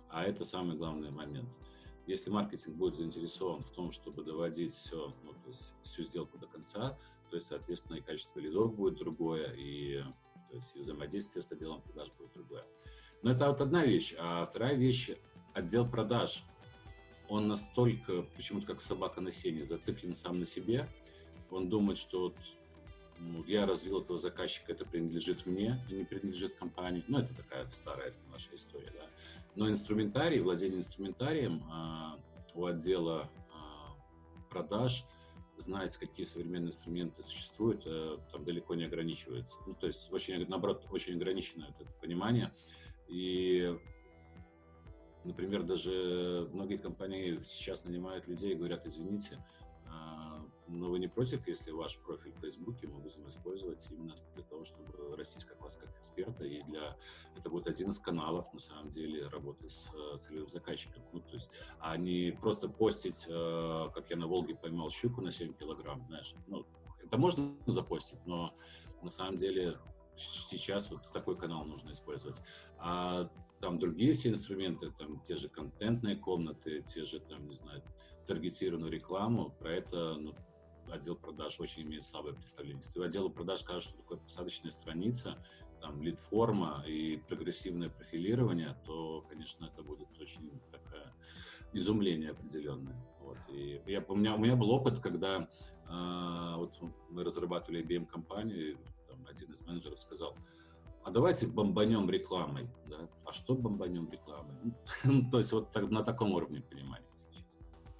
А 0.08 0.24
это 0.24 0.44
самый 0.44 0.76
главный 0.76 1.10
момент. 1.10 1.48
Если 2.06 2.30
маркетинг 2.30 2.76
будет 2.76 2.96
заинтересован 2.96 3.62
в 3.62 3.70
том, 3.70 3.92
чтобы 3.92 4.24
доводить 4.24 4.72
все, 4.72 5.14
ну, 5.24 5.32
то 5.32 5.48
есть 5.48 5.72
всю 5.82 6.02
сделку 6.02 6.36
до 6.38 6.46
конца, 6.46 6.98
то 7.30 7.36
есть, 7.36 7.48
соответственно, 7.48 7.96
и 7.96 8.02
качество 8.02 8.40
лидов 8.40 8.74
будет 8.74 8.96
другое, 8.98 9.54
и 9.56 10.02
то 10.50 10.56
есть 10.56 10.76
взаимодействие 10.76 11.40
с 11.40 11.50
отделом 11.50 11.80
продаж 11.80 12.12
будет 12.18 12.32
другое. 12.34 12.66
Но 13.22 13.30
это 13.30 13.48
вот 13.48 13.60
одна 13.62 13.86
вещь. 13.86 14.14
А 14.18 14.44
вторая 14.44 14.74
вещь, 14.74 15.12
отдел 15.54 15.88
продаж, 15.88 16.44
он 17.32 17.48
настолько, 17.48 18.22
почему-то 18.36 18.66
как 18.66 18.80
собака 18.80 19.20
на 19.20 19.32
сене, 19.32 19.64
зациклен 19.64 20.14
сам 20.14 20.38
на 20.38 20.44
себе. 20.44 20.88
Он 21.50 21.68
думает, 21.68 21.98
что 21.98 22.22
вот, 22.22 22.36
ну, 23.18 23.44
я 23.44 23.66
развил 23.66 24.00
этого 24.00 24.18
заказчика, 24.18 24.72
это 24.72 24.84
принадлежит 24.84 25.46
мне, 25.46 25.82
а 25.88 25.92
не 25.92 26.04
принадлежит 26.04 26.54
компании. 26.56 27.04
Ну, 27.08 27.18
это 27.18 27.34
такая 27.34 27.68
старая 27.70 28.08
это 28.08 28.18
наша 28.30 28.54
история, 28.54 28.92
да. 28.92 29.06
Но 29.54 29.68
инструментарий, 29.68 30.40
владение 30.40 30.78
инструментарием 30.78 31.62
а, 31.70 32.18
у 32.54 32.66
отдела 32.66 33.30
а, 33.52 33.94
продаж– 34.50 35.04
знать, 35.62 35.96
какие 35.96 36.26
современные 36.26 36.68
инструменты 36.68 37.22
существуют, 37.22 37.82
э, 37.86 38.18
там 38.32 38.44
далеко 38.44 38.74
не 38.74 38.84
ограничивается. 38.84 39.56
Ну, 39.66 39.74
то 39.74 39.86
есть, 39.86 40.12
очень, 40.12 40.46
наоборот, 40.48 40.86
очень 40.90 41.14
ограничено 41.14 41.68
это 41.68 41.88
понимание. 42.00 42.52
И, 43.08 43.74
например, 45.24 45.62
даже 45.62 46.48
многие 46.52 46.76
компании 46.76 47.40
сейчас 47.42 47.84
нанимают 47.84 48.26
людей 48.26 48.52
и 48.52 48.54
говорят, 48.54 48.86
извините, 48.86 49.38
но 50.68 50.88
вы 50.88 50.98
не 50.98 51.08
против, 51.08 51.46
если 51.46 51.70
ваш 51.70 51.98
профиль 51.98 52.32
в 52.32 52.40
Фейсбуке 52.40 52.86
мы 52.86 52.98
будем 52.98 53.28
использовать 53.28 53.86
именно 53.90 54.14
для 54.34 54.42
того, 54.42 54.64
чтобы 54.64 55.16
растить 55.16 55.44
как 55.44 55.60
вас 55.60 55.76
как 55.76 55.94
эксперта, 55.98 56.44
и 56.44 56.62
для 56.62 56.96
это 57.36 57.50
будет 57.50 57.66
один 57.66 57.90
из 57.90 57.98
каналов, 57.98 58.52
на 58.52 58.58
самом 58.58 58.88
деле, 58.88 59.26
работы 59.28 59.68
с 59.68 59.90
э, 59.94 60.18
целевым 60.18 60.48
заказчиком. 60.48 61.02
Ну, 61.12 61.20
то 61.20 61.34
есть, 61.34 61.50
а 61.78 61.96
не 61.96 62.32
просто 62.40 62.68
постить, 62.68 63.26
э, 63.28 63.88
как 63.94 64.08
я 64.10 64.16
на 64.16 64.26
Волге 64.26 64.54
поймал 64.54 64.90
щуку 64.90 65.20
на 65.20 65.30
7 65.30 65.52
килограмм, 65.52 66.06
знаешь, 66.06 66.34
ну, 66.46 66.66
это 67.02 67.18
можно 67.18 67.54
запостить, 67.66 68.24
но 68.24 68.54
на 69.02 69.10
самом 69.10 69.36
деле 69.36 69.78
сейчас 70.16 70.90
вот 70.90 71.12
такой 71.12 71.36
канал 71.36 71.64
нужно 71.64 71.92
использовать. 71.92 72.40
А 72.78 73.30
там 73.62 73.78
другие 73.78 74.12
все 74.14 74.30
инструменты, 74.30 74.90
там 74.90 75.20
те 75.20 75.36
же 75.36 75.48
контентные 75.48 76.16
комнаты, 76.16 76.82
те 76.82 77.04
же, 77.04 77.20
там, 77.20 77.46
не 77.46 77.54
знаю, 77.54 77.80
таргетированную 78.26 78.90
рекламу, 78.90 79.50
про 79.60 79.72
это 79.72 80.16
ну, 80.16 80.34
отдел 80.90 81.14
продаж 81.14 81.60
очень 81.60 81.82
имеет 81.84 82.02
слабое 82.02 82.34
представление. 82.34 82.82
Если 82.82 83.02
отделу 83.02 83.30
продаж 83.30 83.60
скажешь, 83.60 83.84
что 83.84 83.96
такое 83.96 84.18
посадочная 84.18 84.72
страница, 84.72 85.38
там, 85.80 86.02
лид-форма 86.02 86.84
и 86.88 87.18
прогрессивное 87.28 87.88
профилирование, 87.88 88.76
то, 88.84 89.24
конечно, 89.28 89.64
это 89.64 89.84
будет 89.84 90.08
очень 90.20 90.50
такое 90.72 91.14
изумление 91.72 92.32
определенное. 92.32 93.00
Вот. 93.20 93.38
И 93.48 93.80
я, 93.86 94.04
у, 94.08 94.16
меня, 94.16 94.34
у 94.34 94.38
меня 94.38 94.56
был 94.56 94.70
опыт, 94.70 94.98
когда 94.98 95.48
э, 95.88 96.54
вот 96.56 96.80
мы 97.10 97.22
разрабатывали 97.22 97.80
IBM-компанию, 97.82 98.76
там, 99.08 99.24
один 99.30 99.52
из 99.52 99.62
менеджеров 99.62 100.00
сказал, 100.00 100.36
а 101.04 101.10
давайте 101.10 101.46
бомбанем 101.46 102.08
рекламой. 102.10 102.68
Да? 102.86 103.08
А 103.24 103.32
что 103.32 103.54
бомбанем 103.54 104.08
рекламой? 104.10 104.54
Ну, 105.04 105.28
то 105.30 105.38
есть 105.38 105.52
вот 105.52 105.74
на 105.90 106.02
таком 106.02 106.32
уровне 106.32 106.60
понимания. 106.60 107.06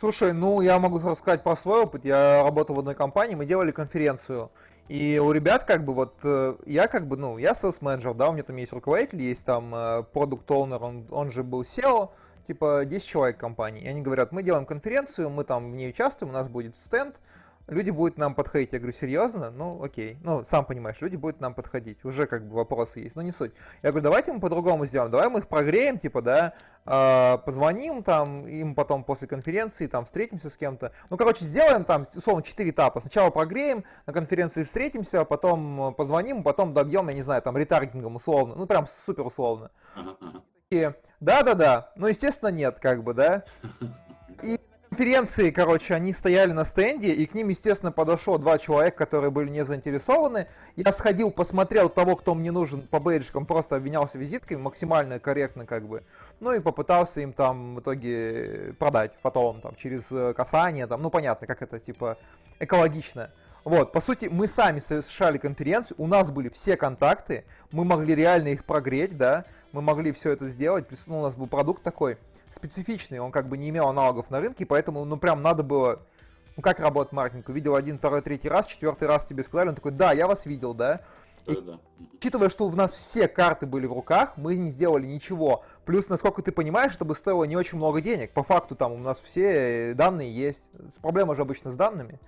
Слушай, 0.03 0.33
ну 0.33 0.61
я 0.61 0.81
могу 0.81 0.99
рассказать 0.99 1.45
про 1.45 1.55
свой 1.55 1.83
опыт. 1.83 2.05
Я 2.05 2.43
работал 2.43 2.75
в 2.75 2.81
одной 2.81 2.97
компании, 2.97 3.37
мы 3.37 3.47
делали 3.47 3.71
конференцию. 3.71 4.51
И 4.89 5.21
у 5.23 5.31
ребят 5.31 5.63
как 5.63 5.85
бы 5.85 5.95
вот, 5.95 6.17
э, 6.25 6.57
я 6.67 6.89
как 6.89 7.07
бы, 7.07 7.17
ну, 7.17 7.39
я 7.39 7.53
sales 7.53 7.79
менеджер, 7.81 8.13
да, 8.15 8.29
у 8.29 8.33
меня 8.33 8.43
там 8.43 8.57
есть 8.57 8.73
руководитель, 8.73 9.23
есть 9.23 9.45
там 9.45 9.71
продукт 10.13 10.51
э, 10.51 10.55
owner, 10.55 10.79
он, 10.81 11.07
он 11.11 11.31
же 11.31 11.45
был 11.45 11.63
SEO, 11.63 12.11
типа 12.49 12.85
10 12.85 13.07
человек 13.07 13.39
компании, 13.39 13.83
и 13.83 13.87
они 13.87 14.03
говорят, 14.03 14.33
мы 14.33 14.43
делаем 14.43 14.67
конференцию, 14.67 15.31
мы 15.31 15.45
там 15.45 15.71
в 15.71 15.77
ней 15.77 15.91
участвуем, 15.91 16.31
у 16.31 16.35
нас 16.35 16.49
будет 16.49 16.75
стенд, 16.75 17.15
люди 17.67 17.91
будут 17.91 18.19
нам 18.19 18.35
подходить. 18.35 18.73
Я 18.73 18.79
говорю, 18.79 18.97
серьезно? 18.97 19.51
Ну, 19.51 19.83
окей. 19.83 20.19
Ну, 20.23 20.45
сам 20.45 20.65
понимаешь, 20.65 21.01
люди 21.01 21.17
будут 21.17 21.41
нам 21.41 21.55
подходить. 21.55 22.05
Уже 22.05 22.27
как 22.27 22.47
бы 22.47 22.57
вопросы 22.57 23.01
есть, 23.01 23.17
но 23.17 23.23
не 23.23 23.33
суть. 23.33 23.53
Я 23.83 23.91
говорю, 23.91 24.05
давайте 24.05 24.33
мы 24.33 24.41
по-другому 24.41 24.87
сделаем. 24.87 25.11
Давай 25.11 25.29
мы 25.29 25.41
их 25.41 25.49
прогреем, 25.49 25.99
типа, 25.99 26.23
да, 26.23 26.55
э, 26.87 27.39
позвоним 27.45 28.03
там, 28.03 28.47
им 28.47 28.75
потом 28.75 29.05
после 29.05 29.29
конференции, 29.29 29.87
там, 29.87 30.05
встретимся 30.05 30.51
с 30.51 30.57
кем-то. 30.57 30.93
Ну, 31.11 31.17
короче, 31.17 31.45
сделаем 31.45 31.85
там, 31.85 32.07
условно, 32.15 32.43
4 32.43 32.71
этапа. 32.71 33.01
Сначала 33.01 33.31
прогреем, 33.31 33.85
на 34.07 34.13
конференции 34.13 34.65
встретимся, 34.65 35.25
потом 35.25 35.95
позвоним, 35.95 36.43
потом 36.43 36.75
добьем, 36.75 37.09
я 37.09 37.15
не 37.15 37.23
знаю, 37.23 37.43
там, 37.43 37.57
ретаргетингом 37.57 38.17
условно. 38.17 38.55
Ну, 38.57 38.67
прям 38.67 38.87
супер 38.87 39.27
условно. 39.27 39.71
Да-да-да. 41.21 41.93
Ну, 41.97 42.09
естественно, 42.09 42.49
нет, 42.49 42.79
как 42.81 43.05
бы, 43.05 43.15
да. 43.15 43.45
И 44.43 44.59
конференции, 44.93 45.51
короче, 45.51 45.95
они 45.95 46.13
стояли 46.13 46.53
на 46.53 46.67
стенде, 46.67 47.15
и 47.15 47.25
к 47.25 47.33
ним, 47.33 47.49
естественно, 47.49 47.91
подошло 47.91 48.37
два 48.37 48.59
человека, 48.59 48.99
которые 48.99 49.31
были 49.31 49.49
не 49.49 49.65
заинтересованы. 49.65 50.49
Я 50.77 50.93
сходил, 50.93 51.31
посмотрел 51.31 51.89
того, 51.89 52.15
кто 52.15 52.35
мне 52.35 52.53
нужен 52.53 52.83
по 52.83 53.01
бейджикам, 53.01 53.47
просто 53.47 53.77
обменялся 53.77 54.19
визитками, 54.19 54.61
максимально 54.61 55.19
корректно, 55.19 55.65
как 55.65 55.89
бы. 55.89 56.03
Ну 56.41 56.53
и 56.53 56.61
попытался 56.61 57.23
им 57.23 57.33
там 57.33 57.77
в 57.77 57.81
итоге 57.81 58.75
продать 58.79 59.13
потом, 59.23 59.63
там, 59.63 59.77
через 59.77 60.13
э, 60.13 60.35
касание, 60.35 60.87
там, 60.87 61.01
ну 61.01 61.09
понятно, 61.09 61.47
как 61.47 61.63
это, 61.63 61.79
типа, 61.79 62.19
экологично. 62.61 63.31
Вот, 63.65 63.93
по 63.93 64.01
сути, 64.03 64.29
мы 64.31 64.47
сами 64.47 64.81
совершали 64.81 65.39
конференцию, 65.39 65.97
у 66.01 66.07
нас 66.07 66.31
были 66.31 66.51
все 66.51 66.77
контакты, 66.77 67.45
мы 67.71 67.87
могли 67.87 68.15
реально 68.15 68.49
их 68.49 68.67
прогреть, 68.67 69.17
да, 69.17 69.47
мы 69.73 69.81
могли 69.81 70.13
все 70.13 70.33
это 70.33 70.49
сделать, 70.49 70.87
плюс 70.87 71.07
ну, 71.07 71.21
у 71.21 71.23
нас 71.23 71.35
был 71.35 71.47
продукт 71.47 71.83
такой, 71.83 72.19
специфичный, 72.55 73.19
он 73.19 73.33
как 73.33 73.49
бы 73.49 73.57
не 73.57 73.71
имел 73.71 73.89
аналогов 73.89 74.31
на 74.31 74.41
рынке, 74.41 74.67
поэтому, 74.67 75.05
ну, 75.05 75.17
прям 75.17 75.43
надо 75.43 75.63
было, 75.63 76.03
ну, 76.57 76.63
как 76.63 76.81
работает 76.81 77.13
маркетинг, 77.13 77.49
увидел 77.49 77.75
один, 77.75 77.99
второй, 77.99 78.23
третий 78.23 78.49
раз, 78.49 78.67
четвертый 78.67 79.09
раз 79.09 79.27
тебе 79.27 79.43
сказали, 79.43 79.71
он 79.71 79.75
такой, 79.75 79.93
да, 79.93 80.13
я 80.13 80.27
вас 80.27 80.47
видел, 80.47 80.75
да, 80.75 81.01
и, 81.47 81.61
да. 81.61 81.79
Учитывая, 82.15 82.51
что 82.51 82.67
у 82.67 82.73
нас 82.73 82.93
все 82.93 83.27
карты 83.27 83.67
были 83.67 83.87
в 83.87 83.93
руках, 83.93 84.37
мы 84.37 84.55
не 84.55 84.71
сделали 84.71 85.07
ничего. 85.07 85.65
Плюс, 85.85 86.09
насколько 86.09 86.41
ты 86.43 86.53
понимаешь, 86.53 86.95
это 86.95 87.05
бы 87.05 87.17
стоило 87.17 87.45
не 87.45 87.57
очень 87.57 87.79
много 87.79 88.01
денег. 88.01 88.31
По 88.31 88.45
факту 88.45 88.77
там 88.77 88.93
у 88.93 88.99
нас 88.99 89.19
все 89.19 89.95
данные 89.95 90.33
есть. 90.33 90.63
Проблема 91.01 91.35
же 91.35 91.43
обычно 91.43 91.73
с 91.73 91.75
данными. 91.75 92.21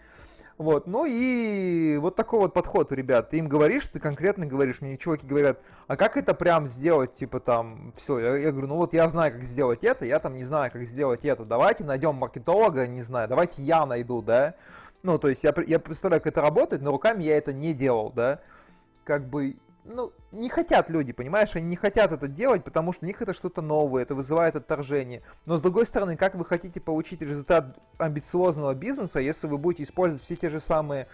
Вот, 0.57 0.87
ну 0.87 1.05
и 1.05 1.97
вот 2.01 2.15
такой 2.15 2.39
вот 2.39 2.55
подход 2.55 2.93
у 2.93 2.95
ребят. 2.95 3.31
Ты 3.31 3.39
им 3.39 3.49
говоришь, 3.49 3.89
ты 3.89 3.99
конкретно 3.99 4.47
говоришь, 4.47 4.81
мне 4.81 4.97
чуваки 4.97 5.27
говорят, 5.27 5.59
а 5.89 5.97
как 5.97 6.17
это 6.17 6.33
прям 6.33 6.69
сделать, 6.69 7.15
типа 7.15 7.41
там, 7.41 7.93
все, 7.97 8.21
я, 8.21 8.37
я 8.37 8.51
говорю, 8.53 8.69
ну 8.69 8.77
вот 8.77 8.93
я 8.93 9.09
знаю, 9.09 9.33
как 9.33 9.43
сделать 9.45 9.83
это, 9.83 10.05
я 10.05 10.21
там 10.21 10.37
не 10.37 10.45
знаю, 10.45 10.71
как 10.71 10.85
сделать 10.85 11.25
это, 11.25 11.45
давайте 11.45 11.83
найдем 11.83 12.15
маркетолога, 12.15 12.87
не 12.87 13.03
знаю, 13.03 13.29
давайте 13.29 13.63
я 13.63 13.85
найду, 13.85 14.23
да. 14.23 14.55
Ну, 15.03 15.19
то 15.19 15.29
есть 15.29 15.43
я, 15.43 15.53
я 15.67 15.79
представляю, 15.81 16.23
как 16.23 16.33
это 16.33 16.41
работает, 16.41 16.83
но 16.83 16.93
руками 16.93 17.25
я 17.25 17.37
это 17.37 17.53
не 17.53 17.75
делал, 17.75 18.11
да. 18.15 18.41
Как 19.05 19.29
бы 19.29 19.57
ну, 19.85 20.13
не 20.35 20.49
хотят 20.49 20.91
люди, 20.91 21.13
понимаешь, 21.13 21.51
они 21.55 21.67
не 21.67 21.77
хотят 21.77 22.13
это 22.13 22.29
делать, 22.29 22.65
потому 22.65 22.93
что 22.93 23.05
у 23.05 23.07
них 23.07 23.21
это 23.23 23.35
что-то 23.35 23.63
новое, 23.63 24.03
это 24.03 24.15
вызывает 24.15 24.57
отторжение. 24.57 25.23
Но 25.47 25.57
с 25.57 25.61
другой 25.61 25.87
стороны, 25.87 26.17
как 26.17 26.35
вы 26.35 26.45
хотите 26.45 26.81
получить 26.81 27.23
результат 27.23 27.79
амбициозного 27.99 28.75
бизнеса, 28.75 29.21
если 29.21 29.47
вы 29.47 29.59
будете 29.59 29.85
использовать 29.85 30.25
все 30.25 30.37
те 30.37 30.51
же 30.51 30.61
самые, 30.61 31.09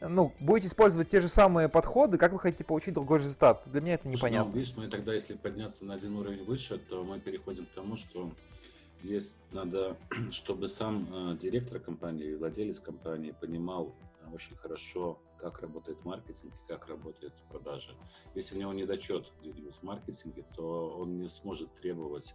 ну, 0.00 0.32
будете 0.40 0.68
использовать 0.68 1.08
те 1.08 1.20
же 1.20 1.28
самые 1.28 1.68
подходы, 1.68 2.18
как 2.18 2.32
вы 2.32 2.38
хотите 2.38 2.64
получить 2.64 2.94
другой 2.94 3.20
результат? 3.20 3.62
Для 3.66 3.80
меня 3.80 3.94
это 3.94 4.08
непонятно. 4.08 4.50
Ну, 4.50 4.58
видишь, 4.58 4.74
мы 4.76 4.88
тогда, 4.88 5.14
если 5.14 5.34
подняться 5.34 5.84
на 5.84 5.94
один 5.94 6.16
уровень 6.16 6.44
выше, 6.44 6.78
то 6.78 7.02
мы 7.04 7.20
переходим 7.20 7.66
к 7.66 7.70
тому, 7.70 7.96
что 7.96 8.32
есть 9.02 9.38
надо, 9.52 9.96
чтобы 10.30 10.68
сам 10.68 11.32
э, 11.32 11.36
директор 11.38 11.78
компании, 11.78 12.34
владелец 12.34 12.80
компании 12.80 13.34
понимал 13.38 13.94
очень 14.32 14.56
хорошо 14.56 15.20
как 15.38 15.60
работает 15.60 16.04
маркетинг, 16.04 16.54
как 16.66 16.88
работает 16.88 17.34
продажа. 17.50 17.92
Если 18.34 18.56
у 18.56 18.58
него 18.58 18.72
недочет 18.72 19.32
где-нибудь 19.40 19.74
в 19.74 19.82
маркетинге, 19.82 20.44
то 20.54 20.96
он 20.98 21.18
не 21.18 21.28
сможет 21.28 21.74
требовать 21.74 22.34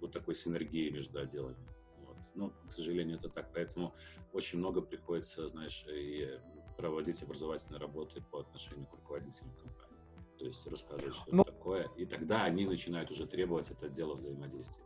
вот 0.00 0.12
такой 0.12 0.34
синергии 0.34 0.90
между 0.90 1.18
отделами. 1.18 1.56
Вот. 2.00 2.16
Ну, 2.34 2.52
к 2.68 2.72
сожалению, 2.72 3.18
это 3.18 3.28
так. 3.28 3.52
Поэтому 3.52 3.94
очень 4.32 4.58
много 4.58 4.82
приходится, 4.82 5.48
знаешь, 5.48 5.84
и 5.88 6.38
проводить 6.76 7.22
образовательные 7.22 7.80
работы 7.80 8.22
по 8.30 8.40
отношению 8.40 8.86
к 8.86 8.92
руководителям 8.94 9.52
компании. 9.54 9.82
То 10.38 10.46
есть 10.46 10.66
рассказывать, 10.66 11.14
что 11.14 11.34
ну, 11.34 11.42
это 11.42 11.52
такое. 11.52 11.88
И 11.96 12.04
тогда 12.04 12.42
они 12.42 12.66
начинают 12.66 13.10
уже 13.10 13.26
требовать 13.26 13.70
от 13.70 13.82
отдела 13.82 14.14
взаимодействия. 14.14 14.84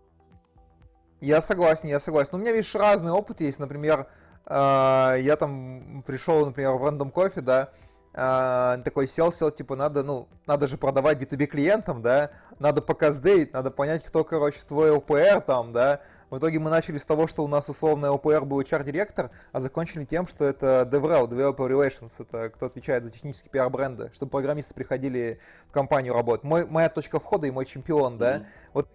Я 1.20 1.40
согласен, 1.40 1.88
я 1.88 1.98
согласен. 1.98 2.30
Но 2.32 2.38
у 2.38 2.40
меня, 2.42 2.52
видишь, 2.52 2.74
разный 2.74 3.10
опыт 3.10 3.40
есть. 3.40 3.58
Например, 3.58 4.10
я 4.48 5.36
там 5.38 6.04
пришел, 6.06 6.46
например, 6.46 6.74
в 6.74 6.86
Random 6.86 7.12
Coffee, 7.12 7.40
да, 7.40 7.70
а, 8.18 8.78
такой 8.78 9.08
сел, 9.08 9.30
сел, 9.30 9.50
типа, 9.50 9.76
надо, 9.76 10.02
ну, 10.02 10.26
надо 10.46 10.66
же 10.66 10.78
продавать 10.78 11.18
B2B 11.18 11.46
клиентам, 11.46 12.00
да, 12.00 12.30
надо 12.58 12.80
показдейт, 12.80 13.52
надо 13.52 13.70
понять, 13.70 14.04
кто, 14.04 14.24
короче, 14.24 14.58
твой 14.66 14.90
ЛПР 14.90 15.42
там, 15.42 15.72
да. 15.72 16.00
В 16.30 16.38
итоге 16.38 16.58
мы 16.58 16.70
начали 16.70 16.96
с 16.96 17.04
того, 17.04 17.28
что 17.28 17.44
у 17.44 17.48
нас 17.48 17.68
условно 17.68 18.10
ЛПР 18.12 18.46
был 18.46 18.60
HR-директор, 18.60 19.30
а 19.52 19.60
закончили 19.60 20.06
тем, 20.06 20.26
что 20.26 20.46
это 20.46 20.88
DevRel, 20.90 21.28
Developer 21.28 21.68
Relations, 21.68 22.12
это 22.18 22.48
кто 22.48 22.66
отвечает 22.66 23.04
за 23.04 23.10
технический 23.10 23.50
пиар 23.50 23.68
бренда, 23.68 24.10
чтобы 24.14 24.30
программисты 24.30 24.72
приходили 24.72 25.38
в 25.68 25.72
компанию 25.72 26.14
работать. 26.14 26.42
Мой, 26.42 26.66
моя 26.66 26.88
точка 26.88 27.20
входа 27.20 27.46
и 27.46 27.50
мой 27.50 27.66
чемпион, 27.66 28.16
да. 28.16 28.36
Mm-hmm. 28.36 28.46
Вот 28.72 28.88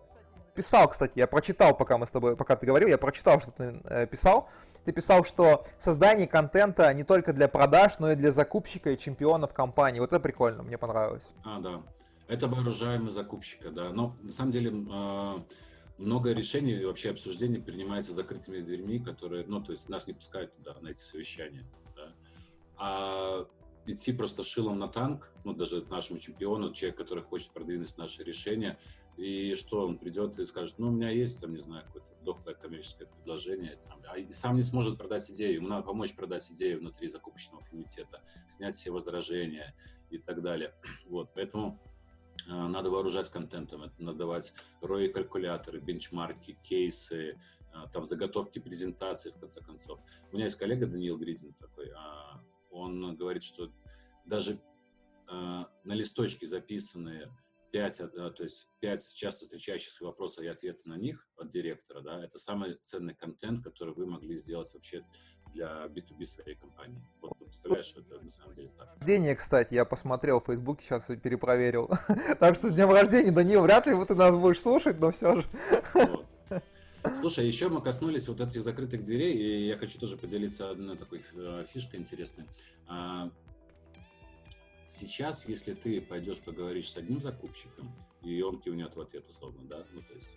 писал, 0.56 0.90
кстати, 0.90 1.14
я 1.16 1.28
прочитал, 1.28 1.78
пока 1.78 2.00
мы 2.00 2.08
с 2.08 2.10
тобой, 2.10 2.36
пока 2.36 2.56
ты 2.56 2.66
говорил, 2.66 2.90
я 2.90 2.98
прочитал, 2.98 3.40
что 3.40 3.52
ты 3.52 3.80
э, 3.86 4.08
писал, 4.08 4.50
ты 4.86 4.92
писал, 4.92 5.24
что 5.24 5.66
создание 5.80 6.28
контента 6.28 6.92
не 6.94 7.04
только 7.04 7.34
для 7.34 7.48
продаж, 7.48 7.94
но 8.00 8.12
и 8.12 8.16
для 8.16 8.32
закупщика 8.32 8.92
и 8.92 8.98
чемпионов 8.98 9.54
компании. 9.54 10.00
Вот 10.00 10.12
это 10.12 10.20
прикольно, 10.20 10.64
мне 10.64 10.78
понравилось. 10.78 11.24
А, 11.44 11.60
да. 11.60 11.82
Это 12.28 12.48
вооружаемый 12.48 13.12
закупщика, 13.12 13.72
да. 13.72 13.90
Но 13.90 14.16
на 14.22 14.32
самом 14.32 14.52
деле 14.52 14.86
а, 14.92 15.44
много 15.98 16.34
решений 16.34 16.74
и 16.74 16.86
вообще 16.86 17.12
обсуждений 17.12 17.60
принимается 17.60 18.14
закрытыми 18.14 18.62
дверьми, 18.62 19.00
которые, 19.00 19.46
ну, 19.46 19.62
то 19.62 19.72
есть 19.72 19.90
нас 19.90 20.08
не 20.08 20.14
пускают 20.14 20.56
туда, 20.56 20.76
на 20.82 20.90
эти 20.90 21.00
совещания. 21.00 21.66
Да. 21.96 22.14
А 22.78 23.46
идти 23.86 24.14
просто 24.14 24.44
шилом 24.44 24.80
на 24.80 24.88
танк, 24.88 25.32
ну, 25.44 25.54
даже 25.54 25.86
нашему 25.90 26.20
чемпиону, 26.20 26.74
человек, 26.74 26.98
который 26.98 27.24
хочет 27.24 27.52
продвинуть 27.52 27.98
наше 27.98 28.24
решение, 28.24 28.78
и 29.18 29.56
что 29.56 29.86
он 29.86 29.98
придет 29.98 30.40
и 30.40 30.46
скажет, 30.46 30.76
ну, 30.78 30.88
у 30.88 30.92
меня 30.92 31.10
есть, 31.10 31.42
там, 31.42 31.54
не 31.54 31.60
знаю, 31.60 31.86
какое-то 31.86 32.12
дохлое 32.24 32.56
коммерческое 32.56 33.08
предложение, 33.08 33.78
там, 33.88 34.02
а 34.08 34.32
сам 34.32 34.56
не 34.56 34.64
сможет 34.64 34.98
продать 34.98 35.30
идею, 35.32 35.56
ему 35.56 35.68
надо 35.68 35.84
помочь 35.84 36.16
продать 36.16 36.50
идею 36.52 36.80
внутри 36.80 37.08
закупочного 37.08 37.64
комитета, 37.64 38.22
снять 38.48 38.76
все 38.76 38.92
возражения 38.92 39.76
и 40.10 40.18
так 40.18 40.42
далее. 40.42 40.74
Вот, 41.08 41.34
поэтому 41.34 41.80
э, 42.48 42.52
надо 42.52 42.90
вооружать 42.90 43.30
контентом, 43.30 43.84
это 43.84 43.94
надо 44.02 44.20
давать 44.20 44.54
рои 44.82 45.08
калькуляторы, 45.10 45.80
бенчмарки, 45.80 46.58
кейсы, 46.62 47.38
э, 47.74 47.88
там 47.92 48.04
заготовки 48.04 48.60
презентации, 48.60 49.32
в 49.32 49.40
конце 49.40 49.62
концов. 49.62 50.00
У 50.32 50.36
меня 50.36 50.46
есть 50.46 50.58
коллега 50.58 50.88
Даниил 50.88 51.18
Гридин 51.18 51.54
такой, 51.54 51.90
э, 51.90 51.94
он 52.72 53.16
говорит, 53.16 53.44
что 53.44 53.70
даже 54.26 54.54
э, 54.54 55.64
на 55.84 55.94
листочке 55.94 56.46
записанные 56.46 57.30
пять, 57.72 58.00
э, 58.00 58.08
то 58.08 58.44
есть 58.44 58.68
пять 58.80 59.14
часто 59.16 59.46
встречающихся 59.46 60.04
вопросов 60.04 60.44
и 60.44 60.48
ответы 60.48 60.88
на 60.88 60.98
них 60.98 61.28
от 61.38 61.50
директора, 61.50 62.02
да, 62.02 62.24
это 62.24 62.38
самый 62.38 62.76
ценный 62.76 63.16
контент, 63.16 63.64
который 63.64 63.94
вы 63.94 64.06
могли 64.06 64.36
сделать 64.36 64.72
вообще 64.74 65.04
для 65.54 65.86
B2B 65.86 66.24
своей 66.26 66.56
компании. 66.56 67.02
Вот 67.22 67.38
представляешь, 67.40 67.94
это 67.96 68.24
на 68.24 68.30
самом 68.30 68.54
деле 68.54 68.72
так. 68.78 68.96
Рождение, 68.98 69.36
кстати, 69.36 69.74
я 69.74 69.86
посмотрел 69.86 70.40
в 70.40 70.46
Фейсбуке, 70.46 70.84
сейчас 70.84 71.06
перепроверил. 71.06 71.90
так 72.40 72.56
что 72.56 72.70
с 72.70 72.74
днем 72.74 72.92
рождения, 72.92 73.32
Данил, 73.32 73.62
вряд 73.64 73.88
ли 73.88 74.06
ты 74.06 74.16
нас 74.16 74.36
будешь 74.36 74.60
слушать, 74.60 75.00
но 75.00 75.12
все 75.12 75.42
же. 75.42 75.48
Вот. 75.94 76.26
Слушай, 77.14 77.48
еще 77.48 77.68
мы 77.70 77.82
коснулись 77.82 78.28
вот 78.28 78.42
этих 78.42 78.64
закрытых 78.64 79.04
дверей, 79.04 79.34
и 79.34 79.68
я 79.68 79.78
хочу 79.78 80.00
тоже 80.00 80.18
поделиться 80.18 80.70
одной 80.70 80.98
такой 80.98 81.24
э, 81.34 81.66
фишкой 81.68 82.00
интересной. 82.00 82.46
А, 84.92 84.94
сейчас, 84.94 85.48
если 85.48 85.74
ты 85.74 86.02
пойдешь 86.02 86.40
поговоришь 86.42 86.92
с 86.92 86.98
одним 86.98 87.22
закупщиком, 87.22 87.96
и 88.24 88.42
он 88.42 88.60
кивнет 88.60 88.96
в 88.96 89.02
ответ 89.02 89.28
условно, 89.28 89.62
да, 89.64 89.86
ну, 89.94 90.02
то 90.02 90.14
есть, 90.14 90.36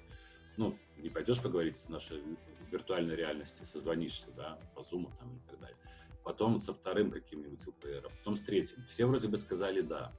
ну, 0.56 0.78
не 0.96 1.10
пойдешь 1.10 1.42
поговорить 1.42 1.76
с 1.76 1.88
нашей 1.88 2.22
виртуальной 2.70 3.16
реальности, 3.16 3.64
созвонишься, 3.64 4.30
да, 4.36 4.58
по 4.74 4.80
Zoom 4.80 5.12
там 5.18 5.36
и 5.36 5.50
так 5.50 5.60
далее. 5.60 5.76
Потом 6.22 6.58
со 6.58 6.72
вторым 6.72 7.10
каким-нибудь 7.10 7.66
ЛПР, 7.66 8.10
потом 8.18 8.36
с 8.36 8.42
третьим. 8.44 8.84
Все 8.86 9.06
вроде 9.06 9.28
бы 9.28 9.36
сказали 9.36 9.80
«да» 9.80 10.12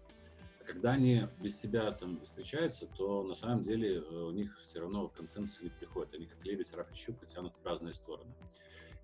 когда 0.65 0.93
они 0.93 1.27
без 1.39 1.59
себя 1.59 1.91
там 1.91 2.19
встречаются, 2.21 2.88
то 2.88 3.21
на 3.21 3.36
самом 3.36 3.61
деле 3.61 3.97
э, 3.97 4.01
у 4.01 4.31
них 4.31 4.57
все 4.59 4.79
равно 4.79 5.09
консенсус 5.09 5.61
не 5.61 5.69
приходит. 5.69 6.15
Они 6.15 6.25
как 6.25 6.43
лебедь, 6.43 6.73
рак 6.73 6.91
и 6.91 6.95
щука 6.95 7.27
тянут 7.27 7.55
в 7.55 7.63
разные 7.63 7.93
стороны. 7.93 8.33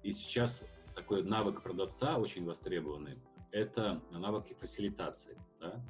И 0.01 0.11
сейчас 0.11 0.65
такой 0.95 1.21
навык 1.21 1.61
продавца 1.61 2.17
очень 2.17 2.45
востребованный– 2.45 3.19
это 3.51 4.01
навыки 4.11 4.53
фасилитации. 4.53 5.37
Да? 5.59 5.83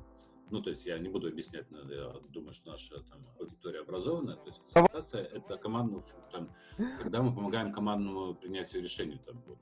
ну, 0.52 0.62
то 0.62 0.70
есть 0.70 0.86
я 0.86 1.00
не 1.00 1.10
буду 1.10 1.28
объяснять, 1.28 1.66
я 1.90 2.14
думаю, 2.30 2.54
что 2.54 2.72
наша 2.72 3.02
там, 3.04 3.26
аудитория 3.40 3.80
образованная, 3.80 4.36
то 4.36 4.48
есть 4.48 4.62
фасилитация— 4.62 5.24
это 5.34 5.58
командно, 5.58 6.04
там, 6.32 6.50
когда 7.00 7.22
мы 7.22 7.34
помогаем 7.34 7.72
командному 7.72 8.36
принятию 8.36 8.84
решений. 8.84 9.20
Там, 9.26 9.42
вот. 9.48 9.58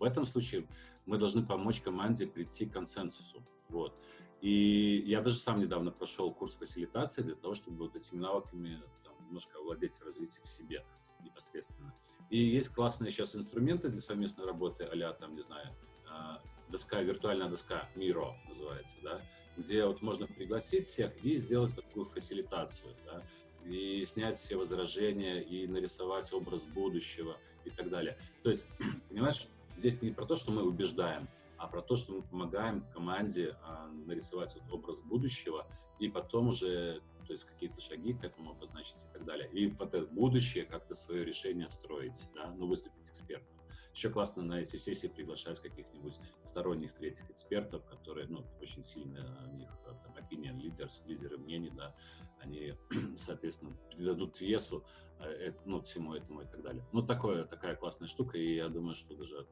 В 0.00 0.02
этом 0.02 0.24
случае 0.24 0.66
мы 1.06 1.18
должны 1.18 1.46
помочь 1.46 1.80
команде 1.80 2.26
прийти 2.26 2.66
к 2.66 2.72
консенсусу. 2.72 3.44
Вот. 3.68 3.94
И 4.40 5.04
я 5.06 5.20
даже 5.20 5.36
сам 5.36 5.60
недавно 5.60 5.90
прошел 5.90 6.32
курс 6.32 6.54
фасилитации 6.54 7.22
для 7.22 7.34
того, 7.34 7.54
чтобы 7.54 7.84
вот 7.84 7.94
этими 7.94 8.18
навыками 8.18 8.82
там, 9.04 9.14
немножко 9.26 9.58
овладеть, 9.58 10.00
развить 10.02 10.36
их 10.38 10.44
в 10.44 10.50
себе 10.50 10.84
непосредственно. 11.22 11.94
И 12.30 12.38
есть 12.38 12.70
классные 12.70 13.10
сейчас 13.10 13.36
инструменты 13.36 13.88
для 13.88 14.00
совместной 14.00 14.46
работы, 14.46 14.84
а 14.84 15.12
там, 15.12 15.34
не 15.34 15.40
знаю, 15.40 15.74
а, 16.08 16.42
доска, 16.74 17.00
виртуальная 17.02 17.48
доска, 17.48 17.88
Miro 17.94 18.32
называется, 18.48 18.96
да, 19.02 19.22
где 19.56 19.86
вот 19.86 20.02
можно 20.02 20.26
пригласить 20.26 20.86
всех 20.86 21.12
и 21.24 21.36
сделать 21.36 21.74
такую 21.74 22.04
фасилитацию, 22.04 22.96
да, 23.06 23.22
и 23.64 24.04
снять 24.04 24.34
все 24.34 24.56
возражения, 24.56 25.40
и 25.40 25.68
нарисовать 25.68 26.32
образ 26.32 26.66
будущего 26.66 27.36
и 27.64 27.70
так 27.70 27.90
далее. 27.90 28.18
То 28.42 28.48
есть, 28.48 28.68
понимаешь, 29.08 29.46
здесь 29.76 30.02
не 30.02 30.10
про 30.10 30.26
то, 30.26 30.34
что 30.34 30.50
мы 30.50 30.62
убеждаем, 30.64 31.28
а 31.58 31.68
про 31.68 31.80
то, 31.80 31.94
что 31.94 32.12
мы 32.12 32.22
помогаем 32.22 32.84
команде 32.92 33.56
а, 33.62 33.88
нарисовать 34.06 34.56
вот 34.56 34.72
образ 34.72 35.00
будущего, 35.02 35.66
и 36.00 36.08
потом 36.08 36.48
уже 36.48 37.00
то 37.26 37.32
есть 37.32 37.44
какие-то 37.44 37.80
шаги 37.80 38.14
к 38.14 38.24
этому 38.24 38.52
обозначить 38.52 39.04
и 39.08 39.12
так 39.12 39.24
далее. 39.24 39.50
И 39.52 39.68
вот 39.68 39.94
это 39.94 40.06
будущее 40.06 40.64
как-то 40.64 40.94
свое 40.94 41.24
решение 41.24 41.68
встроить, 41.68 42.20
да, 42.34 42.50
ну, 42.56 42.66
выступить 42.66 43.08
экспертом. 43.08 43.54
Еще 43.94 44.10
классно 44.10 44.42
на 44.42 44.60
эти 44.60 44.76
сессии 44.76 45.06
приглашать 45.06 45.60
каких-нибудь 45.60 46.18
сторонних 46.44 46.94
третьих 46.94 47.30
экспертов, 47.30 47.84
которые, 47.86 48.26
ну, 48.26 48.44
очень 48.60 48.82
сильно 48.82 49.48
у 49.52 49.56
них 49.56 49.70
э, 49.86 49.92
там 50.02 50.14
opinion 50.16 50.60
leaders, 50.60 51.06
лидеры 51.06 51.38
мнений, 51.38 51.70
да, 51.70 51.94
они, 52.40 52.74
соответственно, 53.16 53.76
придадут 53.90 54.40
весу, 54.40 54.84
э, 55.20 55.52
ну, 55.64 55.80
всему 55.80 56.14
этому 56.14 56.42
и 56.42 56.46
так 56.46 56.62
далее. 56.62 56.84
Ну, 56.92 57.06
такое, 57.06 57.44
такая 57.44 57.76
классная 57.76 58.08
штука, 58.08 58.36
и 58.36 58.56
я 58.56 58.68
думаю, 58.68 58.96
что 58.96 59.14
даже 59.14 59.46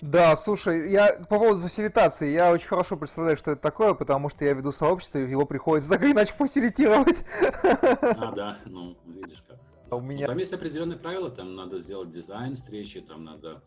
Да, 0.00 0.36
слушай, 0.36 0.90
я 0.92 1.14
по 1.28 1.38
поводу 1.38 1.62
фасилитации, 1.62 2.30
я 2.30 2.52
очень 2.52 2.68
хорошо 2.68 2.96
представляю, 2.96 3.36
что 3.36 3.50
это 3.50 3.60
такое, 3.60 3.94
потому 3.94 4.28
что 4.28 4.44
я 4.44 4.52
веду 4.52 4.70
сообщество, 4.70 5.18
и 5.18 5.28
его 5.28 5.44
приходится 5.44 5.90
так 5.90 6.02
или 6.02 6.12
иначе 6.12 6.32
фасилитировать. 6.34 7.18
А, 7.62 8.32
да, 8.32 8.58
ну, 8.64 8.96
видишь 9.06 9.42
как. 9.46 9.58
А 9.90 9.96
у 9.96 10.00
меня... 10.00 10.26
Ну, 10.26 10.26
там 10.28 10.38
есть 10.38 10.52
определенные 10.52 10.98
правила, 10.98 11.30
там 11.30 11.56
надо 11.56 11.78
сделать 11.78 12.10
дизайн 12.10 12.54
встречи, 12.54 13.00
там 13.00 13.24
надо 13.24 13.62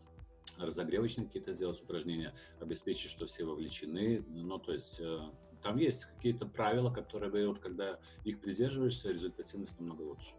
разогревочные 0.58 1.26
какие-то 1.26 1.52
сделать 1.52 1.82
упражнения, 1.82 2.32
обеспечить, 2.60 3.10
что 3.10 3.26
все 3.26 3.44
вовлечены. 3.44 4.24
Ну, 4.28 4.58
то 4.58 4.72
есть 4.72 5.00
э, 5.00 5.18
там 5.62 5.76
есть 5.76 6.06
какие-то 6.06 6.46
правила, 6.46 6.90
которые, 6.90 7.48
вот, 7.48 7.58
когда 7.58 7.98
их 8.24 8.40
придерживаешься, 8.40 9.10
результативность 9.10 9.78
намного 9.80 10.02
лучше. 10.02 10.32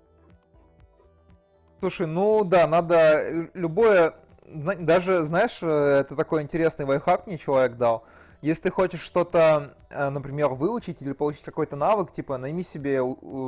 Слушай, 1.79 2.07
ну 2.07 2.43
да, 2.45 2.65
надо 2.65 2.95
э, 2.95 3.49
любое 3.53 4.15
даже, 4.45 5.23
знаешь, 5.23 5.59
э, 5.61 5.99
это 6.01 6.15
такой 6.15 6.41
интересный 6.41 6.85
лайфхак 6.85 7.27
мне 7.27 7.37
человек 7.37 7.77
дал. 7.77 8.03
Если 8.41 8.63
ты 8.63 8.71
хочешь 8.71 9.01
что-то, 9.01 9.73
э, 9.89 10.09
например, 10.09 10.49
выучить 10.49 11.01
или 11.01 11.13
получить 11.13 11.43
какой-то 11.43 11.75
навык, 11.75 12.11
типа, 12.11 12.37
найми 12.37 12.63
себе 12.63 13.01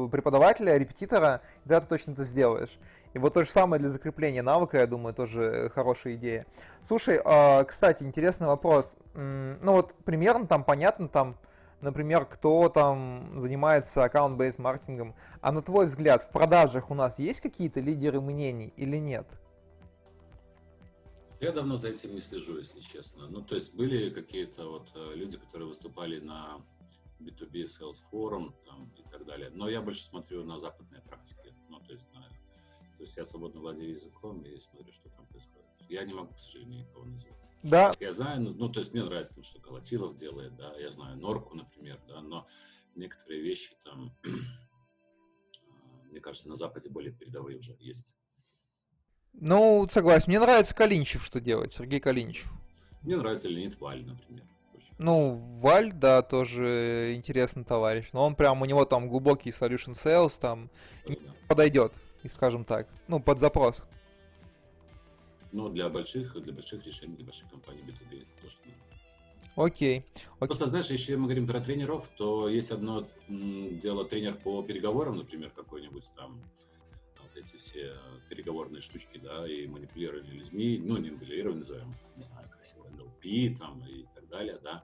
преподавателя, 0.09 0.77
репетитора, 0.77 1.41
и 1.65 1.69
тогда 1.69 1.81
ты 1.81 1.87
точно 1.87 2.11
это 2.11 2.23
сделаешь. 2.23 2.79
И 3.13 3.17
вот 3.17 3.33
то 3.33 3.43
же 3.43 3.49
самое 3.49 3.79
для 3.79 3.89
закрепления 3.89 4.41
навыка, 4.41 4.77
я 4.77 4.87
думаю, 4.87 5.13
тоже 5.13 5.71
хорошая 5.73 6.15
идея. 6.15 6.45
Слушай, 6.83 7.19
а, 7.23 7.63
кстати, 7.63 8.03
интересный 8.03 8.47
вопрос. 8.47 8.95
Ну 9.13 9.71
вот 9.71 9.93
примерно 10.03 10.47
там 10.47 10.65
понятно, 10.65 11.07
там, 11.07 11.37
например, 11.79 12.25
кто 12.25 12.67
там 12.67 13.39
занимается 13.41 14.03
аккаунт-бейс 14.03 14.57
маркетингом. 14.57 15.15
А 15.39 15.53
на 15.53 15.61
твой 15.61 15.85
взгляд, 15.85 16.23
в 16.23 16.29
продажах 16.29 16.91
у 16.91 16.93
нас 16.93 17.17
есть 17.17 17.39
какие-то 17.39 17.79
лидеры 17.79 18.19
мнений 18.19 18.73
или 18.75 18.97
нет? 18.97 19.25
Я 21.41 21.51
давно 21.51 21.75
за 21.75 21.89
этим 21.89 22.13
не 22.13 22.21
слежу, 22.21 22.57
если 22.57 22.79
честно. 22.79 23.27
Ну, 23.27 23.41
то 23.41 23.55
есть 23.55 23.75
были 23.75 24.09
какие-то 24.09 24.69
вот 24.69 24.89
э, 24.95 25.15
люди, 25.15 25.37
которые 25.37 25.67
выступали 25.67 26.19
на 26.19 26.65
B2B 27.19 27.63
Sales 27.65 28.01
Forum 28.11 28.53
там, 28.65 28.91
и 28.97 29.03
так 29.09 29.25
далее. 29.25 29.49
Но 29.49 29.69
я 29.69 29.81
больше 29.81 30.03
смотрю 30.03 30.43
на 30.45 30.57
западные 30.57 31.01
практики. 31.01 31.53
Ну, 31.69 31.79
то 31.79 31.91
есть, 31.91 32.11
на, 32.13 32.21
то 32.21 33.01
есть 33.01 33.17
я 33.17 33.25
свободно 33.25 33.61
владею 33.61 33.91
языком 33.91 34.41
и 34.43 34.59
смотрю, 34.59 34.93
что 34.93 35.09
там 35.09 35.25
происходит. 35.27 35.65
Я 35.89 36.03
не 36.03 36.13
могу, 36.13 36.33
к 36.33 36.37
сожалению, 36.37 36.79
никого 36.81 37.05
назвать. 37.05 37.33
Да. 37.63 37.93
Я 37.99 38.11
знаю, 38.11 38.41
ну, 38.41 38.53
ну, 38.53 38.69
то 38.69 38.79
есть 38.79 38.93
мне 38.93 39.03
нравится, 39.03 39.41
что 39.43 39.59
Колотилов 39.59 40.15
делает, 40.15 40.55
да, 40.55 40.75
я 40.77 40.91
знаю 40.91 41.17
Норку, 41.17 41.55
например, 41.55 41.99
да, 42.07 42.21
но 42.21 42.47
некоторые 42.95 43.41
вещи 43.41 43.75
там, 43.83 44.15
мне 46.11 46.19
кажется, 46.19 46.47
на 46.47 46.55
Западе 46.55 46.89
более 46.89 47.11
передовые 47.11 47.57
уже 47.57 47.75
есть. 47.79 48.15
Ну, 49.39 49.87
согласен. 49.89 50.25
Мне 50.27 50.39
нравится 50.39 50.73
Калинчев, 50.73 51.25
что 51.25 51.39
делает, 51.39 51.73
Сергей 51.73 51.99
Калинчев. 51.99 52.51
Мне 53.01 53.17
нравится 53.17 53.49
Леонид 53.49 53.79
Валь, 53.79 54.05
например. 54.05 54.43
Ну, 54.97 55.35
Валь, 55.59 55.91
да, 55.91 56.21
тоже 56.21 57.13
интересный 57.15 57.65
товарищ. 57.65 58.09
Но 58.13 58.25
он 58.25 58.35
прям, 58.35 58.61
у 58.61 58.65
него 58.65 58.85
там 58.85 59.09
глубокий 59.09 59.49
solution 59.49 59.93
sales, 59.93 60.39
там 60.39 60.69
да, 61.07 61.15
подойдет, 61.47 61.93
скажем 62.31 62.63
так. 62.63 62.87
Ну, 63.07 63.19
под 63.19 63.39
запрос. 63.39 63.87
Ну, 65.51 65.69
для 65.69 65.89
больших, 65.89 66.41
для 66.41 66.53
больших 66.53 66.85
решений, 66.85 67.15
для 67.15 67.25
больших 67.25 67.49
компаний 67.49 67.81
B2B 67.81 68.21
это 68.21 68.41
то, 68.41 68.49
что 68.49 68.61
надо. 68.65 68.85
Окей. 69.55 69.99
Окей. 69.99 70.47
Просто, 70.47 70.67
знаешь, 70.67 70.87
если 70.87 71.15
мы 71.15 71.25
говорим 71.25 71.47
про 71.47 71.61
тренеров, 71.61 72.09
то 72.17 72.49
есть 72.49 72.71
одно 72.71 73.07
дело 73.27 74.05
тренер 74.05 74.35
по 74.35 74.61
переговорам, 74.63 75.17
например, 75.17 75.51
какой-нибудь 75.51 76.11
там 76.15 76.41
эти 77.35 77.57
все 77.57 77.97
переговорные 78.29 78.81
штучки, 78.81 79.17
да, 79.17 79.47
и 79.47 79.67
манипулирование 79.67 80.33
людьми, 80.33 80.79
ну, 80.79 80.97
не 80.97 81.11
манипулирование, 81.11 81.59
назовем, 81.59 81.95
не 82.15 82.23
знаю, 82.23 82.47
красиво, 82.49 82.87
NLP 82.87 83.57
там 83.57 83.83
и 83.85 84.05
так 84.13 84.27
далее, 84.27 84.59
да. 84.63 84.83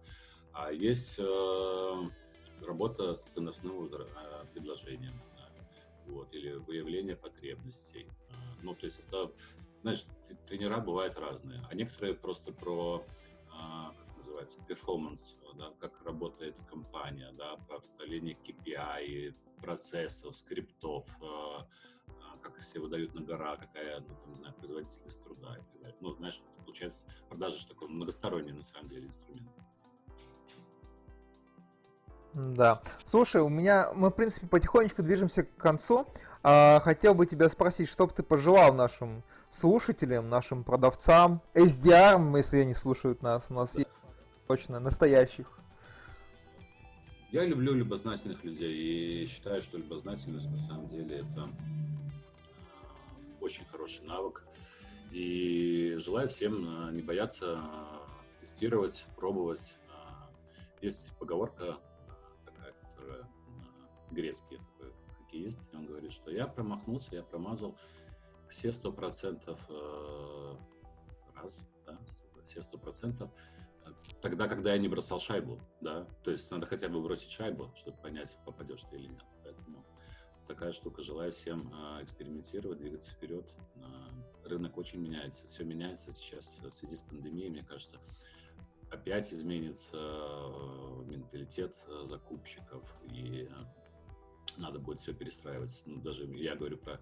А 0.53 0.71
есть 0.71 1.17
э, 1.19 2.09
работа 2.65 3.15
с 3.15 3.33
ценностным 3.33 3.83
э, 3.83 4.45
предложением, 4.53 5.13
да, 5.35 5.49
вот, 6.07 6.33
или 6.33 6.53
выявление 6.53 7.15
потребностей. 7.15 8.07
Э, 8.29 8.33
ну, 8.61 8.75
то 8.75 8.85
есть 8.85 8.99
это, 9.07 9.31
знаешь, 9.81 10.05
тренера 10.47 10.79
бывают 10.79 11.17
разные, 11.17 11.61
а 11.69 11.75
некоторые 11.75 12.15
просто 12.15 12.51
про 12.51 13.05
э, 13.47 13.97
как 13.97 14.15
называется, 14.15 14.59
перформанс, 14.67 15.37
да, 15.57 15.71
как 15.79 16.01
работает 16.03 16.55
компания, 16.69 17.31
да, 17.37 17.55
про 17.67 17.79
вставление 17.79 18.37
KPI, 18.45 19.33
процессов, 19.61 20.35
скриптов, 20.35 21.07
как 22.41 22.57
все 22.57 22.79
выдают 22.79 23.13
на 23.13 23.21
гора, 23.21 23.57
какая, 23.57 23.99
ну, 24.01 24.15
там, 24.15 24.29
не 24.29 24.35
знаю, 24.35 24.53
производительность 24.55 25.23
труда 25.23 25.57
и 25.57 25.63
так 25.71 25.81
далее. 25.81 25.97
Ну, 26.01 26.13
знаешь, 26.15 26.41
получается, 26.65 27.03
продажа 27.29 27.57
же 27.57 27.67
такой 27.67 27.87
многосторонний, 27.87 28.51
на 28.51 28.63
самом 28.63 28.87
деле, 28.87 29.07
инструмент. 29.07 29.49
Да. 32.33 32.81
Слушай, 33.05 33.41
у 33.41 33.49
меня 33.49 33.89
мы, 33.93 34.09
в 34.09 34.13
принципе, 34.13 34.47
потихонечку 34.47 35.03
движемся 35.03 35.43
к 35.43 35.55
концу. 35.57 36.07
А, 36.43 36.79
хотел 36.79 37.13
бы 37.13 37.25
тебя 37.25 37.49
спросить, 37.49 37.89
что 37.89 38.07
бы 38.07 38.13
ты 38.13 38.23
пожелал 38.23 38.73
нашим 38.73 39.23
слушателям, 39.51 40.29
нашим 40.29 40.63
продавцам, 40.63 41.41
SDR, 41.53 42.37
если 42.37 42.59
они 42.59 42.73
слушают 42.73 43.21
нас, 43.21 43.47
у 43.49 43.53
нас 43.53 43.77
есть 43.77 43.89
точно 44.47 44.79
настоящих. 44.79 45.47
Я 47.31 47.45
люблю 47.45 47.73
любознательных 47.73 48.43
людей 48.43 49.23
и 49.23 49.25
считаю, 49.25 49.61
что 49.61 49.77
любознательность 49.77 50.51
на 50.51 50.57
самом 50.57 50.89
деле 50.89 51.19
это 51.19 51.49
очень 53.41 53.65
хороший 53.65 54.05
навык. 54.05 54.45
И 55.11 55.95
желаю 55.97 56.29
всем 56.29 56.87
э, 56.87 56.91
не 56.93 57.01
бояться 57.01 57.59
э, 57.61 58.39
тестировать, 58.39 59.05
пробовать. 59.17 59.75
Э, 59.89 60.81
есть 60.81 61.17
поговорка 61.17 61.77
такая, 62.45 62.73
которая 62.73 63.29
грецкий 64.11 64.53
есть 64.53 64.65
такой 64.67 64.93
хоккеист, 65.17 65.59
и 65.71 65.75
он 65.75 65.85
говорит, 65.85 66.13
что 66.13 66.31
я 66.31 66.47
промахнулся, 66.47 67.15
я 67.15 67.23
промазал 67.23 67.77
все 68.47 68.71
сто 68.73 68.91
процентов 68.91 69.59
раз, 71.35 71.69
да, 71.85 71.97
все 72.43 72.61
сто 72.61 72.77
процентов 72.77 73.31
тогда, 74.21 74.47
когда 74.47 74.73
я 74.73 74.77
не 74.77 74.87
бросал 74.87 75.19
шайбу, 75.19 75.59
да, 75.79 76.05
то 76.23 76.31
есть 76.31 76.51
надо 76.51 76.65
хотя 76.67 76.89
бы 76.89 77.01
бросить 77.01 77.31
шайбу, 77.31 77.71
чтобы 77.75 77.97
понять, 77.97 78.37
попадешь 78.45 78.81
ты 78.89 78.97
или 78.97 79.07
нет 79.07 79.23
такая 80.53 80.73
штука. 80.73 81.01
Желаю 81.01 81.31
всем 81.31 81.71
а, 81.73 82.03
экспериментировать, 82.03 82.79
двигаться 82.79 83.11
вперед. 83.13 83.53
А, 83.77 84.47
рынок 84.47 84.77
очень 84.77 84.99
меняется, 84.99 85.47
все 85.47 85.63
меняется 85.63 86.13
сейчас 86.13 86.59
в 86.61 86.71
связи 86.71 86.95
с 86.95 87.01
пандемией, 87.01 87.49
мне 87.49 87.63
кажется. 87.63 87.97
Опять 88.89 89.31
изменится 89.33 89.97
а, 89.97 91.03
менталитет 91.05 91.75
закупщиков, 92.03 92.83
и 93.13 93.49
надо 94.57 94.79
будет 94.79 94.99
все 94.99 95.13
перестраивать. 95.13 95.81
Ну, 95.85 96.01
даже 96.01 96.25
я 96.25 96.55
говорю 96.55 96.77
про 96.77 96.99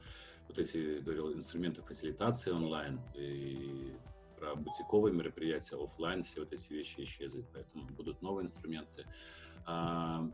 вот 0.48 0.60
эти, 0.60 1.00
говорил, 1.00 1.34
инструменты 1.34 1.82
фасилитации 1.82 2.52
онлайн, 2.52 3.02
и 3.16 3.96
про 4.38 4.56
бутиковые 4.56 5.14
мероприятия, 5.14 5.76
офлайн, 5.76 6.22
все 6.22 6.42
вот 6.42 6.54
эти 6.54 6.72
вещи 6.72 7.02
исчезнут, 7.02 7.48
поэтому 7.52 7.86
будут 7.90 8.22
новые 8.22 8.44
инструменты, 8.44 9.06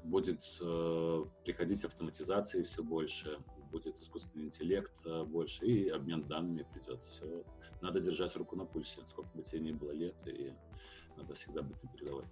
будет 0.03 0.41
э, 0.61 1.25
приходить 1.43 1.83
автоматизации 1.85 2.63
все 2.63 2.83
больше, 2.83 3.37
будет 3.71 3.99
искусственный 3.99 4.45
интеллект 4.45 4.93
э, 5.05 5.23
больше, 5.23 5.65
и 5.65 5.89
обмен 5.89 6.23
данными 6.23 6.65
придет. 6.73 7.03
Все. 7.03 7.43
Надо 7.81 7.99
держать 7.99 8.35
руку 8.35 8.55
на 8.55 8.65
пульсе, 8.65 8.99
сколько 9.07 9.29
бы 9.35 9.43
тебе 9.43 9.61
ни 9.61 9.71
было 9.71 9.91
лет, 9.91 10.15
и 10.25 10.53
надо 11.17 11.33
всегда 11.33 11.61
быть 11.61 11.81
на 11.83 11.89
передовой. 11.89 12.25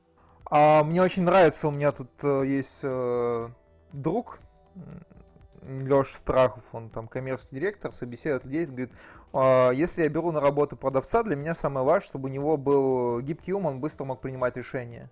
А, 0.46 0.84
мне 0.84 1.02
очень 1.02 1.24
нравится, 1.24 1.68
у 1.68 1.72
меня 1.72 1.92
тут 1.92 2.10
э, 2.24 2.44
есть 2.46 2.80
э, 2.84 3.50
друг, 3.92 4.40
Леша 5.66 6.16
Страхов, 6.16 6.64
он 6.74 6.90
там 6.90 7.08
коммерческий 7.08 7.56
директор, 7.56 7.94
собеседует 7.94 8.46
людей, 8.46 8.66
говорит, 8.66 8.92
«А, 9.32 9.72
если 9.72 10.04
я 10.04 10.10
беру 10.10 10.32
на 10.32 10.42
работу 10.42 10.76
продавца, 10.76 11.24
для 11.24 11.36
меня 11.36 11.56
самое 11.56 11.86
важное, 11.86 12.08
чтобы 12.08 12.30
у 12.30 12.32
него 12.32 12.58
был 12.58 13.22
гибкий 13.22 13.54
ум, 13.54 13.66
он 13.66 13.80
быстро 13.80 14.06
мог 14.06 14.22
принимать 14.22 14.58
решения. 14.58 15.10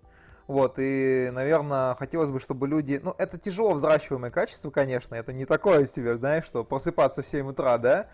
Вот, 0.51 0.73
и, 0.79 1.29
наверное, 1.31 1.95
хотелось 1.95 2.29
бы, 2.29 2.41
чтобы 2.41 2.67
люди... 2.67 2.99
Ну, 3.01 3.15
это 3.17 3.37
тяжело 3.37 3.71
взращиваемое 3.71 4.31
качество, 4.31 4.69
конечно, 4.69 5.15
это 5.15 5.31
не 5.31 5.45
такое 5.45 5.85
себе, 5.85 6.17
знаешь, 6.17 6.43
что 6.43 6.65
просыпаться 6.65 7.21
в 7.21 7.25
7 7.25 7.47
утра, 7.47 7.77
да? 7.77 8.07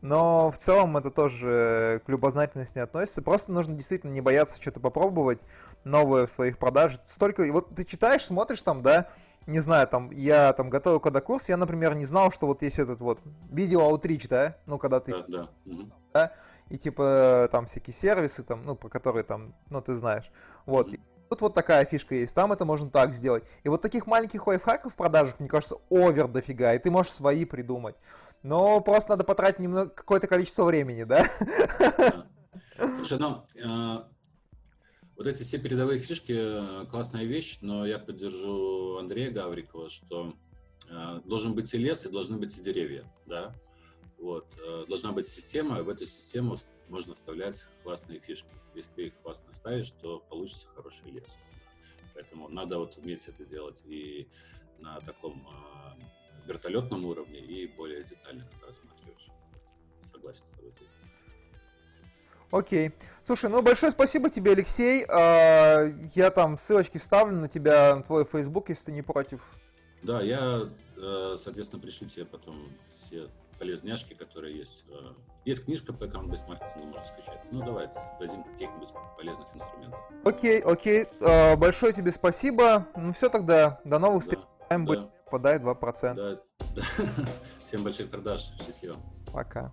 Но 0.00 0.52
в 0.52 0.58
целом 0.58 0.96
это 0.96 1.10
тоже 1.10 2.00
к 2.06 2.08
любознательности 2.08 2.78
не 2.78 2.84
относится. 2.84 3.22
Просто 3.22 3.50
нужно 3.50 3.74
действительно 3.74 4.12
не 4.12 4.20
бояться 4.20 4.62
что-то 4.62 4.78
попробовать 4.78 5.40
новое 5.82 6.28
в 6.28 6.30
своих 6.30 6.58
продажах. 6.58 7.00
Столько... 7.06 7.44
Вот 7.50 7.74
ты 7.74 7.84
читаешь, 7.84 8.24
смотришь 8.24 8.62
там, 8.62 8.82
да, 8.82 9.08
не 9.48 9.58
знаю, 9.58 9.88
там, 9.88 10.12
я 10.12 10.52
там 10.52 10.70
готовил 10.70 11.00
когда 11.00 11.20
курс, 11.20 11.48
я, 11.48 11.56
например, 11.56 11.96
не 11.96 12.04
знал, 12.04 12.30
что 12.30 12.46
вот 12.46 12.62
есть 12.62 12.78
этот 12.78 13.00
вот 13.00 13.18
видео 13.50 13.80
аутрич, 13.80 14.28
да, 14.28 14.58
ну, 14.64 14.78
когда 14.78 15.00
ты... 15.00 15.10
Да, 15.10 15.48
да. 15.64 15.74
да 16.12 16.32
и 16.70 16.78
типа 16.78 17.48
там 17.50 17.66
всякие 17.66 17.92
сервисы, 17.92 18.44
там, 18.44 18.62
ну, 18.62 18.76
про 18.76 18.88
которые 18.88 19.24
там, 19.24 19.54
ну, 19.70 19.82
ты 19.82 19.94
знаешь. 19.96 20.30
Вот. 20.66 20.86
Mm-hmm. 20.86 21.00
Тут 21.30 21.42
вот 21.42 21.54
такая 21.54 21.84
фишка 21.84 22.16
есть, 22.16 22.34
там 22.34 22.52
это 22.52 22.64
можно 22.64 22.90
так 22.90 23.14
сделать. 23.14 23.44
И 23.62 23.68
вот 23.68 23.80
таких 23.80 24.08
маленьких 24.08 24.48
лайфхаков 24.48 24.92
в 24.92 24.96
продажах, 24.96 25.38
мне 25.38 25.48
кажется, 25.48 25.76
овер 25.88 26.26
дофига, 26.26 26.74
и 26.74 26.80
ты 26.80 26.90
можешь 26.90 27.12
свои 27.12 27.44
придумать. 27.44 27.94
Но 28.42 28.80
просто 28.80 29.10
надо 29.10 29.22
потратить 29.22 29.60
немного, 29.60 29.90
какое-то 29.90 30.26
количество 30.26 30.64
времени, 30.64 31.04
да? 31.04 31.30
Слушай, 32.96 33.18
ну, 33.20 33.44
э, 33.64 34.02
вот 35.16 35.26
эти 35.28 35.44
все 35.44 35.58
передовые 35.58 36.00
фишки 36.00 36.34
э, 36.34 36.86
классная 36.86 37.24
вещь, 37.24 37.58
но 37.60 37.86
я 37.86 38.00
поддержу 38.00 38.96
Андрея 38.96 39.30
Гаврикова, 39.30 39.88
что 39.88 40.34
э, 40.88 41.20
должен 41.26 41.54
быть 41.54 41.72
и 41.72 41.78
лес, 41.78 42.06
и 42.06 42.10
должны 42.10 42.38
быть 42.38 42.58
и 42.58 42.60
деревья, 42.60 43.04
да? 43.26 43.54
Вот. 44.20 44.46
Э, 44.62 44.84
должна 44.86 45.12
быть 45.12 45.26
система, 45.26 45.82
в 45.82 45.88
эту 45.88 46.04
систему 46.04 46.56
можно 46.88 47.14
вставлять 47.14 47.66
классные 47.82 48.20
фишки. 48.20 48.50
Если 48.74 48.92
ты 48.92 49.06
их 49.06 49.18
классно 49.22 49.52
ставишь, 49.52 49.90
то 50.02 50.20
получится 50.28 50.68
хороший 50.74 51.10
лес. 51.10 51.38
Поэтому 52.14 52.48
надо 52.48 52.78
вот 52.78 52.96
уметь 52.98 53.26
это 53.28 53.44
делать 53.44 53.82
и 53.86 54.28
на 54.78 55.00
таком 55.00 55.46
э, 55.48 56.46
вертолетном 56.46 57.04
уровне, 57.06 57.38
и 57.40 57.66
более 57.66 58.02
детально, 58.04 58.44
как 58.52 58.68
рассматриваешь. 58.68 59.28
Согласен 59.98 60.44
с 60.44 60.50
тобой. 60.50 60.72
Окей. 62.50 62.92
Слушай, 63.26 63.48
ну 63.48 63.62
большое 63.62 63.92
спасибо 63.92 64.28
тебе, 64.28 64.52
Алексей. 64.52 65.04
А, 65.08 65.84
я 66.14 66.30
там 66.30 66.58
ссылочки 66.58 66.98
вставлю 66.98 67.36
на 67.36 67.48
тебя, 67.48 67.96
на 67.96 68.02
твой 68.02 68.24
Facebook, 68.24 68.68
если 68.70 68.86
ты 68.86 68.92
не 68.92 69.02
против. 69.02 69.40
Да, 70.02 70.20
я, 70.20 70.68
э, 70.96 71.36
соответственно, 71.38 71.80
пришлю 71.80 72.08
тебе 72.08 72.24
потом 72.24 72.68
все 72.88 73.28
полезняшки, 73.60 74.14
которые 74.14 74.56
есть. 74.56 74.84
Э, 74.88 75.12
есть 75.44 75.66
книжка 75.66 75.92
по 75.92 76.06
аккаунт-бейс 76.06 76.48
маркетингу, 76.48 76.86
можно 76.86 77.04
скачать. 77.04 77.40
Ну, 77.52 77.62
давайте 77.62 78.00
дадим 78.18 78.42
каких-нибудь 78.42 78.88
полезных 79.16 79.46
инструментов. 79.54 80.00
Окей, 80.24 80.60
окей. 80.60 81.06
А, 81.20 81.56
большое 81.56 81.92
тебе 81.92 82.10
спасибо. 82.10 82.88
Ну, 82.96 83.12
все 83.12 83.28
тогда. 83.28 83.78
До 83.84 83.98
новых 83.98 84.22
встреч. 84.22 84.40
Да, 84.70 84.78
да. 84.78 85.10
Подай 85.30 85.58
2%. 85.58 86.14
Да, 86.14 86.40
да. 86.74 86.82
Всем 87.64 87.84
больших 87.84 88.10
продаж. 88.10 88.50
Счастливо. 88.64 88.96
Пока. 89.32 89.72